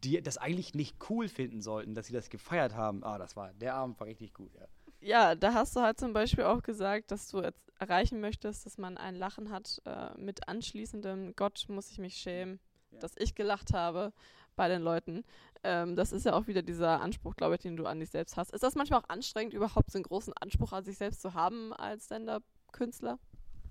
die 0.03 0.21
das 0.23 0.37
eigentlich 0.37 0.75
nicht 0.75 0.97
cool 1.09 1.29
finden 1.29 1.63
sollten, 1.63 1.95
dass 1.95 2.07
sie 2.09 2.13
das 2.13 2.29
gefeiert 2.29 2.75
haben. 2.75 3.03
Ah, 3.05 3.17
das 3.17 3.37
war, 3.37 3.55
der 3.55 3.75
Abend 3.75 3.99
war 3.99 4.07
richtig 4.07 4.35
gut, 4.35 4.55
ja. 4.55 4.67
Ja, 5.01 5.35
da 5.35 5.55
hast 5.55 5.75
du 5.77 5.81
halt 5.81 5.99
zum 5.99 6.13
Beispiel 6.13 6.45
auch 6.45 6.63
gesagt, 6.63 7.11
dass 7.11 7.29
du 7.29 7.41
jetzt 7.41 7.73
erreichen 7.79 8.21
möchtest, 8.21 8.67
dass 8.67 8.79
man 8.79 8.97
ein 8.99 9.15
Lachen 9.15 9.51
hat 9.51 9.81
äh, 9.87 10.11
mit 10.19 10.47
anschließendem 10.49 11.35
Gott 11.37 11.65
muss 11.69 11.91
ich 11.91 11.99
mich 11.99 12.17
schämen, 12.17 12.61
Ja. 12.91 12.99
dass 13.01 13.13
ich 13.17 13.35
gelacht 13.35 13.73
habe 13.73 14.13
bei 14.57 14.69
den 14.69 14.83
Leuten. 14.83 15.25
Ähm, 15.63 15.97
das 15.97 16.13
ist 16.13 16.27
ja 16.27 16.35
auch 16.35 16.47
wieder 16.47 16.63
dieser 16.63 17.01
Anspruch, 17.01 17.35
glaube 17.37 17.55
ich, 17.55 17.63
den 17.63 17.77
du 17.77 17.87
an 17.87 18.01
dich 18.01 18.11
selbst 18.11 18.37
hast. 18.37 18.53
Ist 18.53 18.63
das 18.63 18.75
manchmal 18.75 19.01
auch 19.01 19.09
anstrengend, 19.09 19.55
überhaupt 19.55 19.91
so 19.91 19.97
einen 19.99 20.05
großen 20.05 20.33
Anspruch 20.35 20.73
an 20.73 20.85
sich 20.85 20.97
selbst 20.99 21.23
zu 21.23 21.33
haben 21.35 21.73
als 21.73 22.07
Stand-Up-Künstler? 22.07 23.19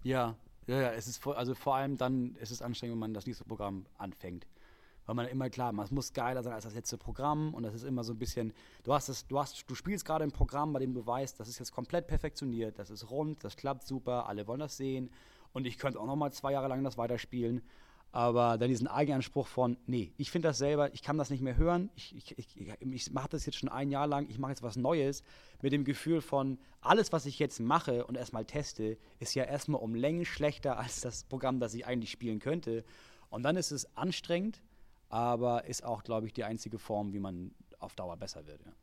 Ja, 0.04 0.36
ja, 0.68 0.82
ja, 0.82 0.92
es 0.92 1.08
ist 1.08 1.18
vor, 1.18 1.38
also 1.38 1.56
vor 1.56 1.76
allem 1.76 1.98
dann 1.98 2.36
ist 2.36 2.52
es 2.52 2.62
anstrengend, 2.62 2.94
wenn 2.96 3.00
man 3.00 3.14
das 3.14 3.26
nächste 3.26 3.44
Programm 3.44 3.86
anfängt. 3.98 4.46
Weil 5.06 5.16
man 5.16 5.28
immer 5.28 5.50
klar, 5.50 5.74
man 5.74 5.86
muss 5.92 6.14
geiler 6.14 6.44
sein 6.44 6.54
als 6.54 6.64
das 6.64 6.76
letzte 6.76 6.98
Programm 6.98 7.54
und 7.54 7.64
das 7.64 7.74
ist 7.74 7.84
immer 7.84 8.06
so 8.06 8.14
ein 8.14 8.20
bisschen, 8.20 8.54
du 8.84 8.94
hast 8.94 9.10
es, 9.10 9.28
du 9.28 9.38
hast, 9.38 9.70
du 9.70 9.76
spielst 9.76 10.06
gerade 10.06 10.24
ein 10.24 10.32
Programm, 10.32 10.72
bei 10.72 10.80
dem 10.80 10.94
du 10.94 11.06
weißt, 11.06 11.40
das 11.40 11.50
ist 11.50 11.60
jetzt 11.60 11.74
komplett 11.74 12.08
perfektioniert, 12.08 12.80
das 12.80 12.90
ist 12.90 13.10
rund, 13.10 13.44
das 13.44 13.58
klappt 13.58 13.86
super, 13.86 14.28
alle 14.28 14.48
wollen 14.48 14.62
das 14.62 14.78
sehen 14.78 15.10
und 15.52 15.68
ich 15.68 15.78
könnte 15.78 16.00
auch 16.00 16.06
noch 16.06 16.16
mal 16.16 16.32
zwei 16.32 16.54
Jahre 16.54 16.70
lang 16.70 16.84
das 16.84 16.98
weiterspielen. 16.98 17.62
Aber 18.14 18.60
dann 18.60 18.70
diesen 18.70 18.88
Eigenanspruch 18.88 19.48
von, 19.48 19.76
nee, 19.88 20.14
ich 20.18 20.30
finde 20.30 20.48
das 20.50 20.60
selber, 20.60 20.94
ich 20.94 21.02
kann 21.02 21.18
das 21.18 21.32
nicht 21.32 21.42
mehr 21.42 21.58
hören, 21.58 21.90
ich, 21.96 22.16
ich, 22.16 22.38
ich, 22.38 22.80
ich, 22.80 23.12
mache 23.12 23.30
das 23.30 23.48
jetzt 23.48 23.58
schon 23.58 23.70
ein 23.70 23.90
Jahr 23.90 24.06
lang, 24.06 24.30
ich 24.30 24.38
mache 24.38 24.52
jetzt 24.52 24.62
was 24.62 24.76
Neues, 24.76 25.24
mit 25.64 25.74
dem 25.74 25.84
Gefühl 25.84 26.22
von, 26.22 26.60
alles, 26.80 27.12
was 27.12 27.26
ich 27.26 27.40
jetzt 27.40 27.60
mache 27.60 28.06
und 28.06 28.16
erstmal 28.16 28.46
teste, 28.46 29.00
ist 29.18 29.34
ja 29.34 29.46
erstmal 29.46 29.82
um 29.82 29.96
Längen 29.96 30.26
schlechter 30.26 30.78
als 30.78 31.02
das 31.02 31.24
Programm, 31.24 31.60
das 31.60 31.74
ich 31.74 31.88
eigentlich 31.88 32.12
spielen 32.12 32.38
könnte. 32.38 32.86
Und 33.32 33.42
dann 33.42 33.56
ist 33.56 33.72
es 33.72 33.98
anstrengend, 33.98 34.62
aber 35.10 35.66
ist 35.66 35.84
auch, 35.84 36.04
glaube 36.04 36.28
ich, 36.28 36.34
die 36.34 36.44
einzige 36.44 36.78
Form, 36.78 37.14
wie 37.14 37.20
man 37.20 37.56
auf 37.80 37.96
Dauer 37.96 38.16
besser 38.16 38.46
wird, 38.46 38.62
ja. 38.64 38.74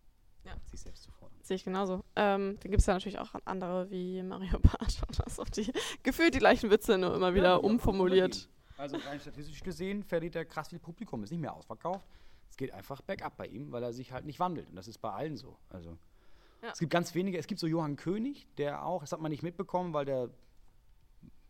Ja. 0.42 0.52
Sich 0.64 0.80
selbst 0.80 1.04
zu 1.04 1.12
fordern. 1.12 1.38
Sehe 1.42 1.54
ich 1.54 1.64
genauso. 1.64 2.02
Ähm, 2.16 2.58
dann 2.60 2.70
gibt 2.70 2.80
es 2.80 2.86
ja 2.86 2.94
natürlich 2.94 3.18
auch 3.18 3.34
andere 3.44 3.90
wie 3.90 4.22
Mario 4.22 4.58
Barth 4.58 5.02
und 5.06 5.24
das 5.24 5.38
auch 5.38 5.48
die 5.50 5.70
gefühlt 6.02 6.34
die 6.34 6.38
gleichen 6.38 6.70
Witze 6.70 6.98
nur 6.98 7.14
immer 7.14 7.34
wieder 7.34 7.50
Ja, 7.50 7.56
umformuliert. 7.56 8.48
Also 8.80 8.96
rein 8.96 9.20
statistisch 9.20 9.62
gesehen 9.62 10.02
verliert 10.02 10.34
er 10.36 10.44
krass 10.46 10.68
viel 10.68 10.78
Publikum, 10.78 11.22
ist 11.22 11.30
nicht 11.30 11.40
mehr 11.40 11.52
ausverkauft. 11.54 12.06
Es 12.48 12.56
geht 12.56 12.72
einfach 12.72 13.02
bergab 13.02 13.36
bei 13.36 13.46
ihm, 13.46 13.70
weil 13.72 13.82
er 13.82 13.92
sich 13.92 14.10
halt 14.12 14.24
nicht 14.24 14.40
wandelt. 14.40 14.68
Und 14.70 14.76
das 14.76 14.88
ist 14.88 14.98
bei 14.98 15.10
allen 15.10 15.36
so. 15.36 15.58
Also 15.68 15.98
Ja. 16.62 16.70
es 16.72 16.78
gibt 16.78 16.90
ganz 16.90 17.14
wenige, 17.14 17.38
es 17.38 17.46
gibt 17.46 17.60
so 17.60 17.66
Johann 17.66 17.96
König, 17.96 18.46
der 18.56 18.84
auch, 18.84 19.02
das 19.02 19.12
hat 19.12 19.20
man 19.20 19.30
nicht 19.30 19.42
mitbekommen, 19.42 19.92
weil 19.92 20.06
der, 20.06 20.30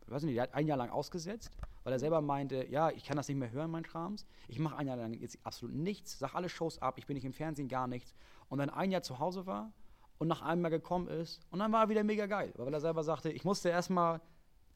ich 0.05 0.11
weiß 0.11 0.25
nicht, 0.25 0.35
der 0.37 0.43
hat 0.43 0.55
ein 0.55 0.67
Jahr 0.67 0.77
lang 0.77 0.91
ausgesetzt, 0.91 1.57
weil 1.85 1.93
er 1.93 2.01
selber 2.01 2.21
meinte, 2.21 2.67
ja, 2.69 2.91
ich 2.91 3.05
kann 3.05 3.17
das 3.17 3.29
nicht 3.29 3.37
mehr 3.39 3.51
hören, 3.53 3.71
mein 3.71 3.85
Krams. 3.85 4.27
Ich 4.49 4.59
mache 4.59 4.77
ein 4.77 4.89
Jahr 4.89 4.97
lang 4.97 5.15
jetzt 5.15 5.39
absolut 5.45 5.75
nichts, 5.75 6.19
sag 6.19 6.35
alle 6.35 6.49
Shows 6.49 6.81
ab, 6.83 6.99
ich 6.99 7.07
bin 7.07 7.15
nicht 7.15 7.25
im 7.25 7.33
Fernsehen, 7.33 7.69
gar 7.69 7.87
nichts. 7.87 8.13
Und 8.49 8.59
dann 8.59 8.71
ein 8.71 8.91
Jahr 8.91 9.03
zu 9.03 9.21
Hause 9.21 9.47
war 9.47 9.73
und 10.19 10.27
nach 10.27 10.43
einem 10.43 10.63
Jahr 10.63 10.71
gekommen 10.71 11.07
ist 11.07 11.47
und 11.51 11.61
dann 11.61 11.71
war 11.73 11.85
er 11.85 11.89
wieder 11.89 12.03
mega 12.03 12.27
geil, 12.27 12.53
weil 12.57 12.75
er 12.75 12.81
selber 12.81 13.05
sagte, 13.05 13.31
ich 13.31 13.45
musste 13.45 13.69
erstmal 13.69 14.21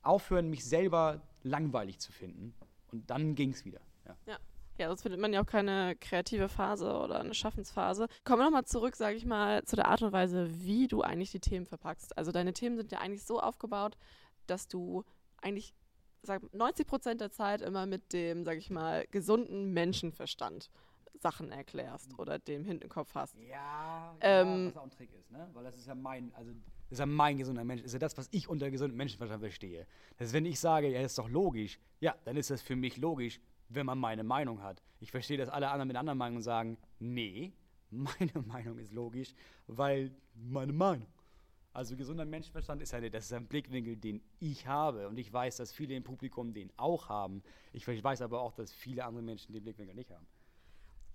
aufhören, 0.05 0.51
mich 0.51 0.65
selber 0.65 1.23
langweilig 1.43 1.99
zu 1.99 2.13
finden. 2.13 2.55
Und 2.93 3.11
dann 3.11 3.35
ging 3.35 3.51
es 3.51 3.65
wieder. 3.65 3.81
Ja. 4.27 4.39
Ja, 4.77 4.89
sonst 4.89 5.03
findet 5.03 5.21
man 5.21 5.33
ja 5.33 5.41
auch 5.41 5.47
keine 5.47 5.95
kreative 5.95 6.49
Phase 6.49 6.99
oder 6.99 7.21
eine 7.21 7.33
Schaffensphase. 7.35 8.09
Kommen 8.25 8.41
wir 8.41 8.45
nochmal 8.47 8.65
zurück, 8.65 8.97
sage 8.97 9.17
ich 9.17 9.25
mal, 9.25 9.63
zu 9.65 9.77
der 9.77 9.87
Art 9.87 10.03
und 10.03 10.13
Weise, 10.13 10.49
wie 10.65 10.89
du 10.89 11.03
eigentlich 11.03 11.31
die 11.31 11.39
Themen 11.39 11.65
verpackst. 11.65 12.19
Also 12.19 12.33
deine 12.33 12.53
Themen 12.53 12.77
sind 12.77 12.91
ja 12.91 12.99
eigentlich 12.99 13.23
so 13.25 13.39
aufgebaut, 13.41 13.97
dass 14.49 14.67
du 14.67 15.05
eigentlich 15.41 15.75
sag, 16.23 16.43
90 16.53 16.87
Prozent 16.89 17.21
der 17.21 17.31
Zeit 17.31 17.63
immer 17.63 17.87
mit 17.87 18.13
dem, 18.13 18.45
sage 18.45 18.59
ich 18.59 18.69
mal, 18.69 19.07
gesunden 19.13 19.73
Menschenverstand 19.73 20.71
Sachen 21.21 21.53
erklärst 21.53 22.19
oder 22.19 22.41
dem 22.41 22.65
hinten 22.65 22.83
im 22.83 22.89
Kopf 22.89 23.15
hast. 23.15 23.37
Ja, 23.39 24.17
Ähm, 24.21 24.67
was 24.69 24.77
auch 24.77 24.83
ein 24.83 24.91
Trick 24.91 25.13
ist, 25.15 25.31
ne? 25.31 25.49
Weil 25.53 25.65
das 25.65 25.77
ist 25.77 25.87
ja 25.87 25.95
mein, 25.95 26.35
also 26.35 26.51
ist 26.91 26.99
ja 26.99 27.07
mein 27.07 27.39
gesunder 27.39 27.65
Mensch, 27.65 27.83
ist 27.83 27.93
ja 27.93 27.99
das, 27.99 28.17
was 28.17 28.29
ich 28.31 28.49
unter 28.49 28.71
gesundem 28.71 28.97
Menschenverstand 28.97 29.41
verstehe. 29.41 29.87
Das 30.17 30.29
ist, 30.29 30.35
wenn 30.35 30.47
ich 30.47 30.61
sage, 30.61 30.89
ja, 30.89 31.03
das 31.03 31.13
ist 31.13 31.19
doch 31.19 31.29
logisch, 31.29 31.79
ja, 32.01 32.15
dann 32.25 32.37
ist 32.37 32.51
das 32.51 32.63
für 32.63 32.77
mich 32.77 32.97
logisch, 32.97 33.41
wenn 33.69 33.87
man 33.87 33.99
meine 33.99 34.25
Meinung 34.25 34.63
hat. 34.63 34.83
Ich 35.01 35.11
verstehe, 35.11 35.39
dass 35.39 35.49
alle 35.49 35.69
anderen 35.71 35.89
mit 35.89 35.97
anderen 35.97 36.19
Meinung 36.19 36.41
sagen, 36.41 36.77
nee, 36.99 37.53
meine 37.91 38.47
Meinung 38.47 38.79
ist 38.79 38.93
logisch, 38.93 39.35
weil 39.67 40.11
meine 40.35 40.73
Meinung. 40.73 41.09
Also 41.73 41.97
gesunder 41.97 42.25
Menschenverstand 42.25 42.83
ist 42.83 42.93
ja, 42.93 43.01
das 43.01 43.25
ist 43.25 43.33
ein 43.33 43.47
Blickwinkel, 43.47 43.97
den 43.97 44.23
ich 44.39 44.67
habe 44.67 45.09
und 45.09 45.19
ich 45.19 45.33
weiß, 45.33 45.57
dass 45.57 45.73
viele 45.73 45.95
im 45.95 46.05
Publikum 46.05 46.55
den 46.55 46.71
auch 46.77 47.09
haben. 47.09 47.43
Ich 47.73 47.87
weiß 47.87 48.23
aber 48.23 48.41
auch, 48.41 48.55
dass 48.55 48.73
viele 48.73 49.05
andere 49.05 49.25
Menschen 49.25 49.53
den 49.53 49.65
Blickwinkel 49.65 49.97
nicht 49.97 50.11
haben. 50.13 50.27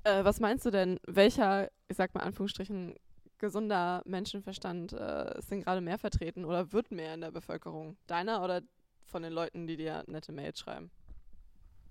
Äh, 0.03 0.25
was 0.25 0.41
meinst 0.41 0.65
du 0.65 0.69
denn, 0.69 0.99
welcher, 1.07 1.69
ich 1.87 1.95
sag 1.95 2.13
mal 2.13 2.21
Anführungsstrichen, 2.21 2.95
gesunder 3.39 4.01
Menschenverstand 4.05 4.93
äh, 4.93 5.39
ist 5.39 5.51
denn 5.51 5.61
gerade 5.61 5.81
mehr 5.81 5.97
vertreten 5.97 6.45
oder 6.45 6.71
wird 6.71 6.91
mehr 6.91 7.13
in 7.13 7.21
der 7.21 7.31
Bevölkerung? 7.31 7.97
Deiner 8.07 8.43
oder 8.43 8.61
von 9.05 9.23
den 9.23 9.33
Leuten, 9.33 9.67
die 9.67 9.77
dir 9.77 10.03
nette 10.07 10.31
Mails 10.31 10.59
schreiben? 10.59 10.91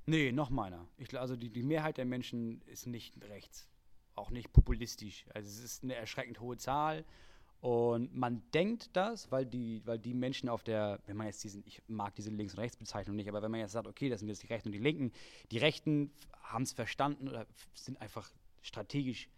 Nee, 0.06 0.32
noch 0.32 0.48
meiner. 0.48 0.86
Ich, 0.96 1.18
also 1.18 1.36
die, 1.36 1.50
die 1.50 1.62
Mehrheit 1.62 1.98
der 1.98 2.06
Menschen 2.06 2.62
ist 2.66 2.86
nicht 2.86 3.14
rechts. 3.24 3.68
Auch 4.14 4.30
nicht 4.30 4.52
populistisch. 4.52 5.26
Also 5.34 5.48
es 5.48 5.62
ist 5.62 5.84
eine 5.84 5.94
erschreckend 5.94 6.40
hohe 6.40 6.56
Zahl. 6.56 7.04
Und 7.60 8.14
man 8.14 8.42
denkt 8.54 8.90
das, 8.92 9.30
weil 9.32 9.44
die, 9.44 9.82
weil 9.84 9.98
die 9.98 10.14
Menschen 10.14 10.48
auf 10.48 10.62
der, 10.62 11.00
wenn 11.06 11.16
man 11.16 11.26
jetzt 11.26 11.42
diesen, 11.42 11.64
ich 11.66 11.82
mag 11.88 12.14
diese 12.14 12.30
Links- 12.30 12.54
und 12.54 12.60
Rechtsbezeichnung 12.60 13.16
nicht, 13.16 13.28
aber 13.28 13.42
wenn 13.42 13.50
man 13.50 13.60
jetzt 13.60 13.72
sagt, 13.72 13.88
okay, 13.88 14.08
das 14.08 14.20
sind 14.20 14.28
jetzt 14.28 14.42
die 14.42 14.46
Rechten 14.46 14.68
und 14.68 14.72
die 14.72 14.78
Linken, 14.78 15.12
die 15.50 15.58
Rechten 15.58 16.12
haben 16.42 16.62
es 16.62 16.72
verstanden 16.72 17.28
oder 17.28 17.46
sind 17.74 18.00
einfach 18.00 18.30
strategisch 18.62 19.28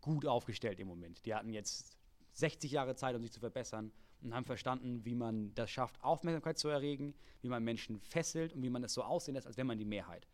gut 0.00 0.26
aufgestellt 0.26 0.80
im 0.80 0.88
Moment. 0.88 1.24
Die 1.26 1.34
hatten 1.34 1.52
jetzt 1.52 1.98
60 2.32 2.70
Jahre 2.70 2.94
Zeit, 2.94 3.14
um 3.16 3.22
sich 3.22 3.32
zu 3.32 3.40
verbessern 3.40 3.92
und 4.22 4.34
haben 4.34 4.44
verstanden, 4.44 5.04
wie 5.04 5.14
man 5.14 5.54
das 5.54 5.70
schafft, 5.70 6.02
Aufmerksamkeit 6.02 6.58
zu 6.58 6.68
erregen, 6.68 7.14
wie 7.42 7.48
man 7.48 7.62
Menschen 7.62 8.00
fesselt 8.00 8.52
und 8.52 8.62
wie 8.62 8.70
man 8.70 8.84
es 8.84 8.94
so 8.94 9.02
aussehen 9.02 9.34
lässt, 9.34 9.46
als 9.46 9.56
wäre 9.56 9.66
man 9.66 9.78
die 9.78 9.84
Mehrheit. 9.84 10.26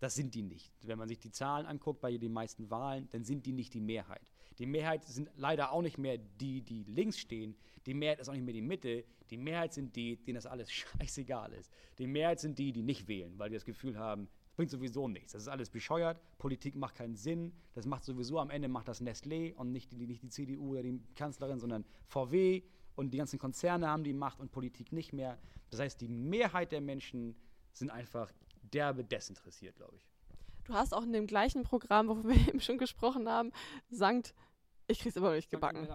Das 0.00 0.14
sind 0.14 0.34
die 0.34 0.42
nicht. 0.42 0.72
Wenn 0.82 0.98
man 0.98 1.08
sich 1.08 1.18
die 1.18 1.32
Zahlen 1.32 1.66
anguckt 1.66 2.00
bei 2.00 2.16
den 2.16 2.32
meisten 2.32 2.70
Wahlen, 2.70 3.08
dann 3.10 3.24
sind 3.24 3.46
die 3.46 3.52
nicht 3.52 3.74
die 3.74 3.80
Mehrheit. 3.80 4.30
Die 4.58 4.66
Mehrheit 4.66 5.04
sind 5.04 5.28
leider 5.36 5.72
auch 5.72 5.82
nicht 5.82 5.98
mehr 5.98 6.18
die, 6.18 6.62
die 6.62 6.84
links 6.84 7.18
stehen. 7.18 7.56
Die 7.86 7.94
Mehrheit 7.94 8.20
ist 8.20 8.28
auch 8.28 8.32
nicht 8.32 8.44
mehr 8.44 8.54
die 8.54 8.62
Mitte. 8.62 9.04
Die 9.30 9.36
Mehrheit 9.36 9.72
sind 9.72 9.96
die, 9.96 10.16
denen 10.16 10.36
das 10.36 10.46
alles 10.46 10.70
scheißegal 10.72 11.52
ist. 11.52 11.72
Die 11.98 12.06
Mehrheit 12.06 12.38
sind 12.38 12.58
die, 12.58 12.72
die 12.72 12.82
nicht 12.82 13.08
wählen, 13.08 13.36
weil 13.38 13.50
die 13.50 13.56
das 13.56 13.64
Gefühl 13.64 13.98
haben, 13.98 14.28
bringt 14.58 14.72
sowieso 14.72 15.06
nichts. 15.06 15.34
Das 15.34 15.42
ist 15.42 15.48
alles 15.48 15.70
bescheuert. 15.70 16.20
Politik 16.36 16.74
macht 16.74 16.96
keinen 16.96 17.14
Sinn. 17.14 17.52
Das 17.74 17.86
macht 17.86 18.02
sowieso 18.02 18.40
am 18.40 18.50
Ende 18.50 18.66
macht 18.66 18.88
das 18.88 19.00
Nestlé 19.00 19.54
und 19.54 19.70
nicht 19.70 19.92
die, 19.92 20.04
nicht 20.04 20.20
die 20.20 20.30
CDU 20.30 20.72
oder 20.72 20.82
die 20.82 21.00
Kanzlerin, 21.14 21.60
sondern 21.60 21.84
VW 22.08 22.64
und 22.96 23.14
die 23.14 23.18
ganzen 23.18 23.38
Konzerne 23.38 23.86
haben 23.86 24.02
die 24.02 24.12
Macht 24.12 24.40
und 24.40 24.50
Politik 24.50 24.90
nicht 24.90 25.12
mehr. 25.12 25.38
Das 25.70 25.78
heißt, 25.78 26.00
die 26.00 26.08
Mehrheit 26.08 26.72
der 26.72 26.80
Menschen 26.80 27.36
sind 27.72 27.90
einfach 27.90 28.32
derbe 28.72 29.04
desinteressiert, 29.04 29.76
glaube 29.76 29.94
ich. 29.94 30.04
Du 30.64 30.74
hast 30.74 30.92
auch 30.92 31.04
in 31.04 31.12
dem 31.12 31.28
gleichen 31.28 31.62
Programm, 31.62 32.08
wovon 32.08 32.28
wir 32.28 32.36
eben 32.48 32.60
schon 32.60 32.78
gesprochen 32.78 33.28
haben, 33.28 33.52
Sankt, 33.90 34.34
ich 34.88 34.98
krieg's 34.98 35.14
immer 35.14 35.28
noch 35.28 35.36
nicht 35.36 35.50
gebacken. 35.50 35.86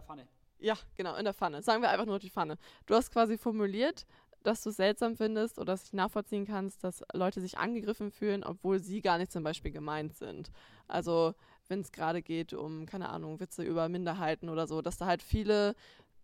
Ja, 0.60 0.78
genau, 0.96 1.18
in 1.18 1.26
der 1.26 1.34
Pfanne. 1.34 1.62
Sagen 1.62 1.82
wir 1.82 1.90
einfach 1.90 2.06
nur 2.06 2.20
die 2.20 2.30
Pfanne. 2.30 2.58
Du 2.86 2.96
hast 2.96 3.12
quasi 3.12 3.38
formuliert, 3.38 4.06
dass 4.44 4.62
du 4.62 4.70
es 4.70 4.76
seltsam 4.78 5.16
findest 5.16 5.58
oder 5.58 5.74
dass 5.74 5.86
ich 5.86 5.94
nachvollziehen 5.94 6.46
kannst, 6.46 6.84
dass 6.84 7.04
Leute 7.14 7.42
sich 7.42 7.58
angegriffen 7.58 8.12
fühlen, 8.12 8.44
obwohl 8.44 8.80
sie 8.80 9.02
gar 9.02 9.18
nicht 9.18 9.32
zum 9.32 9.44
Beispiel 9.44 9.72
gemeint 9.72 10.16
sind. 10.16 10.52
Also 10.88 11.34
wenn 11.68 11.82
es 11.82 11.92
gerade 11.92 12.22
geht 12.22 12.54
um, 12.54 12.86
keine 12.86 13.10
Ahnung, 13.10 13.40
Witze 13.40 13.64
über 13.64 13.90
Minderheiten 13.90 14.50
oder 14.50 14.68
so, 14.68 14.82
dass 14.82 14.98
da 14.98 15.06
halt 15.06 15.24
viele, 15.24 15.76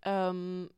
ähm, 0.04 0.70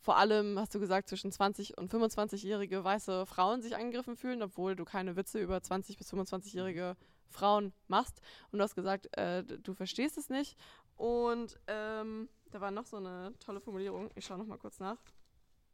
vor 0.00 0.16
allem, 0.16 0.58
hast 0.58 0.74
du 0.74 0.80
gesagt, 0.80 1.08
zwischen 1.08 1.32
20 1.32 1.76
und 1.78 1.92
25-jährige 1.92 2.84
weiße 2.84 3.26
Frauen 3.26 3.62
sich 3.62 3.76
angegriffen 3.76 4.16
fühlen, 4.16 4.42
obwohl 4.42 4.76
du 4.76 4.84
keine 4.84 5.16
Witze 5.16 5.40
über 5.40 5.62
20 5.62 5.96
bis 5.96 6.12
25-jährige 6.12 6.96
Frauen 7.30 7.72
machst. 7.88 8.20
Und 8.52 8.58
du 8.58 8.62
hast 8.62 8.74
gesagt, 8.74 9.16
äh, 9.16 9.42
du 9.44 9.74
verstehst 9.74 10.18
es 10.18 10.28
nicht. 10.28 10.56
Und 10.96 11.58
ähm, 11.66 12.28
da 12.50 12.60
war 12.60 12.70
noch 12.70 12.86
so 12.86 12.98
eine 12.98 13.34
tolle 13.40 13.60
Formulierung. 13.60 14.10
Ich 14.14 14.26
schaue 14.26 14.38
noch 14.38 14.46
mal 14.46 14.58
kurz 14.58 14.78
nach. 14.78 14.98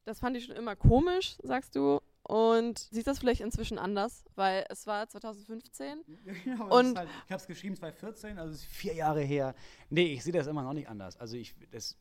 Das 0.05 0.19
fand 0.19 0.37
ich 0.37 0.45
schon 0.47 0.57
immer 0.57 0.77
komisch, 0.77 1.37
sagst 1.43 1.77
du. 1.77 2.01
Und 2.23 2.79
siehst 2.91 3.07
das 3.07 3.19
vielleicht 3.19 3.41
inzwischen 3.41 3.79
anders, 3.79 4.25
weil 4.37 4.65
es 4.69 4.87
war 4.87 5.09
2015. 5.09 6.05
Genau, 6.45 6.65
Und- 6.79 6.97
halt, 6.97 7.09
ich 7.27 7.33
habe 7.33 7.41
es 7.41 7.47
geschrieben 7.47 7.77
2014, 7.77 8.39
also 8.39 8.53
es 8.55 8.61
ist 8.61 8.67
vier 8.67 8.95
Jahre 8.95 9.23
her. 9.23 9.55
Nee, 9.89 10.13
ich 10.15 10.23
sehe 10.23 10.33
das 10.33 10.47
immer 10.47 10.63
noch 10.63 10.73
nicht 10.75 10.89
anders. 10.89 11.17
Also 11.17 11.37
ich, 11.37 11.55
das, 11.71 11.97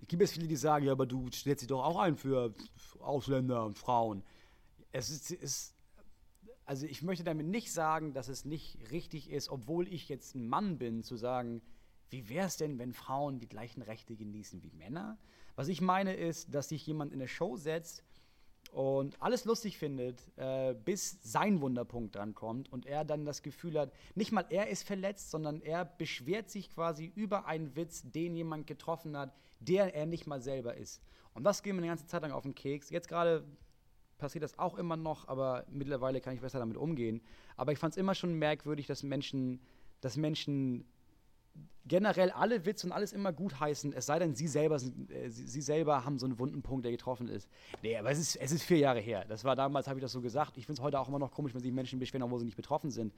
es 0.00 0.08
gibt 0.08 0.22
jetzt 0.22 0.32
viele, 0.32 0.46
die 0.48 0.56
sagen, 0.56 0.86
ja, 0.86 0.92
aber 0.92 1.06
du 1.06 1.28
stellst 1.32 1.62
dich 1.62 1.68
doch 1.68 1.84
auch 1.84 1.98
ein 1.98 2.16
für 2.16 2.54
Ausländer 3.00 3.64
und 3.66 3.78
Frauen. 3.78 4.22
Es 4.92 5.10
ist, 5.10 5.30
ist, 5.32 5.74
also 6.64 6.86
ich 6.86 7.02
möchte 7.02 7.24
damit 7.24 7.46
nicht 7.46 7.72
sagen, 7.72 8.14
dass 8.14 8.28
es 8.28 8.44
nicht 8.44 8.78
richtig 8.90 9.30
ist, 9.30 9.50
obwohl 9.50 9.86
ich 9.92 10.08
jetzt 10.08 10.34
ein 10.34 10.48
Mann 10.48 10.78
bin, 10.78 11.02
zu 11.02 11.16
sagen, 11.16 11.60
wie 12.08 12.28
wäre 12.28 12.46
es 12.46 12.56
denn, 12.56 12.78
wenn 12.78 12.92
Frauen 12.94 13.38
die 13.40 13.48
gleichen 13.48 13.82
Rechte 13.82 14.16
genießen 14.16 14.62
wie 14.62 14.70
Männer? 14.70 15.18
Was 15.56 15.68
ich 15.68 15.80
meine 15.80 16.14
ist, 16.14 16.54
dass 16.54 16.68
sich 16.68 16.86
jemand 16.86 17.12
in 17.12 17.20
eine 17.20 17.28
Show 17.28 17.56
setzt 17.56 18.04
und 18.72 19.20
alles 19.22 19.46
lustig 19.46 19.78
findet, 19.78 20.20
äh, 20.36 20.74
bis 20.74 21.18
sein 21.22 21.62
Wunderpunkt 21.62 22.14
drankommt 22.14 22.70
und 22.70 22.84
er 22.84 23.04
dann 23.04 23.24
das 23.24 23.42
Gefühl 23.42 23.78
hat, 23.78 23.92
nicht 24.14 24.32
mal 24.32 24.44
er 24.50 24.68
ist 24.68 24.82
verletzt, 24.82 25.30
sondern 25.30 25.62
er 25.62 25.86
beschwert 25.86 26.50
sich 26.50 26.70
quasi 26.70 27.10
über 27.14 27.46
einen 27.46 27.74
Witz, 27.74 28.02
den 28.04 28.36
jemand 28.36 28.66
getroffen 28.66 29.16
hat, 29.16 29.34
der 29.60 29.94
er 29.94 30.04
nicht 30.04 30.26
mal 30.26 30.42
selber 30.42 30.76
ist. 30.76 31.02
Und 31.32 31.44
das 31.44 31.62
geht 31.62 31.72
mir 31.72 31.78
eine 31.78 31.88
ganze 31.88 32.06
Zeit 32.06 32.22
lang 32.22 32.32
auf 32.32 32.42
den 32.42 32.54
Keks. 32.54 32.90
Jetzt 32.90 33.08
gerade 33.08 33.44
passiert 34.18 34.44
das 34.44 34.58
auch 34.58 34.76
immer 34.76 34.96
noch, 34.96 35.26
aber 35.28 35.64
mittlerweile 35.70 36.20
kann 36.20 36.34
ich 36.34 36.40
besser 36.40 36.58
damit 36.58 36.76
umgehen. 36.76 37.22
Aber 37.56 37.72
ich 37.72 37.78
fand 37.78 37.92
es 37.92 37.98
immer 37.98 38.14
schon 38.14 38.34
merkwürdig, 38.34 38.86
dass 38.86 39.02
Menschen, 39.02 39.60
dass 40.00 40.16
Menschen 40.16 40.86
generell 41.88 42.30
alle 42.30 42.66
Witze 42.66 42.86
und 42.86 42.92
alles 42.92 43.12
immer 43.12 43.32
gut 43.32 43.60
heißen, 43.60 43.92
es 43.92 44.06
sei 44.06 44.18
denn, 44.18 44.34
sie 44.34 44.48
selber, 44.48 44.78
sind, 44.78 45.10
äh, 45.10 45.30
sie, 45.30 45.46
sie 45.46 45.62
selber 45.62 46.04
haben 46.04 46.18
so 46.18 46.26
einen 46.26 46.38
wunden 46.38 46.62
Punkt, 46.62 46.84
der 46.84 46.92
getroffen 46.92 47.28
ist. 47.28 47.48
Nee, 47.82 47.96
aber 47.96 48.10
es 48.10 48.18
ist, 48.18 48.36
es 48.36 48.52
ist 48.52 48.62
vier 48.62 48.78
Jahre 48.78 49.00
her. 49.00 49.24
Das 49.28 49.44
war 49.44 49.56
damals, 49.56 49.86
habe 49.86 49.98
ich 49.98 50.02
das 50.02 50.12
so 50.12 50.20
gesagt. 50.20 50.56
Ich 50.58 50.66
finde 50.66 50.80
es 50.80 50.84
heute 50.84 50.98
auch 51.00 51.08
immer 51.08 51.18
noch 51.18 51.30
komisch, 51.30 51.54
wenn 51.54 51.62
sich 51.62 51.72
Menschen 51.72 51.98
beschweren, 51.98 52.22
obwohl 52.22 52.40
sie 52.40 52.44
nicht 52.44 52.56
betroffen 52.56 52.90
sind. 52.90 53.14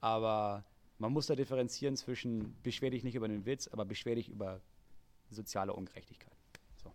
Aber 0.00 0.64
man 0.98 1.12
muss 1.12 1.26
da 1.26 1.34
differenzieren 1.34 1.96
zwischen 1.96 2.56
beschwer 2.62 2.90
dich 2.90 3.04
nicht 3.04 3.14
über 3.14 3.28
den 3.28 3.44
Witz, 3.44 3.68
aber 3.68 3.84
beschwer 3.84 4.14
dich 4.14 4.28
über 4.28 4.60
soziale 5.30 5.72
Ungerechtigkeit. 5.72 6.32
So. 6.82 6.92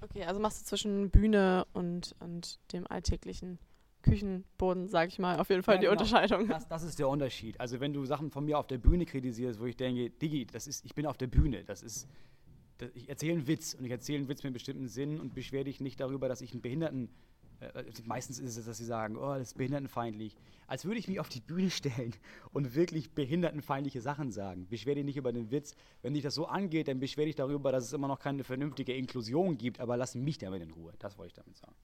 Okay, 0.00 0.24
also 0.24 0.40
machst 0.40 0.62
du 0.62 0.64
zwischen 0.64 1.10
Bühne 1.10 1.66
und, 1.72 2.14
und 2.20 2.58
dem 2.72 2.86
alltäglichen 2.86 3.58
Küchenboden, 4.02 4.88
sag 4.88 5.08
ich 5.08 5.18
mal, 5.18 5.38
auf 5.38 5.50
jeden 5.50 5.62
Fall 5.62 5.76
Ja, 5.76 5.80
die 5.80 5.86
genau. 5.86 5.92
Unterscheidung. 5.92 6.48
Das, 6.48 6.66
das 6.68 6.82
ist 6.82 6.98
der 6.98 7.08
Unterschied. 7.08 7.60
Also 7.60 7.80
wenn 7.80 7.92
du 7.92 8.04
Sachen 8.04 8.30
von 8.30 8.44
mir 8.44 8.58
auf 8.58 8.66
der 8.66 8.78
Bühne 8.78 9.06
kritisierst, 9.06 9.60
wo 9.60 9.66
ich 9.66 9.76
denke, 9.76 10.10
Digi, 10.10 10.46
das 10.46 10.66
ist, 10.66 10.84
ich 10.84 10.94
bin 10.94 11.06
auf 11.06 11.16
der 11.16 11.26
Bühne, 11.26 11.64
das 11.64 11.82
ist, 11.82 12.08
das, 12.78 12.90
ich 12.94 13.08
erzähle 13.08 13.34
einen 13.34 13.46
Witz 13.46 13.74
und 13.74 13.84
ich 13.84 13.90
erzähle 13.90 14.18
einen 14.18 14.28
Witz 14.28 14.38
mit 14.38 14.46
einem 14.46 14.54
bestimmten 14.54 14.88
Sinn 14.88 15.20
und 15.20 15.34
beschwere 15.34 15.64
dich 15.64 15.80
nicht 15.80 16.00
darüber, 16.00 16.28
dass 16.28 16.40
ich 16.40 16.52
einen 16.52 16.62
Behinderten, 16.62 17.10
äh, 17.60 17.84
meistens 18.04 18.38
ist 18.38 18.56
es, 18.56 18.64
dass 18.64 18.78
sie 18.78 18.84
sagen, 18.84 19.16
oh, 19.16 19.34
das 19.34 19.48
ist 19.48 19.58
behindertenfeindlich. 19.58 20.34
Als 20.66 20.84
würde 20.84 20.98
ich 20.98 21.08
mich 21.08 21.20
auf 21.20 21.28
die 21.28 21.40
Bühne 21.40 21.68
stellen 21.70 22.14
und 22.52 22.74
wirklich 22.74 23.10
behindertenfeindliche 23.10 24.00
Sachen 24.00 24.30
sagen. 24.30 24.66
Beschwer 24.68 24.94
dich 24.94 25.04
nicht 25.04 25.16
über 25.16 25.32
den 25.32 25.50
Witz. 25.50 25.74
Wenn 26.00 26.14
dich 26.14 26.22
das 26.22 26.34
so 26.34 26.46
angeht, 26.46 26.88
dann 26.88 27.00
beschwer 27.00 27.26
dich 27.26 27.34
darüber, 27.36 27.72
dass 27.72 27.84
es 27.84 27.92
immer 27.92 28.08
noch 28.08 28.20
keine 28.20 28.44
vernünftige 28.44 28.94
Inklusion 28.94 29.58
gibt, 29.58 29.80
aber 29.80 29.96
lass 29.96 30.14
mich 30.14 30.38
damit 30.38 30.62
in 30.62 30.70
Ruhe. 30.70 30.94
Das 30.98 31.18
wollte 31.18 31.28
ich 31.28 31.34
damit 31.34 31.56
sagen. 31.56 31.74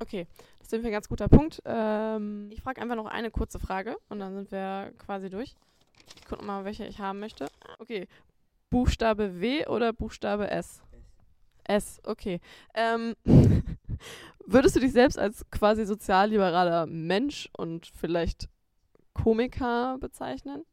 Okay, 0.00 0.26
das 0.58 0.72
ist 0.72 0.84
ein 0.84 0.92
ganz 0.92 1.08
guter 1.08 1.28
Punkt. 1.28 1.60
Ähm, 1.64 2.48
ich 2.52 2.62
frage 2.62 2.80
einfach 2.80 2.96
noch 2.96 3.06
eine 3.06 3.30
kurze 3.30 3.58
Frage 3.58 3.96
und 4.08 4.20
dann 4.20 4.34
sind 4.34 4.52
wir 4.52 4.92
quasi 4.98 5.28
durch. 5.28 5.54
Ich 6.16 6.26
gucke 6.26 6.44
mal, 6.44 6.64
welche 6.64 6.86
ich 6.86 7.00
haben 7.00 7.20
möchte. 7.20 7.48
Okay, 7.78 8.06
Buchstabe 8.70 9.40
W 9.40 9.66
oder 9.66 9.92
Buchstabe 9.92 10.50
S? 10.50 10.82
S, 11.64 12.00
okay. 12.04 12.40
Ähm, 12.74 13.14
würdest 14.46 14.76
du 14.76 14.80
dich 14.80 14.92
selbst 14.92 15.18
als 15.18 15.44
quasi 15.50 15.84
sozialliberaler 15.84 16.86
Mensch 16.86 17.48
und 17.56 17.86
vielleicht 17.86 18.48
Komiker 19.12 19.98
bezeichnen? 19.98 20.64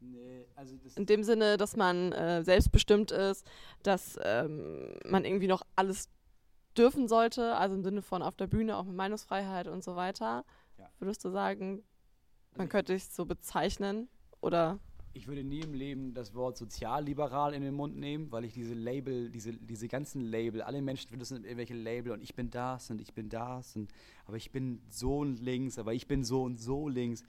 Nee, 0.00 0.46
also 0.56 0.76
das 0.76 0.96
In 0.96 1.06
dem 1.06 1.22
Sinne, 1.22 1.56
dass 1.56 1.76
man 1.76 2.12
äh, 2.12 2.42
selbstbestimmt 2.42 3.12
ist, 3.12 3.46
dass 3.82 4.18
ähm, 4.22 4.94
man 5.04 5.24
irgendwie 5.24 5.46
noch 5.46 5.62
alles 5.76 6.08
dürfen 6.78 7.08
sollte, 7.08 7.56
also 7.56 7.74
im 7.74 7.82
Sinne 7.84 8.02
von 8.02 8.22
auf 8.22 8.36
der 8.36 8.46
Bühne 8.46 8.76
auch 8.76 8.84
mit 8.84 8.96
Meinungsfreiheit 8.96 9.68
und 9.68 9.82
so 9.84 9.96
weiter. 9.96 10.44
Ja. 10.78 10.88
Würdest 10.98 11.24
du 11.24 11.30
sagen, 11.30 11.82
man 12.56 12.66
ich- 12.66 12.70
könnte 12.70 12.92
dich 12.94 13.04
so 13.06 13.24
bezeichnen? 13.26 14.08
Oder 14.40 14.78
Ich 15.14 15.26
würde 15.28 15.44
nie 15.44 15.60
im 15.60 15.74
Leben 15.74 16.14
das 16.14 16.34
Wort 16.34 16.56
sozialliberal 16.56 17.52
in 17.54 17.60
den 17.62 17.74
Mund 17.74 17.96
nehmen, 17.96 18.32
weil 18.32 18.44
ich 18.46 18.54
diese 18.54 18.72
Label, 18.74 19.30
diese, 19.30 19.52
diese 19.52 19.86
ganzen 19.86 20.22
Label, 20.22 20.62
alle 20.62 20.80
Menschen 20.80 21.10
benutzen 21.10 21.44
irgendwelche 21.44 21.74
Label 21.74 22.12
und 22.12 22.22
ich 22.22 22.34
bin 22.34 22.50
das 22.50 22.90
und 22.90 23.00
ich 23.00 23.12
bin 23.12 23.28
das 23.28 23.76
und 23.76 23.92
aber 24.26 24.36
ich 24.38 24.50
bin 24.50 24.80
so 24.88 25.18
und 25.18 25.38
links, 25.40 25.78
aber 25.78 25.92
ich 25.92 26.06
bin 26.06 26.24
so 26.24 26.42
und 26.44 26.58
so 26.58 26.88
links. 26.88 27.22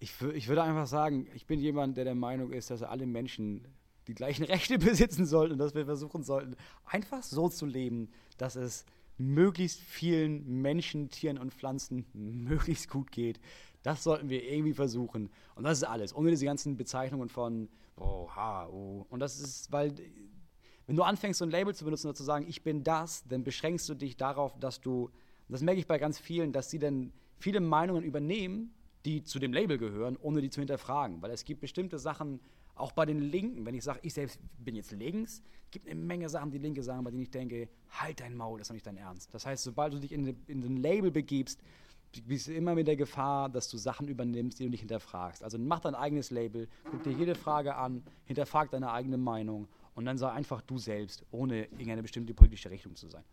Ich, 0.00 0.20
ich 0.34 0.48
würde 0.48 0.64
einfach 0.64 0.88
sagen, 0.88 1.28
ich 1.32 1.46
bin 1.46 1.60
jemand, 1.60 1.96
der 1.96 2.04
der 2.04 2.16
Meinung 2.16 2.50
ist, 2.50 2.70
dass 2.70 2.82
alle 2.82 3.06
Menschen 3.06 3.64
die 4.06 4.14
gleichen 4.14 4.44
Rechte 4.46 4.78
besitzen 4.78 5.26
sollten 5.26 5.52
und 5.52 5.58
dass 5.58 5.74
wir 5.74 5.84
versuchen 5.84 6.22
sollten, 6.22 6.56
einfach 6.84 7.22
so 7.22 7.48
zu 7.48 7.66
leben, 7.66 8.10
dass 8.38 8.56
es 8.56 8.84
möglichst 9.18 9.80
vielen 9.80 10.62
Menschen, 10.62 11.10
Tieren 11.10 11.38
und 11.38 11.52
Pflanzen 11.52 12.06
möglichst 12.12 12.88
gut 12.88 13.12
geht. 13.12 13.40
Das 13.82 14.04
sollten 14.04 14.28
wir 14.28 14.44
irgendwie 14.44 14.74
versuchen. 14.74 15.30
Und 15.54 15.64
das 15.64 15.78
ist 15.78 15.84
alles, 15.84 16.14
ohne 16.14 16.30
diese 16.30 16.44
ganzen 16.44 16.76
Bezeichnungen 16.76 17.28
von 17.28 17.68
oh, 17.96 18.28
ha, 18.34 18.66
oh. 18.68 19.06
Und 19.10 19.20
das 19.20 19.40
ist, 19.40 19.72
weil, 19.72 19.94
wenn 20.86 20.96
du 20.96 21.02
anfängst, 21.02 21.38
so 21.38 21.44
ein 21.44 21.50
Label 21.50 21.74
zu 21.74 21.84
benutzen 21.84 22.08
oder 22.08 22.14
zu 22.14 22.24
sagen, 22.24 22.46
ich 22.48 22.62
bin 22.62 22.84
das, 22.84 23.24
dann 23.28 23.44
beschränkst 23.44 23.88
du 23.88 23.94
dich 23.94 24.16
darauf, 24.16 24.58
dass 24.58 24.80
du, 24.80 25.04
und 25.04 25.12
das 25.48 25.62
merke 25.62 25.80
ich 25.80 25.86
bei 25.86 25.98
ganz 25.98 26.18
vielen, 26.18 26.52
dass 26.52 26.70
sie 26.70 26.78
dann 26.78 27.12
viele 27.38 27.60
Meinungen 27.60 28.02
übernehmen, 28.02 28.74
die 29.04 29.24
zu 29.24 29.38
dem 29.38 29.52
Label 29.52 29.78
gehören, 29.78 30.16
ohne 30.16 30.40
die 30.40 30.50
zu 30.50 30.60
hinterfragen. 30.60 31.20
Weil 31.22 31.32
es 31.32 31.44
gibt 31.44 31.60
bestimmte 31.60 31.98
Sachen, 31.98 32.40
auch 32.74 32.92
bei 32.92 33.06
den 33.06 33.20
Linken, 33.20 33.66
wenn 33.66 33.74
ich 33.74 33.84
sage, 33.84 34.00
ich 34.02 34.14
selbst 34.14 34.40
bin 34.58 34.74
jetzt 34.74 34.92
links, 34.92 35.42
gibt 35.70 35.88
eine 35.88 36.00
Menge 36.00 36.28
Sachen, 36.28 36.50
die 36.50 36.58
Linke 36.58 36.82
sagen, 36.82 37.04
bei 37.04 37.10
denen 37.10 37.22
ich 37.22 37.30
denke, 37.30 37.68
halt 37.90 38.20
dein 38.20 38.36
Maul, 38.36 38.58
das 38.58 38.66
ist 38.66 38.70
doch 38.70 38.74
nicht 38.74 38.86
dein 38.86 38.96
Ernst. 38.96 39.32
Das 39.34 39.46
heißt, 39.46 39.64
sobald 39.64 39.92
du 39.94 39.98
dich 39.98 40.12
in, 40.12 40.36
in 40.46 40.62
ein 40.62 40.76
Label 40.76 41.10
begibst, 41.10 41.60
bist 42.20 42.48
du 42.48 42.54
immer 42.54 42.74
mit 42.74 42.86
der 42.86 42.96
Gefahr, 42.96 43.48
dass 43.48 43.68
du 43.68 43.78
Sachen 43.78 44.06
übernimmst, 44.06 44.58
die 44.58 44.64
du 44.64 44.70
nicht 44.70 44.80
hinterfragst. 44.80 45.42
Also 45.42 45.58
mach 45.58 45.80
dein 45.80 45.94
eigenes 45.94 46.30
Label, 46.30 46.68
guck 46.90 47.02
dir 47.02 47.12
jede 47.12 47.34
Frage 47.34 47.74
an, 47.74 48.02
hinterfrag 48.24 48.70
deine 48.70 48.92
eigene 48.92 49.16
Meinung 49.16 49.66
und 49.94 50.04
dann 50.04 50.18
sei 50.18 50.30
einfach 50.30 50.60
du 50.60 50.78
selbst, 50.78 51.24
ohne 51.30 51.64
irgendeine 51.64 52.02
bestimmte 52.02 52.34
politische 52.34 52.70
Richtung 52.70 52.94
zu 52.96 53.08
sein. 53.08 53.24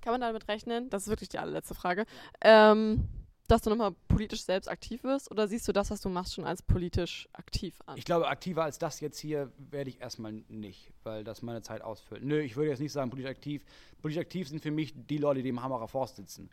kann 0.00 0.12
man 0.12 0.20
damit 0.20 0.48
rechnen? 0.48 0.88
Das 0.90 1.02
ist 1.02 1.08
wirklich 1.08 1.28
die 1.28 1.38
allerletzte 1.38 1.74
Frage. 1.74 2.06
Ähm, 2.40 3.08
dass 3.46 3.62
du 3.62 3.70
nochmal 3.70 3.92
politisch 4.08 4.42
selbst 4.42 4.68
aktiv 4.68 5.04
wirst? 5.04 5.30
Oder 5.30 5.48
siehst 5.48 5.68
du 5.68 5.72
das, 5.72 5.90
was 5.90 6.00
du 6.00 6.08
machst, 6.08 6.34
schon 6.34 6.44
als 6.44 6.62
politisch 6.62 7.28
aktiv 7.32 7.78
an? 7.86 7.96
Ich 7.98 8.04
glaube, 8.04 8.28
aktiver 8.28 8.64
als 8.64 8.78
das 8.78 9.00
jetzt 9.00 9.18
hier 9.18 9.52
werde 9.70 9.90
ich 9.90 10.00
erstmal 10.00 10.32
nicht, 10.48 10.92
weil 11.02 11.24
das 11.24 11.42
meine 11.42 11.62
Zeit 11.62 11.82
ausfüllt. 11.82 12.24
Nö, 12.24 12.40
ich 12.40 12.56
würde 12.56 12.70
jetzt 12.70 12.80
nicht 12.80 12.92
sagen 12.92 13.10
politisch 13.10 13.30
aktiv. 13.30 13.64
Politisch 14.00 14.20
aktiv 14.20 14.48
sind 14.48 14.62
für 14.62 14.70
mich 14.70 14.94
die 14.94 15.18
Leute, 15.18 15.42
die 15.42 15.50
im 15.50 15.62
Hammerer 15.62 15.88
Forst 15.88 16.16
sitzen. 16.16 16.50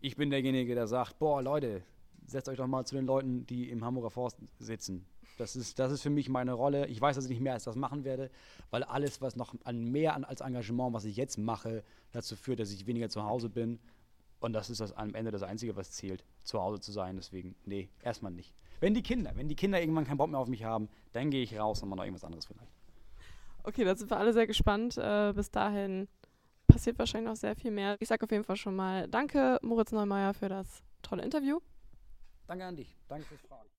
Ich 0.00 0.16
bin 0.16 0.30
derjenige, 0.30 0.74
der 0.74 0.86
sagt, 0.86 1.18
boah, 1.18 1.42
Leute, 1.42 1.82
setzt 2.26 2.48
euch 2.48 2.56
doch 2.56 2.66
mal 2.66 2.84
zu 2.84 2.94
den 2.94 3.06
Leuten, 3.06 3.46
die 3.46 3.70
im 3.70 3.84
Hamburger 3.84 4.10
Forst 4.10 4.38
sitzen. 4.58 5.04
Das 5.36 5.56
ist, 5.56 5.78
das 5.78 5.90
ist 5.90 6.02
für 6.02 6.10
mich 6.10 6.28
meine 6.28 6.52
Rolle. 6.52 6.86
Ich 6.88 7.00
weiß, 7.00 7.16
dass 7.16 7.24
ich 7.24 7.30
nicht 7.30 7.40
mehr 7.40 7.54
als 7.54 7.64
das 7.64 7.76
machen 7.76 8.04
werde, 8.04 8.30
weil 8.70 8.82
alles, 8.84 9.22
was 9.22 9.36
noch 9.36 9.54
an 9.64 9.84
mehr 9.84 10.28
als 10.28 10.42
Engagement, 10.42 10.92
was 10.92 11.04
ich 11.04 11.16
jetzt 11.16 11.38
mache, 11.38 11.82
dazu 12.12 12.36
führt, 12.36 12.60
dass 12.60 12.70
ich 12.72 12.86
weniger 12.86 13.08
zu 13.08 13.24
Hause 13.24 13.48
bin. 13.48 13.78
Und 14.40 14.54
das 14.54 14.70
ist 14.70 14.80
das 14.80 14.92
am 14.92 15.14
Ende 15.14 15.30
das 15.30 15.42
Einzige, 15.42 15.76
was 15.76 15.92
zählt, 15.92 16.24
zu 16.42 16.60
Hause 16.60 16.80
zu 16.80 16.92
sein. 16.92 17.16
Deswegen, 17.16 17.54
nee, 17.64 17.90
erstmal 18.02 18.32
nicht. 18.32 18.54
Wenn 18.80 18.94
die 18.94 19.02
Kinder, 19.02 19.32
wenn 19.34 19.48
die 19.48 19.54
Kinder 19.54 19.80
irgendwann 19.80 20.06
keinen 20.06 20.16
Bock 20.16 20.30
mehr 20.30 20.40
auf 20.40 20.48
mich 20.48 20.64
haben, 20.64 20.88
dann 21.12 21.30
gehe 21.30 21.42
ich 21.42 21.58
raus 21.58 21.82
und 21.82 21.90
mache 21.90 21.98
noch 21.98 22.04
irgendwas 22.04 22.24
anderes 22.24 22.46
vielleicht. 22.46 22.72
Okay, 23.62 23.84
da 23.84 23.94
sind 23.94 24.10
wir 24.10 24.16
alle 24.16 24.32
sehr 24.32 24.46
gespannt. 24.46 24.96
Äh, 24.96 25.32
bis 25.34 25.50
dahin 25.50 26.08
passiert 26.66 26.98
wahrscheinlich 26.98 27.28
noch 27.28 27.36
sehr 27.36 27.54
viel 27.54 27.70
mehr. 27.70 27.96
Ich 28.00 28.08
sage 28.08 28.24
auf 28.24 28.30
jeden 28.30 28.44
Fall 28.44 28.56
schon 28.56 28.74
mal 28.74 29.06
Danke, 29.08 29.58
Moritz 29.62 29.92
Neumeier, 29.92 30.32
für 30.32 30.48
das 30.48 30.82
tolle 31.02 31.22
Interview. 31.22 31.60
Danke 32.46 32.64
an 32.64 32.76
dich. 32.76 32.96
Danke 33.08 33.26
fürs 33.26 33.42
Fragen. 33.42 33.70